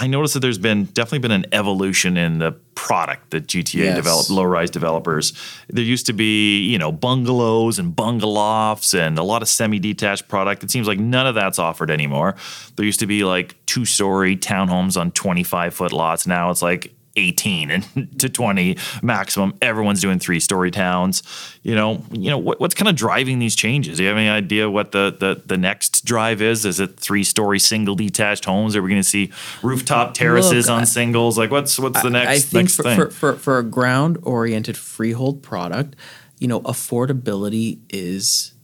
I 0.03 0.07
noticed 0.07 0.33
that 0.35 0.41
there's 0.41 0.59
been 0.59 0.85
definitely 0.87 1.19
been 1.19 1.31
an 1.31 1.47
evolution 1.53 2.17
in 2.17 2.39
the 2.39 2.53
product 2.75 3.31
that 3.33 3.47
GTA 3.47 3.85
Yes. 3.85 3.97
developed, 3.97 4.31
low 4.31 4.45
rise 4.45 4.71
developers. 4.71 5.35
There 5.69 5.85
used 5.85 6.07
to 6.07 6.15
be 6.15 6.67
you 6.69 6.79
know 6.79 6.91
bungalows 6.91 7.79
and 7.79 7.95
bungalofts 7.95 8.99
and 8.99 9.19
a 9.19 9.23
lot 9.23 9.43
of 9.43 9.49
semi 9.49 9.79
detached 9.79 10.27
product. 10.29 10.65
It 10.65 10.71
seems 10.71 10.87
like 10.89 10.99
none 10.99 11.27
of 11.27 11.35
that's 11.35 11.59
offered 11.59 11.91
anymore. 11.91 12.35
There 12.77 12.87
used 12.87 13.01
to 13.01 13.07
be 13.07 13.25
like 13.25 13.55
two 13.67 13.85
story 13.85 14.37
townhomes 14.37 14.99
on 14.99 15.11
25 15.13 15.75
foot 15.75 15.93
lots. 15.93 16.27
Now 16.27 16.51
it's 16.51 16.63
like 16.63 16.95
18 17.17 17.71
and 17.71 18.19
to 18.21 18.29
20 18.29 18.77
maximum. 19.03 19.55
Everyone's 19.61 20.01
doing 20.01 20.19
three 20.19 20.41
story 20.41 20.71
towns. 20.71 21.23
You 21.63 21.75
know, 21.75 22.03
you 22.13 22.31
know 22.31 22.39
what, 22.39 22.61
what's 22.61 22.75
kind 22.75 22.89
of 22.89 22.97
driving 22.97 23.39
these 23.39 23.57
changes? 23.57 23.97
Do 23.99 24.05
you 24.05 24.09
have 24.09 24.19
any 24.19 24.29
idea 24.29 24.71
what 24.71 24.93
the 24.93 25.15
the, 25.19 25.43
the 25.45 25.57
next 25.57 26.05
drive 26.05 26.41
is? 26.41 26.65
Is 26.65 26.81
it 26.81 26.99
three 26.99 27.25
story 27.25 27.59
single 27.59 27.95
detached 27.95 28.45
homes? 28.45 28.77
Are 28.77 28.83
we 28.83 28.91
going 28.91 29.03
to 29.03 29.09
see 29.09 29.33
rooftop 29.63 30.15
terraces 30.15 30.67
Look, 30.67 30.75
on 30.77 30.83
I- 30.83 30.85
singles? 30.85 31.37
Like 31.37 31.51
what's 31.51 31.79
what's 31.79 32.01
the 32.03 32.09
I- 32.09 32.13
next 32.13 32.29
I 32.31 32.39
think 32.39 32.65
next 32.65 32.77
for, 32.77 32.83
thing? 32.83 32.97
for, 32.97 33.11
for, 33.11 33.33
for 33.35 33.59
a 33.59 33.63
ground 33.65 34.19
oriented 34.23 34.77
freehold 34.77 35.43
product, 35.43 35.97
you 36.39 36.49
know, 36.49 36.61
affordability 36.63 37.79
is 37.91 38.55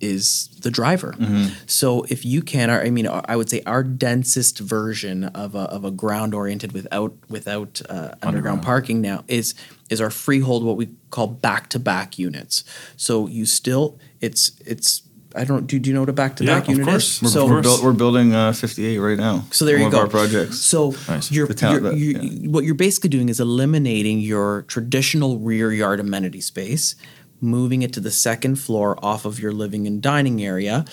is 0.00 0.48
the 0.60 0.70
driver. 0.70 1.12
Mm-hmm. 1.18 1.54
So 1.66 2.04
if 2.08 2.24
you 2.24 2.42
can, 2.42 2.70
I 2.70 2.90
mean, 2.90 3.06
I 3.08 3.36
would 3.36 3.50
say 3.50 3.62
our 3.66 3.82
densest 3.82 4.58
version 4.58 5.24
of 5.24 5.54
a, 5.54 5.60
of 5.60 5.84
a 5.84 5.90
ground 5.90 6.34
oriented 6.34 6.72
without 6.72 7.14
without 7.28 7.80
uh, 7.88 8.12
underground 8.22 8.62
parking 8.62 9.00
now 9.00 9.24
is 9.28 9.54
is 9.90 10.00
our 10.00 10.10
freehold, 10.10 10.64
what 10.64 10.76
we 10.76 10.88
call 11.10 11.26
back 11.26 11.68
to 11.70 11.78
back 11.78 12.18
units. 12.18 12.64
So 12.96 13.26
you 13.26 13.46
still, 13.46 13.98
it's 14.20 14.52
it's. 14.64 15.02
I 15.36 15.44
don't. 15.44 15.66
Do, 15.66 15.78
do 15.78 15.90
you 15.90 15.94
know 15.94 16.00
what 16.00 16.08
a 16.08 16.14
back 16.14 16.36
to 16.36 16.44
back 16.44 16.64
of 16.64 16.70
unit 16.70 16.86
course. 16.88 17.16
is? 17.16 17.22
We're, 17.22 17.28
so 17.28 17.46
we're, 17.46 17.84
we're 17.84 17.92
building 17.92 18.34
uh, 18.34 18.52
58 18.54 18.98
right 18.98 19.18
now. 19.18 19.44
so 19.50 19.66
there 19.66 19.74
One 19.74 19.82
you 19.82 19.86
of 19.88 19.92
go. 19.92 20.00
our 20.00 20.08
projects. 20.08 20.58
So 20.58 20.94
Nice. 21.06 21.30
you're, 21.30 21.46
you're, 21.46 21.80
that- 21.80 21.96
you 21.96 22.18
yeah. 22.18 22.50
what 22.50 22.64
you're 22.64 22.74
basically 22.74 23.10
doing 23.10 23.28
is 23.28 23.38
eliminating 23.38 24.20
your 24.20 24.62
traditional 24.62 25.38
rear 25.38 25.70
yard 25.70 26.00
amenity 26.00 26.40
space, 26.40 26.96
moving 27.40 27.82
it 27.82 27.92
to 27.94 28.00
the 28.00 28.10
second 28.10 28.56
floor 28.56 28.98
off 29.04 29.24
of 29.24 29.38
your 29.40 29.52
living 29.52 29.86
and 29.86 30.02
dining 30.02 30.42
area, 30.44 30.84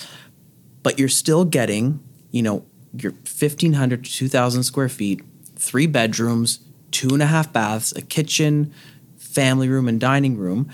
but 0.83 0.99
you're 0.99 1.09
still 1.09 1.45
getting, 1.45 1.99
you 2.31 2.41
know, 2.41 2.63
your 2.97 3.11
1,500 3.11 4.05
to 4.05 4.11
2,000 4.11 4.63
square 4.63 4.89
feet, 4.89 5.21
three 5.57 5.87
bedrooms, 5.87 6.59
two 6.91 7.09
and 7.09 7.21
a 7.21 7.25
half 7.25 7.51
baths, 7.51 7.91
a 7.95 8.01
kitchen, 8.01 8.71
family 9.17 9.67
room, 9.67 9.87
and 9.87 9.99
dining 9.99 10.37
room. 10.37 10.69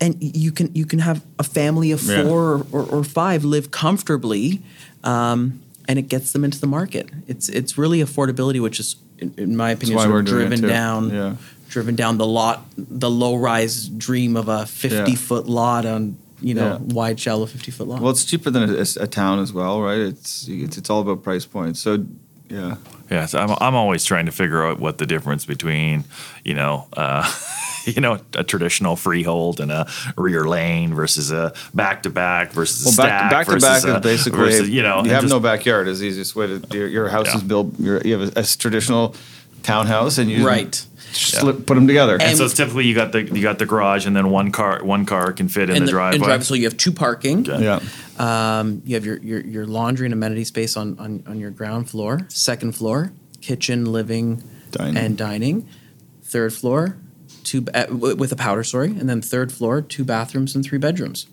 And 0.00 0.16
you 0.20 0.52
can 0.52 0.72
you 0.74 0.86
can 0.86 1.00
have 1.00 1.24
a 1.38 1.42
family 1.42 1.90
of 1.90 2.02
Yeah. 2.02 2.22
four 2.24 2.42
or, 2.54 2.66
or, 2.70 2.82
or 2.84 3.04
five 3.04 3.44
live 3.44 3.70
comfortably, 3.72 4.62
um, 5.02 5.60
and 5.88 5.98
it 5.98 6.08
gets 6.08 6.32
them 6.32 6.44
into 6.44 6.60
the 6.60 6.66
market. 6.68 7.08
It's 7.26 7.48
it's 7.48 7.76
really 7.76 8.00
affordability, 8.00 8.60
which 8.60 8.78
is, 8.78 8.94
in, 9.18 9.34
in 9.36 9.56
my 9.56 9.70
opinion, 9.70 9.98
sort 9.98 10.20
of 10.20 10.26
driven 10.26 10.60
down, 10.68 11.10
Yeah. 11.10 11.36
Driven 11.68 11.94
down 11.96 12.18
the 12.18 12.26
lot, 12.26 12.64
the 12.76 13.10
low 13.10 13.36
rise 13.36 13.88
dream 13.88 14.36
of 14.36 14.48
a 14.48 14.66
fifty 14.66 15.12
Yeah. 15.12 15.16
foot 15.18 15.46
lot 15.46 15.86
on 15.86 16.16
you 16.40 16.54
know 16.54 16.72
Yeah. 16.72 16.94
wide, 16.94 17.20
shallow 17.20 17.46
fifty 17.46 17.70
foot 17.70 17.88
lot. 17.88 18.00
Well, 18.00 18.10
it's 18.10 18.24
cheaper 18.24 18.50
than 18.50 18.70
a, 18.74 18.84
a 19.00 19.06
town 19.06 19.40
as 19.40 19.52
well, 19.52 19.80
right? 19.80 19.98
It's, 19.98 20.46
it's 20.48 20.76
it's 20.78 20.90
all 20.90 21.00
about 21.00 21.22
price 21.22 21.44
points. 21.46 21.80
So, 21.80 22.04
yeah. 22.48 22.76
Yeah, 23.10 23.26
so 23.26 23.38
I'm 23.38 23.56
I'm 23.60 23.74
always 23.74 24.04
trying 24.04 24.26
to 24.26 24.32
figure 24.32 24.64
out 24.66 24.78
what 24.80 24.98
the 24.98 25.06
difference 25.06 25.44
between, 25.46 26.04
you 26.44 26.54
know, 26.54 26.86
uh, 26.94 27.24
you 27.86 28.00
know, 28.02 28.20
a 28.34 28.44
traditional 28.44 28.96
freehold 28.96 29.60
and 29.60 29.72
a 29.72 29.86
rear 30.16 30.44
lane 30.46 30.92
versus 30.94 31.30
a 31.32 31.52
back 31.74 32.02
to 32.02 32.10
back 32.10 32.52
versus 32.52 32.82
a 32.82 32.84
Well, 32.86 32.92
stack 32.92 33.08
back, 33.08 33.30
back 33.30 33.46
to 33.46 33.52
versus 33.52 33.84
back 33.84 33.94
a- 33.94 33.96
is 33.96 34.02
basically 34.02 34.38
versus, 34.38 34.68
you 34.68 34.82
know 34.82 35.02
you 35.04 35.10
have 35.10 35.22
just- 35.22 35.32
no 35.32 35.40
backyard 35.40 35.88
is 35.88 36.00
the 36.00 36.06
easiest 36.06 36.36
way 36.36 36.46
to 36.48 36.62
your, 36.76 36.86
your 36.86 37.08
house 37.08 37.26
Yeah. 37.28 37.36
is 37.36 37.42
built. 37.42 37.78
Your, 37.80 38.00
you 38.02 38.18
have 38.18 38.36
a, 38.36 38.40
a 38.40 38.44
traditional 38.44 39.14
townhouse 39.62 40.18
and 40.18 40.30
you 40.30 40.46
Right. 40.46 40.74
slip, 41.12 41.66
put 41.66 41.74
them 41.74 41.86
together. 41.86 42.14
And, 42.14 42.22
And- 42.22 42.36
so 42.38 42.44
it's 42.44 42.54
typically 42.54 42.86
you 42.86 42.94
got 42.94 43.12
the 43.12 43.22
you 43.24 43.42
got 43.42 43.58
the 43.58 43.66
garage 43.66 44.06
and 44.06 44.14
then 44.16 44.30
one 44.30 44.52
car 44.52 44.80
one 44.84 45.04
car 45.06 45.32
can 45.32 45.48
fit 45.48 45.70
in 45.70 45.76
and 45.76 45.86
the, 45.86 45.90
driveway. 45.90 46.26
drive, 46.26 46.44
so 46.44 46.54
you 46.54 46.64
have 46.64 46.76
two 46.76 46.92
parking. 46.92 47.48
Okay. 47.48 47.62
yeah, 47.62 47.80
Um, 48.18 48.82
you 48.84 48.94
have 48.94 49.04
your, 49.06 49.18
your, 49.18 49.40
your 49.40 49.66
laundry 49.66 50.06
and 50.06 50.12
amenity 50.12 50.44
space 50.44 50.76
on, 50.76 50.98
on, 50.98 51.22
on 51.26 51.38
your 51.40 51.50
ground 51.50 51.88
floor, 51.88 52.20
second 52.28 52.72
floor, 52.72 53.12
kitchen, 53.40 53.84
living, 53.92 54.42
Dining. 54.70 54.96
and 54.96 55.16
dining. 55.16 55.68
Third 56.24 56.52
floor, 56.52 56.96
two 57.44 57.64
uh, 57.74 57.86
with 57.90 58.32
a 58.32 58.36
powder 58.36 58.62
story, 58.64 58.88
and 58.88 59.08
then 59.08 59.22
third 59.22 59.50
floor, 59.52 59.80
two 59.80 60.04
bathrooms 60.04 60.54
and 60.54 60.64
three 60.64 60.78
bedrooms. 60.78 61.26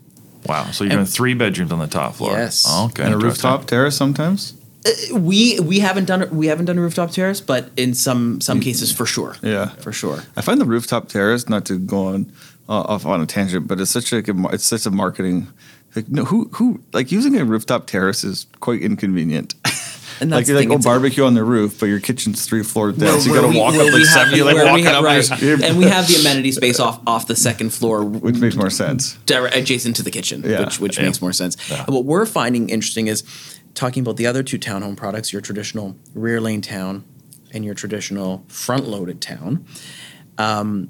Wow. 0.46 0.70
So 0.72 0.84
you're 0.84 0.92
And- 0.94 1.00
doing 1.00 1.06
three 1.08 1.34
bedrooms 1.34 1.72
on 1.72 1.80
the 1.80 1.88
top 1.88 2.16
floor. 2.16 2.32
Yes. 2.34 2.64
Oh, 2.68 2.86
okay. 2.86 3.04
And 3.04 3.14
a 3.14 3.18
rooftop 3.18 3.66
terrace 3.66 3.98
sometimes. 3.98 4.54
We 5.14 5.60
we 5.60 5.80
haven't 5.80 6.06
done 6.06 6.30
we 6.36 6.48
haven't 6.48 6.66
done 6.66 6.78
a 6.78 6.82
rooftop 6.82 7.12
terrace, 7.12 7.42
but 7.42 7.70
in 7.76 7.94
some 7.94 8.40
some 8.42 8.60
cases 8.60 8.92
for 8.92 9.06
sure. 9.06 9.36
Yeah. 9.42 9.70
for 9.70 9.92
sure. 9.92 10.24
I 10.38 10.42
find 10.42 10.62
the 10.62 10.66
rooftop 10.66 11.08
terrace 11.10 11.50
not 11.50 11.66
to 11.66 11.80
go 11.80 12.06
on 12.08 12.32
uh, 12.70 12.82
off 12.82 13.06
on 13.06 13.22
a 13.22 13.26
tangent, 13.26 13.68
but 13.68 13.80
it's 13.80 13.92
such 13.92 14.14
a 14.14 14.24
it's 14.54 14.66
such 14.66 14.86
a 14.86 14.92
marketing. 14.92 15.48
Like, 15.96 16.10
no, 16.10 16.26
who 16.26 16.50
who 16.54 16.82
like 16.94 17.12
using 17.12 17.36
a 17.38 17.46
rooftop 17.46 17.88
terrace 17.88 18.24
is 18.24 18.48
quite 18.60 18.82
inconvenient. 18.82 19.56
And 20.22 20.32
like 20.32 20.46
that's 20.46 20.48
the 20.48 20.54
you 20.54 20.60
like 20.60 20.68
go 20.70 20.76
it's 20.76 20.86
a- 20.86 20.88
barbecue 20.88 21.26
on 21.26 21.34
the 21.34 21.44
roof, 21.44 21.78
but 21.78 21.88
your 21.88 22.00
kitchen's 22.00 22.46
three 22.46 22.64
floors 22.64 22.96
down, 22.96 23.20
so 23.20 23.28
you 23.30 23.36
got 23.36 23.52
to 23.52 23.60
walk 23.60 23.76
up 23.76 23.92
like 23.92 24.06
seven. 24.06 24.34
You're 24.34 24.46
like 24.46 24.56
walking 24.66 24.86
have- 24.86 24.96
up, 24.96 25.04
right. 25.04 25.30
and 25.62 25.78
we 25.78 25.84
have 25.90 26.08
the 26.08 26.16
amenity 26.22 26.54
space 26.54 26.80
off 26.80 27.02
off 27.06 27.28
the 27.28 27.36
second 27.36 27.72
floor, 27.74 28.02
which 28.06 28.38
makes 28.38 28.56
more 28.56 28.70
sense. 28.70 29.18
adjacent 29.30 29.98
to 29.98 30.04
the 30.04 30.12
kitchen, 30.12 30.42
Yeah. 30.46 30.62
which 30.62 30.80
which 30.80 30.98
Yeah. 30.98 31.04
makes 31.08 31.22
more 31.22 31.34
sense. 31.34 31.58
And 31.70 31.90
what 31.90 32.06
we're 32.06 32.26
finding 32.26 32.70
interesting 32.70 33.08
is 33.08 33.24
talking 33.76 34.02
about 34.02 34.18
the 34.18 34.26
other 34.26 34.42
two 34.42 34.58
townhome 34.58 34.98
products, 34.98 35.32
your 35.32 35.42
traditional 35.42 35.96
rear 36.14 36.42
lane 36.42 36.62
town 36.62 37.06
and 37.52 37.64
your 37.64 37.76
traditional 37.76 38.44
front 38.48 38.88
loaded 38.88 39.22
town. 39.22 39.66
Um, 40.38 40.90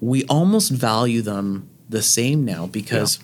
we 0.00 0.24
almost 0.24 0.70
value 0.70 1.22
them 1.22 1.68
the 1.88 2.02
same 2.02 2.44
now 2.44 2.66
because 2.66 3.18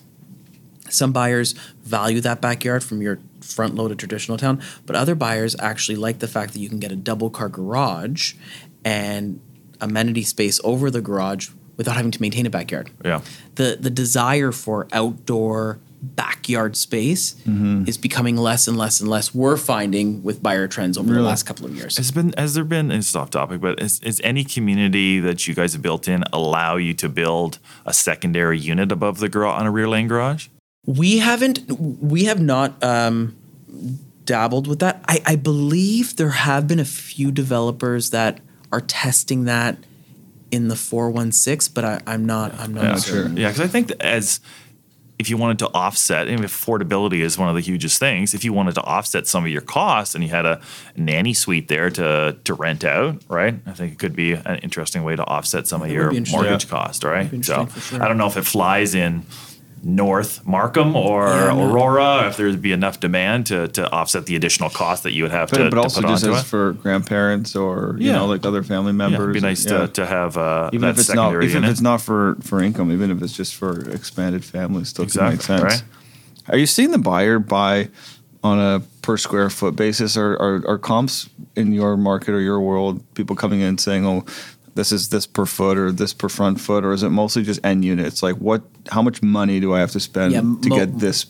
some 0.89 1.13
buyers 1.13 1.53
value 1.83 2.21
that 2.21 2.41
backyard 2.41 2.85
from 2.85 3.03
your 3.03 3.19
front 3.41 3.75
loaded 3.75 3.99
traditional 3.99 4.39
town, 4.39 4.61
but 4.87 4.95
other 4.95 5.15
buyers 5.15 5.57
actually 5.59 5.97
like 5.97 6.19
the 6.21 6.29
fact 6.29 6.53
that 6.53 6.61
you 6.61 6.69
can 6.69 6.79
get 6.79 6.93
a 6.93 6.97
double 6.97 7.31
car 7.31 7.49
garage 7.49 8.35
and 8.85 9.41
amenity 9.81 10.23
space 10.23 10.61
over 10.65 10.91
the 10.91 11.01
garage 11.01 11.51
without 11.77 11.97
having 11.97 12.13
to 12.13 12.21
maintain 12.21 12.47
a 12.47 12.51
backyard. 12.51 12.91
Yeah. 13.05 13.23
The 13.57 13.77
the 13.81 13.91
desire 13.91 14.53
for 14.53 14.87
outdoor 14.93 15.81
backyard 16.03 16.77
space 16.77 17.35
Mm-hmm. 17.47 17.85
is 17.89 17.97
becoming 17.97 18.37
less 18.37 18.67
and 18.69 18.77
less 18.77 19.01
and 19.01 19.09
less. 19.09 19.35
We're 19.35 19.57
finding 19.57 20.23
with 20.23 20.43
buyer 20.43 20.67
trends 20.69 20.99
over 20.99 21.13
the 21.13 21.21
last 21.21 21.45
couple 21.45 21.65
of 21.67 21.75
years. 21.77 21.97
Has 21.97 22.11
been 22.11 22.33
has 22.37 22.55
there 22.55 22.65
been 22.65 22.91
it's 22.91 23.15
off 23.15 23.31
topic, 23.31 23.61
but 23.61 23.81
is, 23.81 24.01
is 24.01 24.21
any 24.25 24.45
community 24.45 25.21
that 25.21 25.47
you 25.47 25.55
guys 25.55 25.73
have 25.75 25.83
built 25.83 26.09
in 26.09 26.25
allow 26.33 26.77
you 26.77 26.93
to 26.95 27.09
build 27.09 27.59
a 27.87 27.93
secondary 27.93 28.59
unit 28.59 28.91
above 28.93 29.19
the 29.19 29.29
garage 29.29 29.61
on 29.61 29.67
a 29.67 29.71
rear 29.71 29.89
lane 29.89 30.09
garage? 30.09 30.49
We 30.87 31.19
haven't. 31.19 31.61
We 31.71 32.25
have 32.25 32.41
not 32.41 32.83
um, 32.83 33.37
dabbled 34.25 34.67
with 34.67 34.81
that. 34.81 35.05
I, 35.09 35.23
I 35.25 35.37
believe 35.37 36.17
there 36.17 36.31
have 36.31 36.67
been 36.67 36.81
a 36.81 36.85
few 36.85 37.31
developers 37.31 38.11
that 38.11 38.41
are 38.73 38.81
testing 38.81 39.45
that 39.45 39.77
in 40.51 40.69
the 40.69 40.77
four 40.77 41.11
one 41.11 41.31
six, 41.33 41.69
but 41.69 41.85
I, 41.85 42.01
I'm 42.07 42.27
not. 42.27 42.53
I'm 42.59 42.75
not 42.75 42.85
Yeah, 42.85 42.95
certain. 42.97 43.37
Yeah, 43.37 43.49
because 43.49 43.61
I 43.61 43.69
think 43.69 43.91
as 44.01 44.41
if 45.23 45.31
you 45.31 45.39
wanted 45.39 45.59
to 45.61 45.69
offset, 45.73 46.29
and 46.29 46.41
affordability 46.43 47.21
is 47.21 47.39
one 47.39 47.49
of 47.49 47.55
the 47.55 47.63
hugest 47.63 47.99
things. 47.99 48.35
If 48.35 48.45
you 48.45 48.53
wanted 48.53 48.75
to 48.75 48.83
offset 48.83 49.27
some 49.27 49.45
of 49.45 49.51
your 49.51 49.63
costs, 49.63 50.15
and 50.15 50.23
you 50.23 50.29
had 50.29 50.45
a 50.45 50.61
nanny 50.97 51.33
suite 51.33 51.69
there 51.69 51.89
to 51.91 52.37
to 52.45 52.53
rent 52.55 52.85
out, 52.85 53.23
right? 53.29 53.55
I 53.67 53.73
think 53.73 53.93
it 53.93 53.99
could 53.99 54.15
be 54.15 54.33
an 54.35 54.59
interesting 54.59 55.03
way 55.05 55.17
to 55.17 55.25
offset 55.25 55.67
some 55.67 55.81
of 55.81 55.91
your 55.91 56.13
mortgage 56.31 56.65
Yeah. 56.65 56.71
cost, 56.71 57.05
right? 57.05 57.31
So 57.45 57.67
sure. 57.81 58.03
I 58.03 58.09
don't 58.09 58.19
know 58.19 58.27
if 58.27 58.37
it 58.37 58.45
flies 58.45 58.95
in. 58.95 59.25
North 59.85 60.47
Markham 60.47 60.95
or 60.95 61.27
Yeah, 61.27 61.53
no. 61.55 61.73
Aurora, 61.73 62.29
if 62.29 62.37
there'd 62.37 62.63
be 62.63 62.71
enough 62.73 63.01
demand 63.01 63.47
to, 63.47 63.67
to 63.69 63.91
offset 63.91 64.27
the 64.27 64.37
additional 64.37 64.71
cost 64.71 65.03
that 65.03 65.13
you 65.13 65.25
would 65.25 65.33
have 65.33 65.51
But, 65.51 65.57
to, 65.59 65.65
but 65.65 65.71
to 65.77 65.81
also 65.83 66.03
just 66.03 66.25
as 66.25 66.41
it. 66.43 66.47
for 66.47 66.75
grandparents 66.75 67.57
or 67.57 67.97
you 67.99 68.07
Yeah. 68.07 68.13
know 68.19 68.27
like 68.27 68.47
other 68.47 68.63
family 68.63 68.93
Yeah, 68.93 68.97
members. 69.09 69.21
it'd 69.21 69.33
be 69.35 69.41
nice 69.41 69.65
yeah. 69.65 69.79
to, 69.79 69.89
to 69.89 70.07
have 70.07 70.37
uh, 70.37 70.71
even 70.73 70.89
if 70.89 70.99
it's 70.99 71.13
not 71.13 71.33
even 71.35 71.49
unit. 71.49 71.65
if 71.65 71.71
it's 71.73 71.81
not 71.81 72.01
for 72.01 72.37
for 72.43 72.63
income, 72.63 72.93
even 72.93 73.11
if 73.11 73.21
it's 73.23 73.33
just 73.33 73.57
for 73.57 73.89
expanded 73.91 74.45
families, 74.45 74.89
still 74.89 75.05
Exactly, 75.05 75.41
sense. 75.45 75.63
right? 75.63 75.83
Are 76.49 76.57
you 76.59 76.67
seeing 76.67 76.93
the 76.93 76.99
buyer 76.99 77.39
buy 77.41 77.89
on 78.45 78.59
a 78.59 78.81
per 79.03 79.17
square 79.17 79.51
foot 79.51 79.75
basis, 79.77 80.17
or 80.17 80.35
are, 80.41 80.63
are 80.69 80.79
comps 80.79 81.29
in 81.57 81.73
your 81.73 81.97
market 81.97 82.31
or 82.35 82.41
your 82.41 82.61
world 82.61 83.03
people 83.15 83.35
coming 83.37 83.61
in 83.61 83.79
saying, 83.79 84.05
"Oh, 84.07 84.25
this 84.75 84.93
is 84.93 85.09
this 85.11 85.27
per 85.27 85.45
foot 85.47 85.77
or 85.79 85.93
this 85.93 86.13
per 86.13 86.29
front 86.29 86.61
foot," 86.61 86.85
or 86.85 86.93
is 86.93 87.03
it 87.03 87.11
mostly 87.11 87.43
just 87.43 87.61
end 87.65 87.85
units? 87.85 88.23
Like, 88.23 88.37
what? 88.37 88.63
How 88.91 89.03
much 89.03 89.23
money 89.23 89.61
do 89.61 89.73
I 89.75 89.81
have 89.81 89.91
to 89.93 90.01
spend 90.01 90.33
Yeah, 90.33 90.41
to 90.41 90.45
mo- 90.69 90.77
get 90.77 90.99
this 90.99 91.27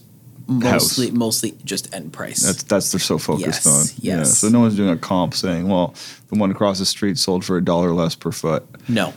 Mostly, 0.49 1.07
house? 1.07 1.15
mostly 1.17 1.55
just 1.65 1.95
end 1.95 2.13
price. 2.13 2.43
That's 2.43 2.63
that's 2.65 2.91
they're 2.93 2.99
so 3.01 3.17
focused 3.19 3.65
Yes, 3.65 3.67
on. 3.67 3.97
Yeah. 4.03 4.19
yes. 4.19 4.39
So 4.39 4.49
no 4.49 4.61
one's 4.61 4.75
doing 4.77 4.91
a 4.91 4.97
comp 4.97 5.35
saying, 5.35 5.69
"Well, 5.69 5.95
the 6.31 6.39
one 6.39 6.51
across 6.51 6.79
the 6.79 6.87
street 6.87 7.17
sold 7.19 7.45
for 7.45 7.57
a 7.57 7.65
dollar 7.65 7.93
less 7.93 8.15
per 8.15 8.33
foot." 8.33 8.65
no. 8.89 9.13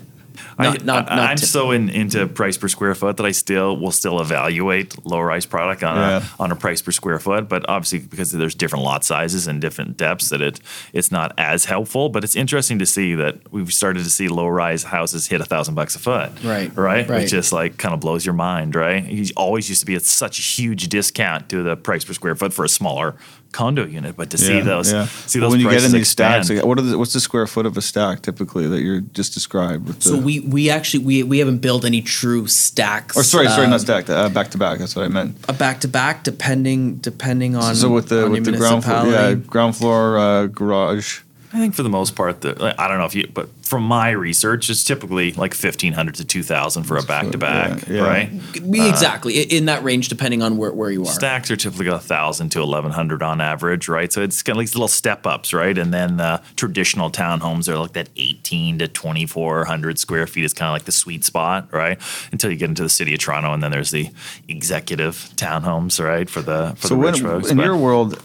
I, 0.58 0.64
Not, 0.66 0.86
not, 0.86 1.12
I, 1.12 1.16
not 1.16 1.30
am 1.32 1.38
typ- 1.38 1.46
so 1.46 1.72
in, 1.72 1.90
into 1.90 2.28
price 2.28 2.58
per 2.58 2.68
square 2.68 2.96
foot 2.96 3.18
that 3.18 3.26
I 3.26 3.32
still 3.32 3.78
will 3.78 3.92
still 3.92 4.20
evaluate 4.22 5.06
low 5.06 5.20
rise 5.22 5.46
product 5.46 5.84
on 5.84 5.96
Yeah. 5.98 6.24
a 6.40 6.42
on 6.42 6.52
a 6.52 6.56
price 6.56 6.82
per 6.82 6.92
square 6.92 7.20
foot. 7.20 7.48
But 7.50 7.68
obviously, 7.70 8.00
because 8.00 8.32
there's 8.32 8.56
different 8.56 8.84
lot 8.86 9.04
sizes 9.04 9.48
and 9.48 9.62
different 9.62 9.98
depths, 9.98 10.30
that 10.30 10.42
it 10.42 10.60
it's 10.94 11.12
not 11.12 11.34
as 11.38 11.66
helpful. 11.66 12.10
But 12.10 12.24
it's 12.24 12.36
interesting 12.36 12.80
to 12.80 12.86
see 12.86 13.16
that 13.16 13.52
we've 13.52 13.74
started 13.74 14.04
to 14.04 14.10
see 14.10 14.28
low 14.28 14.48
rise 14.48 14.84
houses 14.84 15.28
hit 15.28 15.42
a 15.42 15.46
thousand 15.46 15.76
bucks 15.76 15.96
a 15.96 16.00
foot. 16.00 16.32
Right, 16.44 16.76
right, 16.76 17.08
right. 17.08 17.22
Which 17.22 17.32
just 17.32 17.52
like 17.54 17.78
kind 17.78 17.94
of 17.94 18.00
blows 18.00 18.26
your 18.26 18.34
mind, 18.36 18.76
right? 18.76 19.04
You 19.06 19.26
always 19.36 19.70
used 19.70 19.82
to 19.82 19.86
be 19.86 19.96
at 19.96 20.04
such 20.04 20.40
a 20.40 20.42
huge 20.42 20.88
discount 20.90 21.50
to 21.50 21.64
the 21.64 21.76
price 21.76 22.04
per 22.06 22.14
square 22.14 22.36
foot 22.36 22.54
for 22.54 22.66
a 22.66 22.70
smaller 22.70 23.16
condo 23.56 23.86
unit, 23.86 24.18
but 24.18 24.30
to 24.32 24.38
see 24.38 24.60
those 24.60 24.90
see 24.90 25.40
But 25.40 25.46
those 25.46 25.52
when 25.52 25.60
you 25.62 25.70
get 25.70 25.84
in 25.84 25.92
these 25.94 26.02
expand. 26.02 26.46
stacks, 26.46 26.58
like, 26.60 26.68
what 26.68 26.78
are 26.78 26.82
the, 26.82 26.98
what's 26.98 27.14
the 27.14 27.22
square 27.22 27.48
foot 27.48 27.66
of 27.66 27.78
a 27.78 27.82
stack 27.82 28.22
typically 28.22 28.68
that 28.68 28.82
you're 28.82 29.02
just 29.02 29.34
described? 29.34 29.88
With 29.88 30.00
the, 30.02 30.10
So 30.10 30.18
we 30.18 30.42
we 30.42 30.70
actually 30.70 31.04
we, 31.06 31.24
we 31.24 31.40
haven't 31.40 31.60
built 31.60 31.86
any 31.86 32.02
true 32.02 32.48
stacks. 32.48 33.16
or 33.18 33.24
sorry, 33.24 33.48
sorry, 33.48 33.66
um, 33.66 33.72
not 33.72 33.82
stacked, 33.82 34.10
uh, 34.10 34.30
back 34.30 34.52
to 34.52 34.58
back. 34.58 34.80
That's 34.80 34.96
what 34.96 35.06
I 35.06 35.08
meant. 35.08 35.38
a 35.48 35.54
back 35.54 35.80
to 35.82 35.88
back, 35.88 36.24
depending 36.24 36.96
depending 36.96 37.56
on 37.56 37.76
so 37.76 37.90
with 37.90 38.10
the 38.10 38.30
with 38.30 38.44
the 38.46 38.52
ground 38.52 38.84
floor, 38.84 39.06
yeah, 39.08 39.34
ground 39.34 39.76
floor 39.78 40.18
uh, 40.20 40.48
garage. 40.48 41.22
I 41.56 41.60
think 41.60 41.74
for 41.74 41.84
the 41.84 41.90
most 41.90 42.16
part, 42.18 42.42
the, 42.42 42.54
like, 42.62 42.78
I 42.78 42.90
don't 42.90 42.98
know 42.98 43.06
if 43.06 43.16
you, 43.16 43.30
but 43.34 43.48
from 43.64 43.84
my 43.84 44.10
research, 44.12 44.70
it's 44.70 44.84
typically 44.84 45.32
like 45.32 45.54
fifteen 45.54 45.94
hundred 45.94 46.16
to 46.16 46.26
two 46.26 46.44
thousand 46.44 46.84
for 46.84 46.98
a 46.98 47.02
back 47.04 47.30
to 47.32 47.38
back, 47.38 47.88
yeah, 47.88 47.94
yeah. 47.96 48.02
right? 48.02 48.30
Uh, 48.34 48.90
exactly 48.90 49.40
i- 49.40 49.48
in 49.50 49.66
that 49.66 49.82
range, 49.84 50.10
depending 50.10 50.44
on 50.44 50.58
where, 50.58 50.72
where 50.74 50.92
you 50.92 51.04
are. 51.04 51.12
Stacks 51.14 51.50
are 51.50 51.56
typically 51.56 51.88
a 51.88 51.98
thousand 51.98 52.50
to 52.50 52.62
eleven 52.62 52.92
hundred 52.92 53.24
on 53.24 53.40
average, 53.40 53.88
right? 53.88 54.12
So 54.12 54.22
it's 54.22 54.44
kind 54.44 54.56
of 54.56 54.58
like 54.58 54.68
these 54.68 54.76
little 54.76 54.88
step 54.90 55.26
ups, 55.26 55.54
right? 55.54 55.78
And 55.78 55.94
then 55.94 56.18
the 56.18 56.42
traditional 56.58 57.10
townhomes 57.10 57.70
are 57.70 57.78
like 57.78 57.94
that 57.94 58.10
eighteen 58.18 58.78
to 58.80 58.88
twenty 58.90 59.26
four 59.26 59.64
hundred 59.66 59.98
square 59.98 60.28
feet 60.28 60.44
is 60.44 60.54
kind 60.54 60.68
of 60.68 60.74
like 60.74 60.84
the 60.84 60.92
sweet 60.92 61.24
spot, 61.24 61.70
right? 61.72 61.98
Until 62.34 62.52
you 62.52 62.58
get 62.58 62.68
into 62.70 62.84
the 62.84 62.90
city 62.90 63.14
of 63.14 63.20
Toronto, 63.22 63.54
and 63.54 63.64
then 63.64 63.72
there's 63.72 63.92
the 63.92 64.10
executive 64.48 65.16
townhomes, 65.36 66.04
right? 66.04 66.30
For 66.30 66.42
the 66.42 66.74
for 66.78 66.88
So 66.88 66.96
the 66.96 67.00
when, 67.00 67.14
rich 67.14 67.22
folks. 67.22 67.50
in 67.52 67.58
But- 67.58 67.66
your 67.66 67.78
world, 67.78 68.22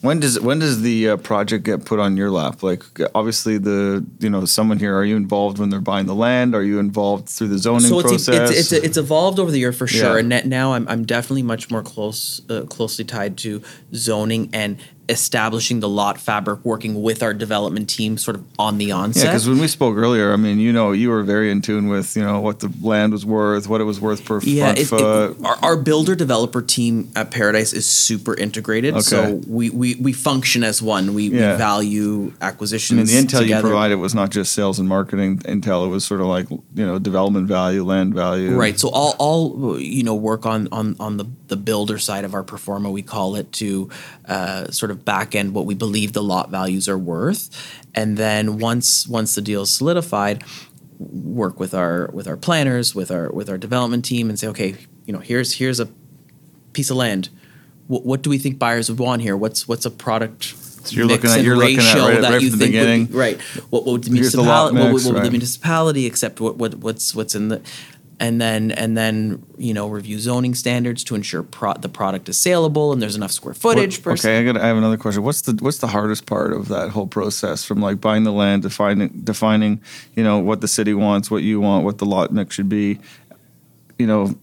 when 0.00 0.20
does 0.20 0.38
when 0.38 0.60
does 0.60 0.82
the 0.82 1.10
uh, 1.10 1.16
project 1.16 1.64
get 1.64 1.84
put 1.84 1.98
on 1.98 2.16
your 2.16 2.30
lap? 2.30 2.62
Like 2.62 2.82
obviously 3.14 3.58
the 3.58 4.06
you 4.20 4.30
know 4.30 4.44
someone 4.44 4.78
here. 4.78 4.96
Are 4.96 5.04
you 5.04 5.16
involved 5.16 5.58
when 5.58 5.70
they're 5.70 5.80
buying 5.80 6.06
the 6.06 6.14
land? 6.14 6.54
Are 6.54 6.62
you 6.62 6.78
involved 6.78 7.28
through 7.28 7.48
the 7.48 7.58
zoning 7.58 7.80
so 7.88 7.98
it's, 7.98 8.08
process? 8.08 8.50
it's, 8.50 8.72
it's, 8.72 8.84
it's 8.84 8.96
evolved 8.96 9.38
over 9.38 9.50
the 9.50 9.58
year 9.58 9.72
for 9.72 9.86
sure, 9.86 10.18
Yeah. 10.18 10.36
and 10.36 10.48
now 10.48 10.74
I'm, 10.74 10.86
I'm 10.88 11.04
definitely 11.04 11.42
much 11.42 11.70
more 11.70 11.82
close 11.82 12.40
uh, 12.48 12.62
closely 12.62 13.04
tied 13.04 13.36
to 13.38 13.60
zoning 13.94 14.50
and 14.52 14.78
establishing 15.08 15.80
the 15.80 15.88
lot 15.88 16.18
fabric, 16.20 16.64
working 16.64 17.02
with 17.02 17.22
our 17.22 17.32
development 17.32 17.88
team, 17.88 18.18
sort 18.18 18.36
of 18.36 18.44
on 18.58 18.78
the 18.78 18.92
onset. 18.92 19.24
Yeah, 19.24 19.30
because 19.30 19.48
when 19.48 19.58
we 19.58 19.68
spoke 19.68 19.96
earlier, 19.96 20.32
I 20.32 20.36
mean, 20.36 20.58
you 20.58 20.72
know, 20.72 20.92
you 20.92 21.10
were 21.10 21.22
very 21.22 21.50
in 21.50 21.62
tune 21.62 21.88
with, 21.88 22.16
you 22.16 22.22
know, 22.22 22.40
what 22.40 22.60
the 22.60 22.72
land 22.82 23.12
was 23.12 23.24
worth, 23.24 23.68
what 23.68 23.80
it 23.80 23.84
was 23.84 24.00
worth 24.00 24.24
per 24.24 24.40
yeah, 24.42 24.72
it, 24.76 24.84
foot. 24.84 25.30
it, 25.32 25.44
our, 25.44 25.56
our 25.62 25.76
builder 25.76 26.14
developer 26.14 26.60
team 26.60 27.10
at 27.16 27.30
Paradise 27.30 27.72
is 27.72 27.86
super 27.86 28.34
integrated. 28.34 28.94
Okay. 28.94 29.00
So 29.02 29.40
we, 29.46 29.70
we, 29.70 29.94
we 29.96 30.12
function 30.12 30.62
as 30.64 30.82
one. 30.82 31.14
We, 31.14 31.28
Yeah. 31.28 31.52
we 31.52 31.58
value 31.58 32.32
acquisitions. 32.40 32.98
I 32.98 33.14
mean, 33.14 33.26
the 33.26 33.32
intel 33.32 33.46
you 33.46 33.60
provided 33.60 33.96
was 33.96 34.14
not 34.14 34.30
just 34.30 34.52
sales 34.52 34.78
and 34.78 34.88
marketing 34.88 35.38
intel; 35.40 35.86
it 35.86 35.88
was 35.88 36.04
sort 36.04 36.20
of 36.20 36.26
like 36.26 36.48
you 36.50 36.86
know 36.86 36.98
development 36.98 37.46
value, 37.48 37.84
land 37.84 38.14
value. 38.14 38.56
Right. 38.56 38.78
So 38.78 38.88
all, 38.88 39.14
all 39.18 39.78
you 39.78 40.02
know, 40.02 40.14
work 40.14 40.46
on 40.46 40.68
on 40.72 40.96
on 41.00 41.16
the 41.16 41.26
the 41.48 41.56
builder 41.56 41.98
side 41.98 42.24
of 42.24 42.34
our 42.34 42.42
pro 42.42 42.58
forma, 42.58 42.90
we 42.90 43.02
call 43.02 43.36
it, 43.36 43.50
to 43.52 43.88
uh, 44.26 44.70
sort 44.70 44.90
of 44.90 44.97
back 45.04 45.34
end 45.34 45.54
what 45.54 45.66
we 45.66 45.74
believe 45.74 46.12
the 46.12 46.22
lot 46.22 46.50
values 46.50 46.88
are 46.88 46.98
worth, 46.98 47.50
and 47.94 48.16
then 48.16 48.58
once 48.58 49.06
once 49.06 49.34
the 49.34 49.40
deal 49.42 49.62
is 49.62 49.70
solidified, 49.70 50.44
work 50.98 51.58
with 51.60 51.74
our 51.74 52.10
with 52.12 52.26
our 52.26 52.36
planners, 52.36 52.94
with 52.94 53.10
our 53.10 53.30
with 53.30 53.48
our 53.48 53.58
development 53.58 54.04
team, 54.04 54.28
and 54.28 54.38
say, 54.38 54.46
okay, 54.48 54.74
you 55.06 55.12
know, 55.12 55.20
here's 55.20 55.54
here's 55.54 55.80
a 55.80 55.88
piece 56.72 56.90
of 56.90 56.96
land. 56.96 57.28
What, 57.86 58.04
what 58.04 58.22
do 58.22 58.28
we 58.30 58.38
think 58.38 58.58
buyers 58.58 58.90
would 58.90 58.98
want 58.98 59.22
here? 59.22 59.36
What's 59.36 59.66
what's 59.66 59.86
a 59.86 59.90
product? 59.90 60.44
So 60.44 60.94
you're 60.96 61.06
mix 61.06 61.24
looking 61.24 61.30
at- 61.30 61.36
and 61.38 61.46
you're 61.46 61.56
looking 61.56 61.78
at 61.78 61.94
ratio 61.94 62.08
right- 62.08 62.20
that 62.20 62.30
right 62.32 62.42
you 62.42 62.50
think 62.50 62.74
would 62.74 63.08
be- 63.12 63.16
right? 63.18 63.40
What, 63.70 63.84
what 63.84 63.92
would 63.92 64.04
the 64.04 64.14
Here's 64.14 64.32
the 64.32 64.42
lot 64.42 64.72
municipality? 64.72 64.78
what, 64.78 64.92
would- 64.94 65.04
what 65.04 65.14
would 65.14 65.24
the 65.26 65.30
municipality 65.30 66.06
accept? 66.06 66.40
What, 66.40 66.56
what 66.56 66.74
what's 66.76 67.14
what's 67.14 67.34
in 67.34 67.48
the 67.48 67.60
and 68.20 68.40
then 68.40 68.72
and 68.72 68.96
then 68.96 69.44
you 69.56 69.72
know 69.72 69.88
review 69.88 70.18
zoning 70.18 70.54
standards 70.54 71.04
to 71.04 71.14
ensure 71.14 71.42
pro- 71.42 71.74
the 71.74 71.88
product 71.88 72.28
is 72.28 72.40
saleable 72.40 72.92
and 72.92 73.00
there's 73.00 73.16
enough 73.16 73.30
square 73.30 73.54
footage. 73.54 74.04
What, 74.04 74.18
okay, 74.18 74.38
I 74.38 74.44
got. 74.44 74.56
I 74.56 74.66
have 74.66 74.76
another 74.76 74.96
question. 74.96 75.22
What's 75.22 75.42
the 75.42 75.52
What's 75.60 75.78
the 75.78 75.86
hardest 75.86 76.26
part 76.26 76.52
of 76.52 76.68
that 76.68 76.90
whole 76.90 77.06
process? 77.06 77.64
From 77.64 77.80
like 77.80 78.00
buying 78.00 78.24
the 78.24 78.32
land, 78.32 78.62
defining 78.62 79.08
defining, 79.22 79.80
you 80.14 80.24
know, 80.24 80.38
what 80.38 80.60
the 80.60 80.68
city 80.68 80.94
wants, 80.94 81.30
what 81.30 81.42
you 81.42 81.60
want, 81.60 81.84
what 81.84 81.98
the 81.98 82.06
lot 82.06 82.32
mix 82.32 82.54
should 82.54 82.68
be, 82.68 82.98
you 83.98 84.06
know, 84.06 84.34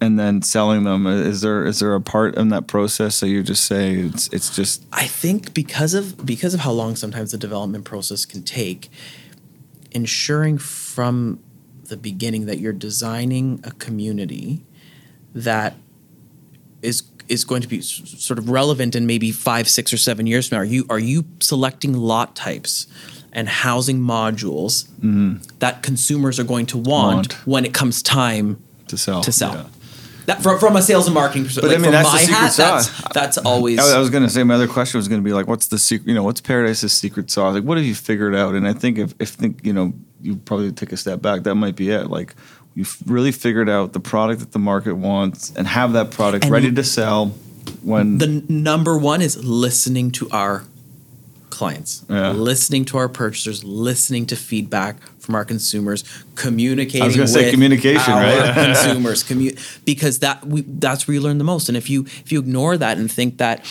and 0.00 0.18
then 0.18 0.42
selling 0.42 0.84
them. 0.84 1.06
Is 1.06 1.40
there 1.40 1.64
is 1.64 1.80
there 1.80 1.94
a 1.94 2.00
part 2.00 2.36
in 2.36 2.50
that 2.50 2.68
process 2.68 3.18
that 3.20 3.28
you 3.28 3.42
just 3.42 3.66
say 3.66 3.94
it's 3.94 4.28
it's 4.28 4.54
just 4.54 4.84
I 4.92 5.06
think 5.06 5.52
because 5.52 5.94
of 5.94 6.24
because 6.24 6.54
of 6.54 6.60
how 6.60 6.70
long 6.70 6.94
sometimes 6.94 7.32
the 7.32 7.38
development 7.38 7.84
process 7.84 8.24
can 8.24 8.44
take, 8.44 8.88
ensuring 9.90 10.58
from 10.58 11.40
the 11.88 11.96
beginning 11.96 12.46
that 12.46 12.58
you're 12.58 12.72
designing 12.72 13.60
a 13.64 13.70
community 13.72 14.64
that 15.34 15.74
is 16.82 17.02
is 17.28 17.44
going 17.44 17.62
to 17.62 17.68
be 17.68 17.80
sort 17.80 18.38
of 18.38 18.48
relevant 18.48 18.94
in 18.94 19.06
maybe 19.06 19.32
five, 19.32 19.68
six, 19.68 19.92
or 19.92 19.96
seven 19.96 20.26
years 20.26 20.48
from 20.48 20.56
now. 20.56 20.62
Are 20.62 20.64
you 20.64 20.86
are 20.88 20.98
you 20.98 21.24
selecting 21.40 21.92
lot 21.92 22.36
types 22.36 22.86
and 23.32 23.48
housing 23.48 23.98
modules 23.98 24.86
mm-hmm. 25.00 25.36
that 25.58 25.82
consumers 25.82 26.38
are 26.38 26.44
going 26.44 26.66
to 26.66 26.78
want, 26.78 26.88
Want. 26.88 27.46
when 27.46 27.64
it 27.64 27.74
comes 27.74 28.02
time 28.02 28.62
to 28.88 28.96
sell? 28.96 29.22
to 29.22 29.32
sell? 29.32 29.54
Yeah. 29.54 29.66
That 30.26 30.42
from, 30.42 30.58
from 30.58 30.74
a 30.74 30.82
sales 30.82 31.06
and 31.06 31.14
marketing 31.14 31.44
perspective. 31.44 31.70
But 31.70 31.78
I 31.78 31.82
mean, 31.82 31.92
that's 31.92 32.08
the 32.08 32.14
my 32.14 32.20
secret 32.20 32.36
hat, 32.36 32.52
sauce. 32.52 33.00
That's, 33.00 33.14
that's 33.14 33.38
always. 33.38 33.78
I, 33.78 33.96
I 33.96 34.00
was 34.00 34.10
going 34.10 34.24
to 34.24 34.30
say 34.30 34.42
my 34.42 34.54
other 34.54 34.66
question 34.66 34.98
was 34.98 35.06
going 35.06 35.20
to 35.20 35.24
be 35.24 35.32
like, 35.32 35.46
what's 35.46 35.68
the 35.68 35.78
secret? 35.78 36.08
You 36.08 36.14
know, 36.14 36.24
what's 36.24 36.40
Paradise's 36.40 36.92
secret 36.92 37.30
sauce? 37.30 37.54
Like, 37.54 37.62
what 37.62 37.76
have 37.76 37.86
you 37.86 37.94
figured 37.94 38.34
out? 38.34 38.54
And 38.54 38.66
I 38.66 38.72
think 38.72 38.98
if 38.98 39.14
if 39.20 39.30
think 39.30 39.64
you 39.64 39.72
know, 39.72 39.94
you 40.22 40.36
probably 40.36 40.72
take 40.72 40.92
a 40.92 40.96
step 40.96 41.20
back. 41.22 41.42
That 41.44 41.54
might 41.54 41.76
be 41.76 41.90
it. 41.90 42.08
Like, 42.10 42.34
you've 42.74 42.96
really 43.06 43.32
figured 43.32 43.68
out 43.68 43.92
the 43.92 44.00
product 44.00 44.40
that 44.40 44.52
the 44.52 44.58
market 44.58 44.94
wants 44.94 45.52
and 45.56 45.66
have 45.66 45.92
that 45.94 46.10
product 46.10 46.44
And 46.44 46.52
ready 46.52 46.72
to 46.72 46.84
sell 46.84 47.28
when 47.82 48.18
the 48.18 48.44
number 48.48 48.96
one 48.98 49.22
is 49.22 49.42
listening 49.44 50.10
to 50.12 50.28
our 50.30 50.64
clients, 51.50 52.04
Yeah. 52.08 52.32
listening 52.32 52.84
to 52.86 52.98
our 52.98 53.08
purchasers, 53.08 53.64
listening 53.64 54.26
to 54.26 54.36
feedback 54.36 54.96
from 55.18 55.34
our 55.34 55.44
consumers, 55.44 56.04
communicating. 56.34 57.02
I 57.02 57.06
was 57.06 57.16
gonna 57.16 57.26
say 57.28 57.50
communication, 57.50 58.12
right? 58.12 58.52
consumers, 58.74 59.24
commu- 59.24 59.58
because 59.84 60.18
that 60.20 60.46
we 60.46 60.62
that's 60.62 61.08
where 61.08 61.14
you 61.14 61.20
learn 61.20 61.38
the 61.38 61.44
most. 61.44 61.68
And 61.68 61.76
if 61.76 61.88
you 61.88 62.02
if 62.24 62.30
you 62.30 62.38
ignore 62.40 62.76
that 62.76 62.98
and 62.98 63.10
think 63.10 63.38
that. 63.38 63.64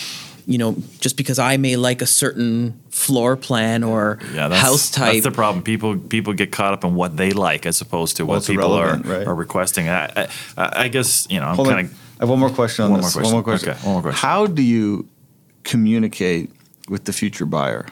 You 0.47 0.59
know, 0.59 0.75
just 0.99 1.17
because 1.17 1.39
I 1.39 1.57
may 1.57 1.75
like 1.75 2.03
a 2.03 2.05
certain 2.05 2.79
floor 2.91 3.35
plan 3.35 3.83
or 3.83 4.19
Yeah, 4.33 4.47
that's, 4.47 4.61
house 4.61 4.91
type, 4.91 5.13
That's 5.13 5.23
the 5.25 5.31
problem. 5.31 5.63
People 5.63 5.97
people 5.97 6.33
get 6.33 6.51
caught 6.51 6.73
up 6.73 6.83
in 6.83 6.93
what 6.93 7.17
they 7.17 7.31
like 7.31 7.65
as 7.65 7.81
opposed 7.81 8.17
to 8.17 8.25
what 8.25 8.35
What's 8.35 8.47
people 8.47 8.73
are, 8.73 8.97
right? 8.97 9.25
are 9.25 9.33
requesting. 9.33 9.89
I, 9.89 10.27
I, 10.55 10.83
I 10.83 10.87
guess 10.87 11.25
you 11.31 11.39
know 11.39 11.47
I'm 11.47 11.57
kind 11.57 11.87
of. 11.87 11.93
I 12.17 12.23
have 12.23 12.29
one 12.29 12.39
more 12.39 12.49
question 12.51 12.85
on 12.85 12.91
One 12.91 13.01
this. 13.01 13.15
more 13.15 13.23
One 13.23 13.33
more 13.33 13.43
question. 13.43 13.69
question. 13.71 13.81
Okay, 13.81 13.85
one 13.87 13.93
more 13.95 14.01
question. 14.03 14.21
How 14.21 14.45
do 14.47 14.61
you 14.61 15.07
communicate 15.63 16.51
with 16.89 17.05
the 17.05 17.13
future 17.13 17.45
buyer? 17.45 17.87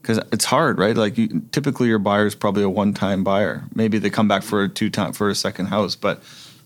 Because 0.00 0.18
it's 0.32 0.46
hard, 0.46 0.78
right? 0.78 0.96
Like 0.96 1.18
you, 1.18 1.42
typically, 1.52 1.88
your 1.88 1.98
buyer 1.98 2.24
is 2.26 2.34
probably 2.34 2.62
a 2.62 2.70
one-time 2.70 3.22
buyer. 3.22 3.64
Maybe 3.74 3.98
they 3.98 4.08
come 4.08 4.26
back 4.28 4.42
for 4.42 4.62
a 4.62 4.68
two-time 4.68 5.12
for 5.12 5.28
a 5.28 5.34
second 5.34 5.66
house, 5.66 5.94
but 5.94 6.22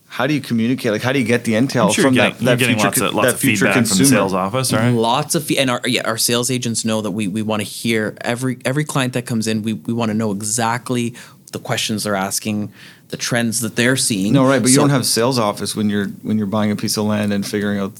how 0.07 0.27
do 0.27 0.33
you 0.33 0.41
communicate? 0.41 0.91
Like, 0.91 1.01
how 1.01 1.11
do 1.11 1.19
you 1.19 1.25
get 1.25 1.43
the 1.43 1.53
intel 1.53 1.93
sure 1.93 2.03
from 2.05 2.13
you're 2.13 2.23
that, 2.23 2.31
getting, 2.33 2.45
that 2.45 2.59
you're 2.59 2.69
getting 2.69 2.75
future, 2.79 2.87
lots 2.87 3.01
of 3.01 3.13
lots 3.15 3.27
that 3.27 3.33
of 3.35 3.39
future 3.39 3.65
feedback 3.65 3.75
consumer? 3.75 3.97
from 3.97 4.03
the 4.03 4.09
sales 4.09 4.33
office, 4.33 4.73
right? 4.73 4.89
Lots 4.89 5.35
of 5.35 5.43
fee- 5.43 5.57
and 5.57 5.69
our 5.69 5.81
yeah 5.85 6.03
our 6.05 6.17
sales 6.17 6.49
agents 6.51 6.85
know 6.85 7.01
that 7.01 7.11
we 7.11 7.27
we 7.27 7.41
want 7.41 7.61
to 7.61 7.67
hear 7.67 8.15
every 8.21 8.57
every 8.63 8.85
client 8.85 9.13
that 9.13 9.25
comes 9.25 9.47
in. 9.47 9.61
We 9.63 9.73
we 9.73 9.93
want 9.93 10.09
to 10.11 10.13
know 10.13 10.31
exactly 10.31 11.15
the 11.51 11.59
questions 11.59 12.03
they're 12.03 12.15
asking, 12.15 12.71
the 13.09 13.17
trends 13.17 13.61
that 13.61 13.75
they're 13.75 13.95
seeing. 13.97 14.33
No, 14.33 14.45
right, 14.45 14.61
but 14.61 14.71
you 14.71 14.77
don't 14.77 14.89
have 14.89 15.05
sales 15.05 15.37
office 15.39 15.75
when 15.75 15.89
you're 15.89 16.07
when 16.21 16.37
you're 16.37 16.47
buying 16.47 16.71
a 16.71 16.75
piece 16.75 16.97
of 16.97 17.05
land 17.05 17.33
and 17.33 17.45
figuring 17.45 17.79
out. 17.79 17.93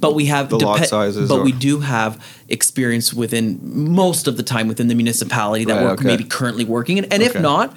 But 0.00 0.14
we 0.14 0.26
have 0.26 0.48
the 0.48 0.58
lot 0.58 0.86
sizes 0.86 1.28
But 1.28 1.40
or- 1.40 1.44
we 1.44 1.52
do 1.52 1.80
have 1.80 2.24
experience 2.48 3.12
within 3.14 3.58
most 3.92 4.26
of 4.28 4.36
the 4.36 4.42
time 4.42 4.68
within 4.68 4.88
the 4.88 4.94
municipality 4.94 5.64
that 5.66 5.74
Right, 5.74 5.82
we're 5.82 5.90
okay. 5.92 6.04
maybe 6.04 6.24
currently 6.24 6.64
working 6.64 6.98
in, 6.98 7.04
and 7.06 7.22
if 7.22 7.38
not, 7.38 7.76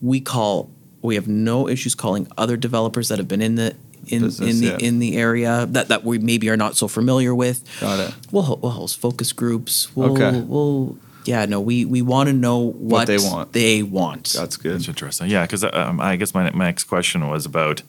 we 0.00 0.20
call. 0.20 0.70
We 1.02 1.14
have 1.14 1.28
no 1.28 1.68
issues 1.68 1.94
calling 1.94 2.26
other 2.36 2.56
developers 2.56 3.08
that 3.08 3.18
have 3.18 3.28
been 3.28 3.42
in 3.42 3.54
the 3.54 3.76
in 4.06 4.22
Business, 4.22 4.54
in 4.54 4.60
the 4.60 4.66
yeah. 4.66 4.88
in 4.88 4.98
the 4.98 5.16
area 5.16 5.66
that 5.66 5.88
that 5.88 6.04
we 6.04 6.18
maybe 6.18 6.48
are 6.50 6.56
not 6.56 6.76
so 6.76 6.88
familiar 6.88 7.34
with. 7.34 7.62
Got 7.80 8.00
it. 8.00 8.14
We'll 8.32 8.42
ho- 8.44 8.58
we'll 8.62 8.72
host 8.72 8.98
focus 8.98 9.32
groups. 9.32 9.94
We'll, 9.94 10.12
Okay. 10.12 10.40
We'll 10.40 10.98
yeah 11.26 11.44
no 11.44 11.60
we 11.60 11.84
we 11.84 12.00
want 12.02 12.28
to 12.28 12.32
know 12.32 12.58
what, 12.58 13.06
they 13.06 13.18
want. 13.18 13.52
They 13.52 13.82
want. 13.82 14.32
That's 14.32 14.56
good. 14.56 14.74
That's 14.74 14.88
interesting. 14.88 15.28
Yeah, 15.28 15.44
because 15.44 15.64
um, 15.64 16.00
I 16.00 16.16
guess 16.16 16.34
my, 16.34 16.50
my 16.50 16.64
next 16.64 16.84
question 16.84 17.28
was 17.28 17.44
about, 17.46 17.82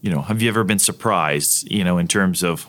you 0.00 0.10
know, 0.10 0.22
have 0.22 0.42
you 0.42 0.48
ever 0.48 0.64
been 0.64 0.78
surprised, 0.78 1.70
you 1.70 1.82
know, 1.82 1.98
in 1.98 2.08
terms 2.08 2.42
of 2.42 2.68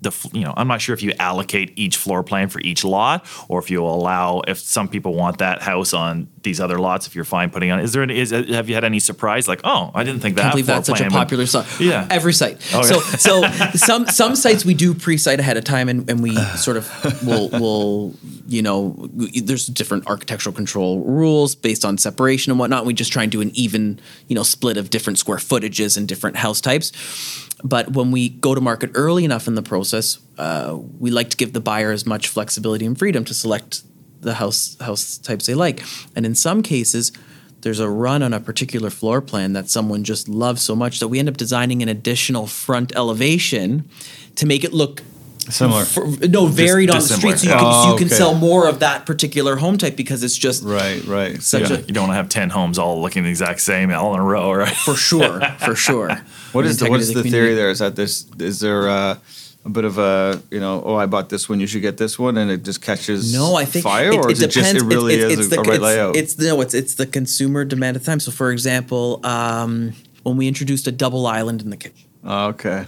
the, 0.00 0.28
you 0.32 0.42
know, 0.42 0.52
I'm 0.56 0.68
not 0.68 0.80
sure 0.80 0.94
if 0.94 1.02
you 1.02 1.12
allocate 1.18 1.72
each 1.76 1.96
floor 1.96 2.22
plan 2.22 2.48
for 2.48 2.60
each 2.60 2.84
lot 2.84 3.26
or 3.48 3.58
if 3.58 3.70
you 3.70 3.82
allow, 3.84 4.42
if 4.46 4.58
some 4.58 4.88
people 4.88 5.14
want 5.14 5.38
that 5.38 5.62
house 5.62 5.92
on 5.94 6.28
these 6.42 6.60
other 6.60 6.78
lots, 6.78 7.06
if 7.06 7.14
you're 7.14 7.24
fine 7.24 7.50
putting 7.50 7.70
on, 7.70 7.80
is 7.80 7.92
there, 7.92 8.02
any, 8.02 8.18
is, 8.18 8.30
have 8.30 8.68
you 8.68 8.74
had 8.74 8.84
any 8.84 9.00
surprise? 9.00 9.48
Like, 9.48 9.60
oh, 9.64 9.90
I 9.94 10.04
didn't 10.04 10.20
think 10.20 10.36
that 10.36 10.42
can't 10.42 10.52
believe 10.52 10.66
that's 10.66 10.86
such 10.86 11.00
a 11.00 11.04
would- 11.04 11.12
popular 11.12 11.46
site. 11.46 11.80
Yeah. 11.80 12.06
every 12.10 12.32
site. 12.32 12.60
Oh, 12.74 12.82
so 12.82 12.94
yeah. 12.96 13.70
so 13.70 13.74
some 13.74 14.06
some 14.06 14.36
sites 14.36 14.64
we 14.64 14.74
do 14.74 14.94
pre-site 14.94 15.40
ahead 15.40 15.56
of 15.56 15.64
time, 15.64 15.88
and, 15.88 16.08
and 16.10 16.22
we 16.22 16.34
sort 16.56 16.76
of 16.76 17.26
will 17.26 17.48
will 17.50 18.14
you 18.46 18.62
know 18.62 19.08
there's 19.42 19.66
different 19.66 20.06
architectural 20.06 20.54
control 20.54 21.02
rules 21.04 21.54
based 21.54 21.84
on 21.84 21.98
separation 21.98 22.50
and 22.50 22.58
whatnot. 22.58 22.86
We 22.86 22.94
just 22.94 23.12
try 23.12 23.22
and 23.22 23.32
do 23.32 23.40
an 23.40 23.50
even 23.54 24.00
you 24.28 24.34
know 24.34 24.42
split 24.42 24.76
of 24.76 24.90
different 24.90 25.18
square 25.18 25.38
footages 25.38 25.96
and 25.96 26.06
different 26.06 26.36
house 26.36 26.60
types. 26.60 26.92
But 27.64 27.92
when 27.92 28.10
we 28.10 28.28
go 28.28 28.54
to 28.54 28.60
market 28.60 28.90
early 28.94 29.24
enough 29.24 29.48
in 29.48 29.54
the 29.54 29.62
process, 29.62 30.18
uh, 30.38 30.78
we 30.98 31.10
like 31.10 31.30
to 31.30 31.36
give 31.36 31.52
the 31.52 31.60
buyer 31.60 31.90
as 31.90 32.06
much 32.06 32.28
flexibility 32.28 32.84
and 32.84 32.98
freedom 32.98 33.24
to 33.24 33.34
select 33.34 33.82
the 34.20 34.34
house 34.34 34.76
house 34.80 35.18
types 35.18 35.46
they 35.46 35.54
like. 35.54 35.82
And 36.14 36.26
in 36.26 36.34
some 36.34 36.62
cases, 36.62 37.12
there's 37.62 37.80
a 37.80 37.88
run 37.88 38.22
on 38.22 38.32
a 38.32 38.40
particular 38.40 38.90
floor 38.90 39.20
plan 39.20 39.52
that 39.54 39.70
someone 39.70 40.04
just 40.04 40.28
loves 40.28 40.62
so 40.62 40.76
much 40.76 41.00
that 41.00 41.08
we 41.08 41.18
end 41.18 41.28
up 41.28 41.36
designing 41.36 41.82
an 41.82 41.88
additional 41.88 42.46
front 42.46 42.94
elevation 42.94 43.88
to 44.36 44.46
make 44.46 44.62
it 44.62 44.72
look 44.72 45.02
Similar. 45.50 45.84
for, 45.84 46.06
no 46.28 46.46
varied 46.46 46.90
on 46.90 46.96
the 46.96 47.00
dissimilar. 47.06 47.36
street, 47.36 47.50
so 47.50 47.54
you 47.54 47.58
can, 47.60 47.72
Oh, 47.72 47.92
you 47.92 47.98
can 47.98 48.06
okay. 48.06 48.14
sell 48.16 48.34
more 48.34 48.68
of 48.68 48.80
that 48.80 49.06
particular 49.06 49.56
home 49.56 49.78
type 49.78 49.96
because 49.96 50.22
it's 50.22 50.36
just 50.36 50.64
Right, 50.64 51.04
right. 51.04 51.42
Such 51.42 51.70
Yeah, 51.70 51.76
a- 51.76 51.80
you 51.80 51.92
don't 51.94 52.04
want 52.08 52.12
to 52.12 52.16
have 52.16 52.28
10 52.28 52.50
homes 52.50 52.78
all 52.78 53.00
looking 53.00 53.22
the 53.24 53.30
exact 53.30 53.60
same 53.60 53.90
all 53.92 54.14
in 54.14 54.20
a 54.20 54.24
row, 54.24 54.52
right? 54.52 54.74
for 54.74 54.94
sure, 54.94 55.40
for 55.58 55.74
sure. 55.86 56.10
What 56.52 56.66
is 56.66 56.78
the, 56.78 56.88
what 56.90 57.00
is 57.00 57.08
integrity 57.10 57.30
the 57.30 57.36
theory 57.36 57.54
there? 57.54 57.70
Is 57.70 57.78
that 57.80 57.96
this 57.96 58.26
is 58.38 58.60
there 58.60 58.88
uh, 58.88 59.18
a 59.64 59.68
bit 59.68 59.84
of 59.84 59.98
a 59.98 60.40
you 60.50 60.60
know 60.60 60.80
oh 60.84 60.94
I 60.94 61.06
bought 61.06 61.28
this 61.28 61.48
one 61.48 61.58
you 61.60 61.66
should 61.66 61.82
get 61.82 61.96
this 61.96 62.18
one 62.18 62.36
and 62.36 62.50
it 62.50 62.62
just 62.64 62.80
catches 62.80 63.32
No, 63.34 63.56
I 63.56 63.64
think 63.64 63.82
fire 63.82 64.12
or 64.12 64.30
is 64.30 64.40
it 64.40 64.50
just 64.50 64.74
it 64.74 64.82
really 64.82 65.14
is 65.16 65.52
a, 65.52 65.56
a 65.56 65.62
right 65.62 65.74
it's, 65.74 65.82
layout? 65.82 66.16
It's 66.16 66.38
no, 66.38 66.60
it's 66.60 66.72
it's 66.74 66.94
the 66.94 67.06
consumer 67.06 67.64
demand 67.64 67.96
at 67.96 68.02
the 68.02 68.06
time. 68.06 68.20
So, 68.20 68.30
for 68.30 68.50
example, 68.52 69.20
um, 69.24 69.92
when 70.22 70.36
we 70.36 70.46
introduced 70.48 70.86
a 70.86 70.92
double 70.92 71.26
island 71.26 71.62
in 71.62 71.70
the 71.70 71.76
kitchen. 71.76 72.06
Oh, 72.24 72.46
okay. 72.48 72.86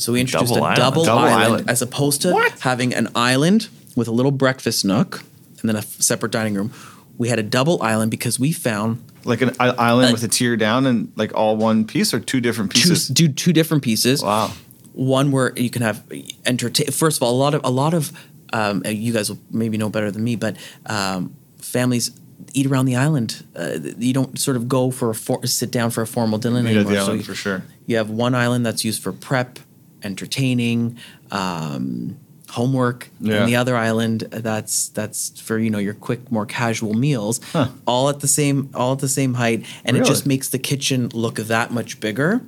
So 0.00 0.12
we 0.12 0.20
introduced 0.20 0.52
Double 0.54 0.64
a 0.64 0.68
island. 0.70 0.76
double, 0.78 1.04
Double 1.04 1.18
island, 1.24 1.42
island. 1.44 1.70
as 1.70 1.82
opposed 1.82 2.22
to 2.22 2.50
having 2.60 2.94
an 2.94 3.08
island 3.14 3.68
with 3.96 4.08
a 4.08 4.12
little 4.12 4.32
breakfast 4.32 4.84
nook 4.84 5.22
and 5.60 5.68
then 5.68 5.76
a 5.76 5.80
f- 5.80 6.00
separate 6.00 6.32
dining 6.32 6.54
room. 6.54 6.72
We 7.18 7.28
had 7.28 7.38
a 7.38 7.42
double 7.42 7.82
island 7.82 8.10
because 8.10 8.40
we 8.40 8.50
found 8.52 9.02
Like 9.24 9.42
an 9.42 9.50
island 9.60 10.08
Uh, 10.08 10.12
with 10.12 10.24
a 10.24 10.28
tier 10.28 10.56
down 10.56 10.86
and 10.86 11.12
like 11.16 11.34
all 11.34 11.56
one 11.56 11.84
piece 11.84 12.14
or 12.14 12.20
two 12.20 12.40
different 12.40 12.70
two, 12.72 12.88
pieces. 12.88 13.08
do 13.08 13.28
two 13.28 13.52
different 13.52 13.82
pieces. 13.82 14.22
Wow. 14.22 14.52
One 14.94 15.30
where 15.30 15.52
you 15.56 15.68
can 15.70 15.82
have 15.82 16.02
entertain. 16.46 16.86
First 16.86 17.18
of 17.18 17.22
all, 17.22 17.34
a 17.34 17.40
lot 17.44 17.54
of 17.54 17.60
a 17.64 17.70
lot 17.70 17.92
of 17.94 18.10
um, 18.52 18.82
uh, 18.86 18.88
you 18.88 19.12
guys 19.12 19.28
will 19.30 19.38
maybe 19.50 19.76
know 19.76 19.90
better 19.90 20.10
than 20.10 20.24
me, 20.24 20.34
but 20.36 20.56
um, 20.86 21.34
families 21.58 22.10
eat 22.54 22.66
around 22.66 22.86
the 22.86 22.96
island. 22.96 23.44
Uh, 23.54 23.78
you 23.98 24.12
don't 24.14 24.38
sort 24.38 24.56
of 24.56 24.66
go 24.66 24.90
for 24.90 25.10
a 25.10 25.14
for, 25.14 25.46
sit 25.46 25.70
down 25.70 25.90
for 25.90 26.00
a 26.02 26.06
formal 26.06 26.38
dinner 26.38 26.62
Meat 26.62 26.70
at 26.70 26.76
anymore. 26.78 26.92
the 26.92 26.96
So 26.98 27.04
island 27.04 27.18
you- 27.20 27.24
for 27.26 27.34
sure. 27.34 27.62
You 27.86 27.96
have 27.98 28.08
one 28.10 28.34
island 28.34 28.64
that's 28.66 28.84
used 28.84 29.02
for 29.02 29.12
prep, 29.12 29.58
entertaining, 30.02 30.98
um, 31.30 32.16
homework, 32.50 33.10
Yeah. 33.20 33.34
and 33.42 33.48
the 33.48 33.56
other 33.56 33.76
island 33.76 34.22
that's 34.30 34.88
that's 34.88 35.40
for 35.40 35.58
you 35.58 35.70
know 35.70 35.78
your 35.78 35.94
quick, 35.94 36.30
more 36.32 36.46
casual 36.46 36.94
meals. 36.94 37.40
All 37.86 38.08
at 38.08 38.20
the 38.20 38.28
same 38.28 38.70
all 38.74 38.92
at 38.92 38.98
the 38.98 39.08
same 39.08 39.34
height, 39.34 39.64
and 39.84 39.96
it 39.96 40.04
just 40.04 40.26
makes 40.26 40.48
the 40.48 40.58
kitchen 40.58 41.08
look 41.14 41.36
that 41.36 41.72
much 41.72 42.00
bigger. 42.00 42.42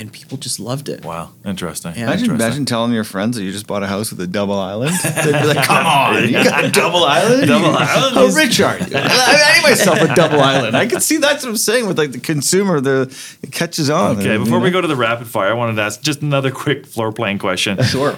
And 0.00 0.12
people 0.12 0.38
just 0.38 0.60
loved 0.60 0.88
it. 0.88 1.04
Wow, 1.04 1.32
interesting. 1.44 1.90
Yeah. 1.96 2.04
Imagine, 2.04 2.26
Interesting. 2.26 2.46
imagine 2.46 2.64
telling 2.66 2.92
your 2.92 3.02
friends 3.02 3.36
that 3.36 3.42
you 3.42 3.50
just 3.50 3.66
bought 3.66 3.82
a 3.82 3.88
house 3.88 4.10
with 4.12 4.20
a 4.20 4.28
double 4.28 4.54
island. 4.56 4.94
They'd 5.02 5.32
be 5.40 5.46
like, 5.48 5.66
"Come 5.66 5.84
on, 5.86 6.22
you 6.22 6.32
got 6.34 6.64
a 6.64 6.70
double 6.70 7.02
island? 7.02 7.48
Double 7.48 7.76
island? 7.76 8.14
How 8.14 8.26
rich 8.26 8.60
are 8.60 8.78
you? 8.78 8.86
I 8.94 9.54
need 9.56 9.68
myself 9.68 10.00
a 10.00 10.14
double 10.14 10.40
island. 10.40 10.76
I 10.76 10.86
can 10.86 11.00
see 11.00 11.16
that's 11.16 11.42
what 11.42 11.50
I'm 11.50 11.56
saying 11.56 11.88
with 11.88 11.98
like 11.98 12.12
the 12.12 12.20
consumer. 12.20 12.80
The 12.80 13.12
it 13.42 13.50
catches 13.50 13.90
on. 13.90 14.18
Okay, 14.18 14.34
You 14.34 14.38
before 14.44 14.60
we 14.60 14.68
know? 14.70 14.74
go 14.74 14.80
to 14.82 14.86
the 14.86 14.94
rapid 14.94 15.26
fire, 15.26 15.50
I 15.50 15.54
wanted 15.54 15.74
to 15.74 15.82
ask 15.82 16.00
just 16.00 16.22
another 16.22 16.52
quick 16.52 16.86
floor 16.86 17.10
plan 17.10 17.40
question. 17.40 17.82
Sure. 17.82 18.14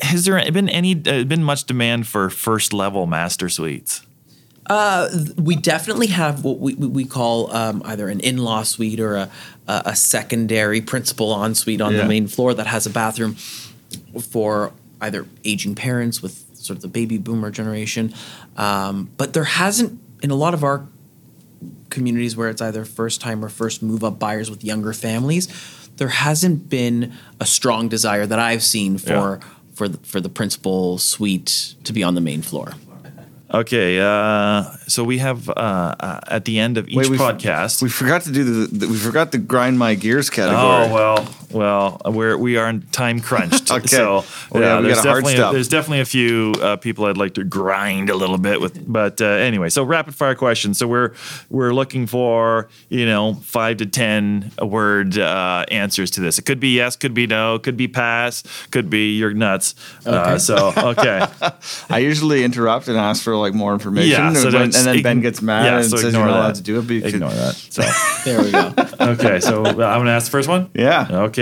Has 0.00 0.26
there 0.26 0.52
been 0.52 0.68
any 0.68 0.92
uh, 0.92 1.24
been 1.24 1.42
much 1.42 1.64
demand 1.64 2.08
for 2.08 2.28
first 2.28 2.74
level 2.74 3.06
master 3.06 3.48
suites? 3.48 4.02
We 5.36 5.56
definitely 5.56 6.06
have 6.08 6.44
what 6.44 6.58
we, 6.60 6.74
we 6.74 7.04
call 7.04 7.54
um, 7.54 7.82
either 7.84 8.08
an 8.08 8.20
in-law 8.20 8.62
suite 8.62 9.00
or 9.00 9.16
a, 9.16 9.30
a, 9.66 9.82
a 9.86 9.96
secondary 9.96 10.80
principal 10.80 11.32
ensuite 11.44 11.80
on 11.80 11.92
Yeah. 11.94 12.02
the 12.02 12.08
main 12.08 12.26
floor 12.28 12.54
that 12.54 12.66
has 12.66 12.86
a 12.86 12.90
bathroom 12.90 13.34
for 14.22 14.72
either 15.00 15.26
aging 15.44 15.74
parents 15.74 16.22
with 16.22 16.44
sort 16.54 16.76
of 16.76 16.82
the 16.82 16.88
baby 16.88 17.18
boomer 17.18 17.50
generation. 17.50 18.14
Um, 18.56 19.10
but 19.16 19.32
there 19.32 19.44
hasn't 19.44 19.98
in 20.22 20.30
a 20.30 20.34
lot 20.36 20.54
of 20.54 20.62
our 20.62 20.86
communities 21.88 22.36
where 22.36 22.48
it's 22.48 22.62
either 22.62 22.84
first 22.84 23.20
time 23.20 23.44
or 23.44 23.48
first 23.48 23.82
move 23.82 24.04
up 24.04 24.18
buyers 24.18 24.50
with 24.50 24.62
younger 24.62 24.92
families. 24.92 25.48
there 25.96 26.08
hasn't 26.08 26.70
been 26.70 27.12
a 27.40 27.44
strong 27.44 27.88
desire 27.88 28.24
that 28.26 28.38
I've 28.38 28.62
seen 28.62 28.96
for 28.98 29.40
Yeah. 29.42 29.48
for 29.74 29.88
the, 29.88 29.98
for 29.98 30.20
the 30.20 30.28
principal 30.30 30.96
suite 30.98 31.74
to 31.84 31.92
be 31.92 32.02
on 32.02 32.14
the 32.14 32.20
main 32.22 32.40
floor. 32.42 32.72
Okay, 33.52 33.98
uh, 33.98 34.62
so 34.86 35.02
we 35.02 35.18
have 35.18 35.48
uh, 35.48 35.52
uh, 35.52 36.20
at 36.28 36.44
the 36.44 36.60
end 36.60 36.78
of 36.78 36.88
each 36.88 36.94
Wait, 36.96 37.08
we 37.10 37.16
f- 37.16 37.22
podcast. 37.22 37.82
We 37.82 37.88
forgot 37.88 38.22
to 38.22 38.30
do 38.30 38.44
the, 38.44 38.76
the. 38.78 38.88
We 38.88 38.96
forgot 38.96 39.32
the 39.32 39.38
grind 39.38 39.76
my 39.78 39.94
gears 39.96 40.30
category. 40.30 40.60
Oh 40.62 40.94
well, 40.94 41.28
well, 41.50 42.00
we're 42.06 42.36
we 42.36 42.56
are 42.56 42.68
in 42.68 42.82
time 42.92 43.20
crunched. 43.20 43.70
Okay. 43.80 43.86
So 43.86 44.24
Well, 44.50 44.62
yeah, 44.62 44.80
we 44.80 44.86
there's 44.86 44.96
got 44.96 45.06
a 45.06 45.10
hard 45.10 45.24
definitely 45.24 45.52
there's 45.52 45.68
definitely 45.68 46.00
a 46.00 46.04
few 46.04 46.54
uh, 46.60 46.76
people 46.76 47.04
I'd 47.06 47.16
like 47.16 47.34
to 47.34 47.44
grind 47.44 48.10
a 48.10 48.16
little 48.16 48.38
bit 48.38 48.60
with. 48.60 48.84
But 48.90 49.20
uh, 49.20 49.26
anyway, 49.26 49.68
so 49.70 49.82
rapid 49.84 50.14
fire 50.14 50.34
questions. 50.34 50.78
So 50.78 50.86
we're 50.88 51.12
we're 51.50 51.72
looking 51.72 52.06
for 52.06 52.68
you 52.88 53.06
know 53.06 53.34
five 53.42 53.76
to 53.78 53.86
ten 53.86 54.50
word 54.60 55.18
uh, 55.18 55.64
answers 55.70 56.10
to 56.12 56.20
this. 56.20 56.38
It 56.38 56.46
could 56.46 56.58
be 56.60 56.74
yes, 56.74 56.96
could 56.96 57.14
be 57.14 57.26
no, 57.26 57.58
could 57.58 57.76
be 57.76 57.86
pass, 57.88 58.42
could 58.70 58.90
be 58.90 59.16
you're 59.16 59.34
nuts. 59.34 59.74
Uh, 60.06 60.18
Okay. 60.20 60.38
so 60.38 60.72
okay, 60.76 61.26
I 61.90 61.98
usually 61.98 62.44
interrupt 62.44 62.88
and 62.88 62.96
ask 62.98 63.22
for 63.22 63.36
like 63.36 63.54
more 63.54 63.72
information, 63.72 64.10
yeah. 64.10 64.32
So 64.34 64.48
and, 64.48 64.56
and 64.56 64.72
then 64.72 64.94
just 64.94 65.02
Ben 65.04 65.20
gets 65.20 65.40
mad 65.42 65.64
yeah, 65.64 65.76
and 65.80 65.86
so 65.90 65.96
says 65.96 66.12
you're 66.12 66.24
not 66.26 66.30
allowed 66.36 66.54
to 66.56 66.62
do 66.62 66.78
it. 66.78 66.82
But 66.86 66.94
you 66.94 67.00
could- 67.02 67.14
Ignore 67.14 67.30
that. 67.30 67.54
So 67.54 67.82
There 68.24 68.42
we 68.42 68.50
go. 68.52 68.74
okay, 69.12 69.40
so 69.40 69.64
uh, 69.64 69.68
I'm 69.68 69.74
gonna 70.00 70.10
ask 70.10 70.26
the 70.26 70.32
first 70.32 70.48
one. 70.48 70.68
Yeah. 70.74 71.06
Okay. 71.10 71.39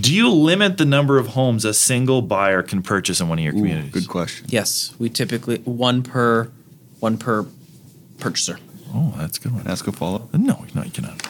Do 0.00 0.14
you 0.14 0.30
limit 0.30 0.76
the 0.78 0.84
number 0.84 1.18
of 1.18 1.28
homes 1.28 1.64
a 1.64 1.72
single 1.72 2.20
buyer 2.20 2.62
can 2.62 2.82
purchase 2.82 3.20
in 3.20 3.28
one 3.28 3.38
of 3.38 3.44
your 3.44 3.54
Ooh, 3.54 3.58
communities? 3.58 3.92
good 3.92 4.08
question. 4.08 4.46
yes, 4.50 4.94
we 4.98 5.08
typically 5.08 5.58
one 5.58 6.02
per 6.02 6.50
one 7.00 7.16
per 7.16 7.46
purchaser. 8.18 8.58
Oh, 8.94 9.14
that's 9.16 9.38
a 9.38 9.40
good 9.40 9.52
one. 9.54 9.66
Ask 9.66 9.86
a 9.86 9.92
follow. 9.92 10.28
No, 10.32 10.64
no, 10.74 10.82
you 10.82 10.90
cannot. 10.90 11.22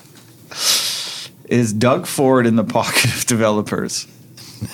Is 1.48 1.72
Doug 1.72 2.06
Ford 2.06 2.44
in 2.46 2.56
the 2.56 2.64
pocket 2.64 3.04
of 3.14 3.24
developers? 3.26 4.06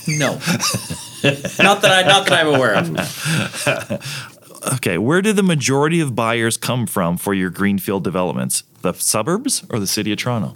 No, 0.09 0.33
not 0.35 1.83
that 1.83 1.91
I 1.93 2.03
not 2.07 2.27
that 2.27 2.33
I'm 2.33 2.49
aware 2.55 2.75
of. 2.77 4.39
Okay, 4.75 4.97
where 4.97 5.21
do 5.21 5.33
the 5.33 5.43
majority 5.43 6.01
of 6.01 6.15
buyers 6.15 6.57
come 6.57 6.87
from 6.87 7.17
for 7.17 7.35
your 7.35 7.51
greenfield 7.51 8.05
developments? 8.05 8.63
The 8.83 8.93
suburbs 8.93 9.65
or 9.71 9.81
the 9.81 9.89
city 9.89 10.13
of 10.13 10.19
Toronto? 10.19 10.55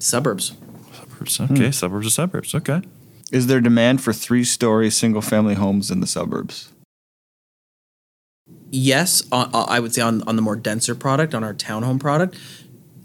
Suburbs. 0.00 0.54
Suburbs. 1.30 1.60
Okay, 1.60 1.70
suburbs 1.70 2.06
or 2.06 2.10
suburbs. 2.10 2.54
Okay. 2.54 2.82
Is 3.30 3.46
there 3.46 3.60
demand 3.60 4.02
for 4.02 4.12
three-story 4.12 4.90
single-family 4.90 5.54
homes 5.54 5.90
in 5.90 6.00
the 6.00 6.06
suburbs? 6.06 6.70
Yes, 8.70 9.22
on, 9.30 9.50
uh, 9.54 9.64
I 9.68 9.80
would 9.80 9.94
say 9.94 10.02
on 10.02 10.22
on 10.24 10.36
the 10.36 10.42
more 10.42 10.56
denser 10.56 10.94
product, 10.94 11.34
on 11.34 11.44
our 11.44 11.54
townhome 11.54 12.00
product. 12.00 12.36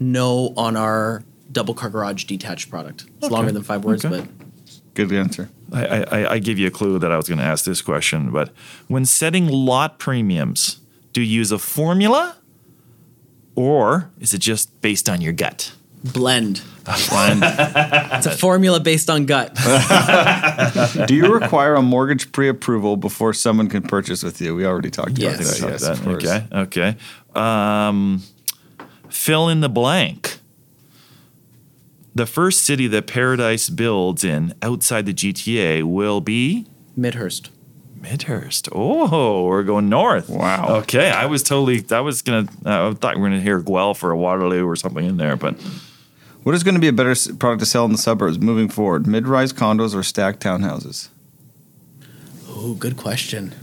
No, 0.00 0.52
on 0.56 0.76
our 0.76 1.22
double 1.52 1.74
car 1.74 1.90
garage 1.90 2.24
detached 2.24 2.70
product. 2.70 3.04
It's 3.16 3.26
Okay. 3.26 3.34
longer 3.34 3.52
than 3.52 3.62
five 3.62 3.84
words, 3.84 4.04
Okay. 4.04 4.20
but 4.20 4.28
Good 4.94 5.12
answer. 5.12 5.48
I, 5.72 6.02
I, 6.02 6.32
I 6.34 6.38
give 6.40 6.58
you 6.58 6.66
a 6.66 6.70
clue 6.70 6.98
that 6.98 7.12
I 7.12 7.16
was 7.16 7.28
going 7.28 7.38
to 7.38 7.44
ask 7.44 7.64
this 7.64 7.80
question, 7.82 8.30
but 8.30 8.50
when 8.88 9.04
setting 9.04 9.46
lot 9.46 9.98
premiums, 9.98 10.80
do 11.12 11.20
you 11.22 11.38
use 11.38 11.52
a 11.52 11.58
formula 11.58 12.36
or 13.54 14.10
is 14.18 14.34
it 14.34 14.38
just 14.40 14.80
based 14.80 15.08
on 15.08 15.20
your 15.20 15.32
gut? 15.32 15.72
blend. 16.04 16.62
One. 17.10 17.40
It's 17.42 18.26
a 18.26 18.36
formula 18.36 18.80
based 18.80 19.10
on 19.10 19.26
gut. 19.26 19.54
Do 21.06 21.14
you 21.14 21.32
require 21.32 21.74
a 21.74 21.82
mortgage 21.82 22.32
pre-approval 22.32 22.96
before 22.96 23.32
someone 23.34 23.68
can 23.68 23.82
purchase 23.82 24.22
with 24.22 24.40
you? 24.40 24.54
We 24.54 24.64
already 24.66 24.90
talked 24.90 25.10
about 25.10 25.20
Yes. 25.20 25.60
that. 25.60 25.70
Yes, 25.70 25.82
of 25.88 26.06
okay. 26.08 26.46
Okay. 26.52 26.96
Um, 27.34 28.22
fill 29.08 29.48
in 29.48 29.60
the 29.60 29.68
blank. 29.68 30.38
The 32.14 32.26
first 32.26 32.62
city 32.64 32.86
that 32.88 33.06
Paradise 33.06 33.68
builds 33.68 34.24
in 34.24 34.54
outside 34.62 35.06
the 35.06 35.14
GTA 35.14 35.84
will 35.84 36.20
be 36.20 36.66
Midhurst. 36.96 37.50
Midhurst. 38.00 38.68
Oh, 38.72 39.44
we're 39.46 39.62
going 39.62 39.88
north. 39.88 40.28
Wow. 40.28 40.78
Okay, 40.82 41.10
I 41.10 41.26
was 41.26 41.42
totally. 41.44 41.84
I 41.90 42.00
was 42.00 42.22
gonna. 42.22 42.48
Uh, 42.64 42.90
I 42.90 42.94
thought 42.94 43.16
we 43.16 43.22
were 43.22 43.28
gonna 43.28 43.40
hear 43.40 43.60
Guelph 43.60 44.02
or 44.02 44.14
Waterloo 44.16 44.64
or 44.66 44.74
something 44.76 45.04
in 45.04 45.16
there, 45.16 45.36
but 45.36 45.56
What 46.44 46.54
is 46.54 46.62
going 46.62 46.74
to 46.74 46.80
be 46.80 46.88
a 46.88 46.92
better 46.92 47.14
product 47.38 47.60
to 47.60 47.66
sell 47.66 47.84
in 47.84 47.92
the 47.92 47.98
suburbs 47.98 48.38
moving 48.38 48.68
forward? 48.68 49.06
Mid-rise 49.06 49.52
condos 49.52 49.94
or 49.94 50.02
stacked 50.02 50.40
townhouses? 50.40 51.08
Oh, 52.48 52.74
good 52.74 52.96
question. 52.96 53.54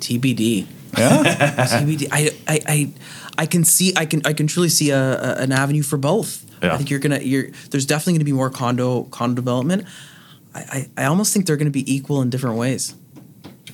TBD. 0.00 0.66
Yeah. 0.96 1.22
TBD. 1.82 2.08
I, 2.10 2.30
I, 2.46 2.60
I, 2.66 2.92
I 3.38 3.46
can 3.46 3.64
see. 3.64 3.92
I 3.96 4.06
can. 4.06 4.22
I 4.24 4.32
can 4.32 4.46
truly 4.46 4.68
see 4.68 4.90
a, 4.90 4.98
a 4.98 5.34
an 5.42 5.52
avenue 5.52 5.82
for 5.82 5.96
both. 5.96 6.44
Yeah. 6.62 6.74
I 6.74 6.76
think 6.76 6.90
you're 6.90 7.00
gonna. 7.00 7.20
You're. 7.20 7.50
There's 7.70 7.86
definitely 7.86 8.14
gonna 8.14 8.24
be 8.24 8.32
more 8.32 8.50
condo 8.50 9.04
condo 9.04 9.34
development. 9.34 9.86
I, 10.54 10.60
I, 10.96 11.02
I 11.02 11.04
almost 11.06 11.32
think 11.32 11.46
they're 11.46 11.56
gonna 11.56 11.70
be 11.70 11.92
equal 11.92 12.22
in 12.22 12.30
different 12.30 12.56
ways. 12.56 12.94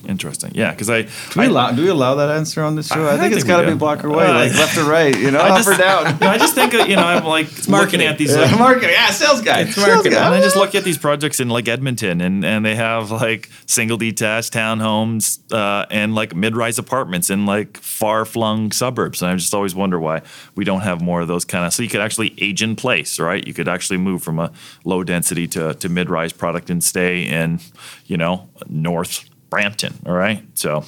Interesting. 0.07 0.51
Yeah, 0.55 0.71
because 0.71 0.89
I. 0.89 1.03
Do 1.03 1.09
we, 1.37 1.43
I- 1.43 1.45
allow, 1.47 1.71
do 1.71 1.81
we 1.83 1.89
allow 1.89 2.15
that 2.15 2.29
answer 2.29 2.63
on 2.63 2.75
this 2.75 2.87
show? 2.87 3.03
I 3.05 3.07
I, 3.07 3.09
think 3.11 3.21
think 3.21 3.33
it's 3.35 3.43
got 3.43 3.61
to 3.61 3.67
be 3.67 3.75
black 3.75 4.03
or 4.03 4.09
white, 4.09 4.29
Uh, 4.29 4.33
like 4.33 4.53
left 4.53 4.77
or 4.77 4.83
right, 4.83 5.17
you 5.17 5.31
know, 5.31 5.39
I 5.39 5.49
up 5.49 5.57
just- 5.57 5.69
or 5.69 5.77
down. 5.77 6.05
I 6.23 6.37
just 6.37 6.55
think 6.55 6.73
you 6.73 6.95
know 6.95 7.03
I'm 7.03 7.23
like 7.25 7.47
looking 7.57 7.71
marketing. 7.71 8.07
at 8.07 8.17
these. 8.17 8.31
Yeah, 8.35 8.41
Like, 8.41 8.59
marketing, 8.59 8.89
yeah, 8.91 9.09
sales 9.11 9.41
guy. 9.41 9.61
It's 9.61 9.75
Sales 9.75 10.03
guy. 10.07 10.25
And 10.25 10.35
I 10.35 10.41
just 10.41 10.55
look 10.55 10.75
at 10.75 10.83
these 10.83 10.97
projects 10.97 11.39
in 11.39 11.49
like 11.49 11.67
Edmonton, 11.67 12.21
and, 12.21 12.43
and 12.45 12.65
they 12.65 12.75
have 12.75 13.11
like 13.11 13.49
single 13.65 13.97
detached 13.97 14.53
townhomes 14.53 15.39
uh, 15.51 15.85
and 15.89 16.15
like 16.15 16.35
mid 16.35 16.55
rise 16.55 16.77
apartments 16.79 17.29
in 17.29 17.45
like 17.45 17.77
far 17.77 18.25
flung 18.25 18.71
suburbs. 18.71 19.21
And 19.21 19.31
I 19.31 19.35
just 19.35 19.53
always 19.53 19.75
wonder 19.75 19.99
why 19.99 20.21
we 20.55 20.63
don't 20.65 20.81
have 20.81 21.01
more 21.01 21.21
of 21.21 21.27
those 21.27 21.45
kind 21.45 21.65
of. 21.65 21.73
So 21.73 21.83
you 21.83 21.89
could 21.89 22.01
actually 22.01 22.33
age 22.37 22.61
in 22.63 22.75
place, 22.75 23.19
right? 23.19 23.45
You 23.45 23.53
could 23.53 23.67
actually 23.67 23.97
move 23.97 24.23
from 24.23 24.39
a 24.39 24.51
low 24.83 25.03
density 25.03 25.47
to, 25.49 25.73
to 25.75 25.89
mid 25.89 26.09
rise 26.09 26.33
product 26.33 26.69
and 26.69 26.83
stay 26.83 27.23
in, 27.23 27.59
you 28.05 28.17
know, 28.17 28.49
North 28.67 29.25
Brampton. 29.49 29.93
All 30.05 30.13
right. 30.13 30.43
So, 30.53 30.83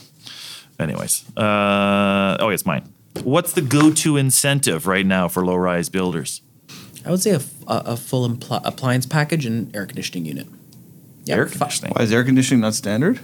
anyways, 0.80 1.26
uh, 1.38 2.38
oh, 2.40 2.50
it's 2.50 2.66
mine. 2.66 2.92
What's 3.24 3.54
the 3.54 3.62
go 3.62 3.92
to 3.92 4.18
incentive 4.18 4.86
right 4.88 5.06
now 5.06 5.28
for 5.28 5.46
low 5.46 5.56
rise 5.56 5.90
builders? 5.90 6.42
I 7.06 7.12
would 7.12 7.22
say 7.22 7.32
a 7.32 7.96
full 7.98 8.28
impl- 8.30 8.62
appliance 8.66 9.06
package 9.06 9.46
and 9.46 9.74
air 9.76 9.86
conditioning 9.86 10.26
unit. 10.26 10.48
Yeah, 11.24 11.36
Air 11.36 11.48
fi- 11.48 11.58
conditioning. 11.60 11.94
Why 11.96 12.04
is 12.04 12.12
air 12.12 12.24
conditioning 12.24 12.62
not 12.62 12.74
standard? 12.76 13.20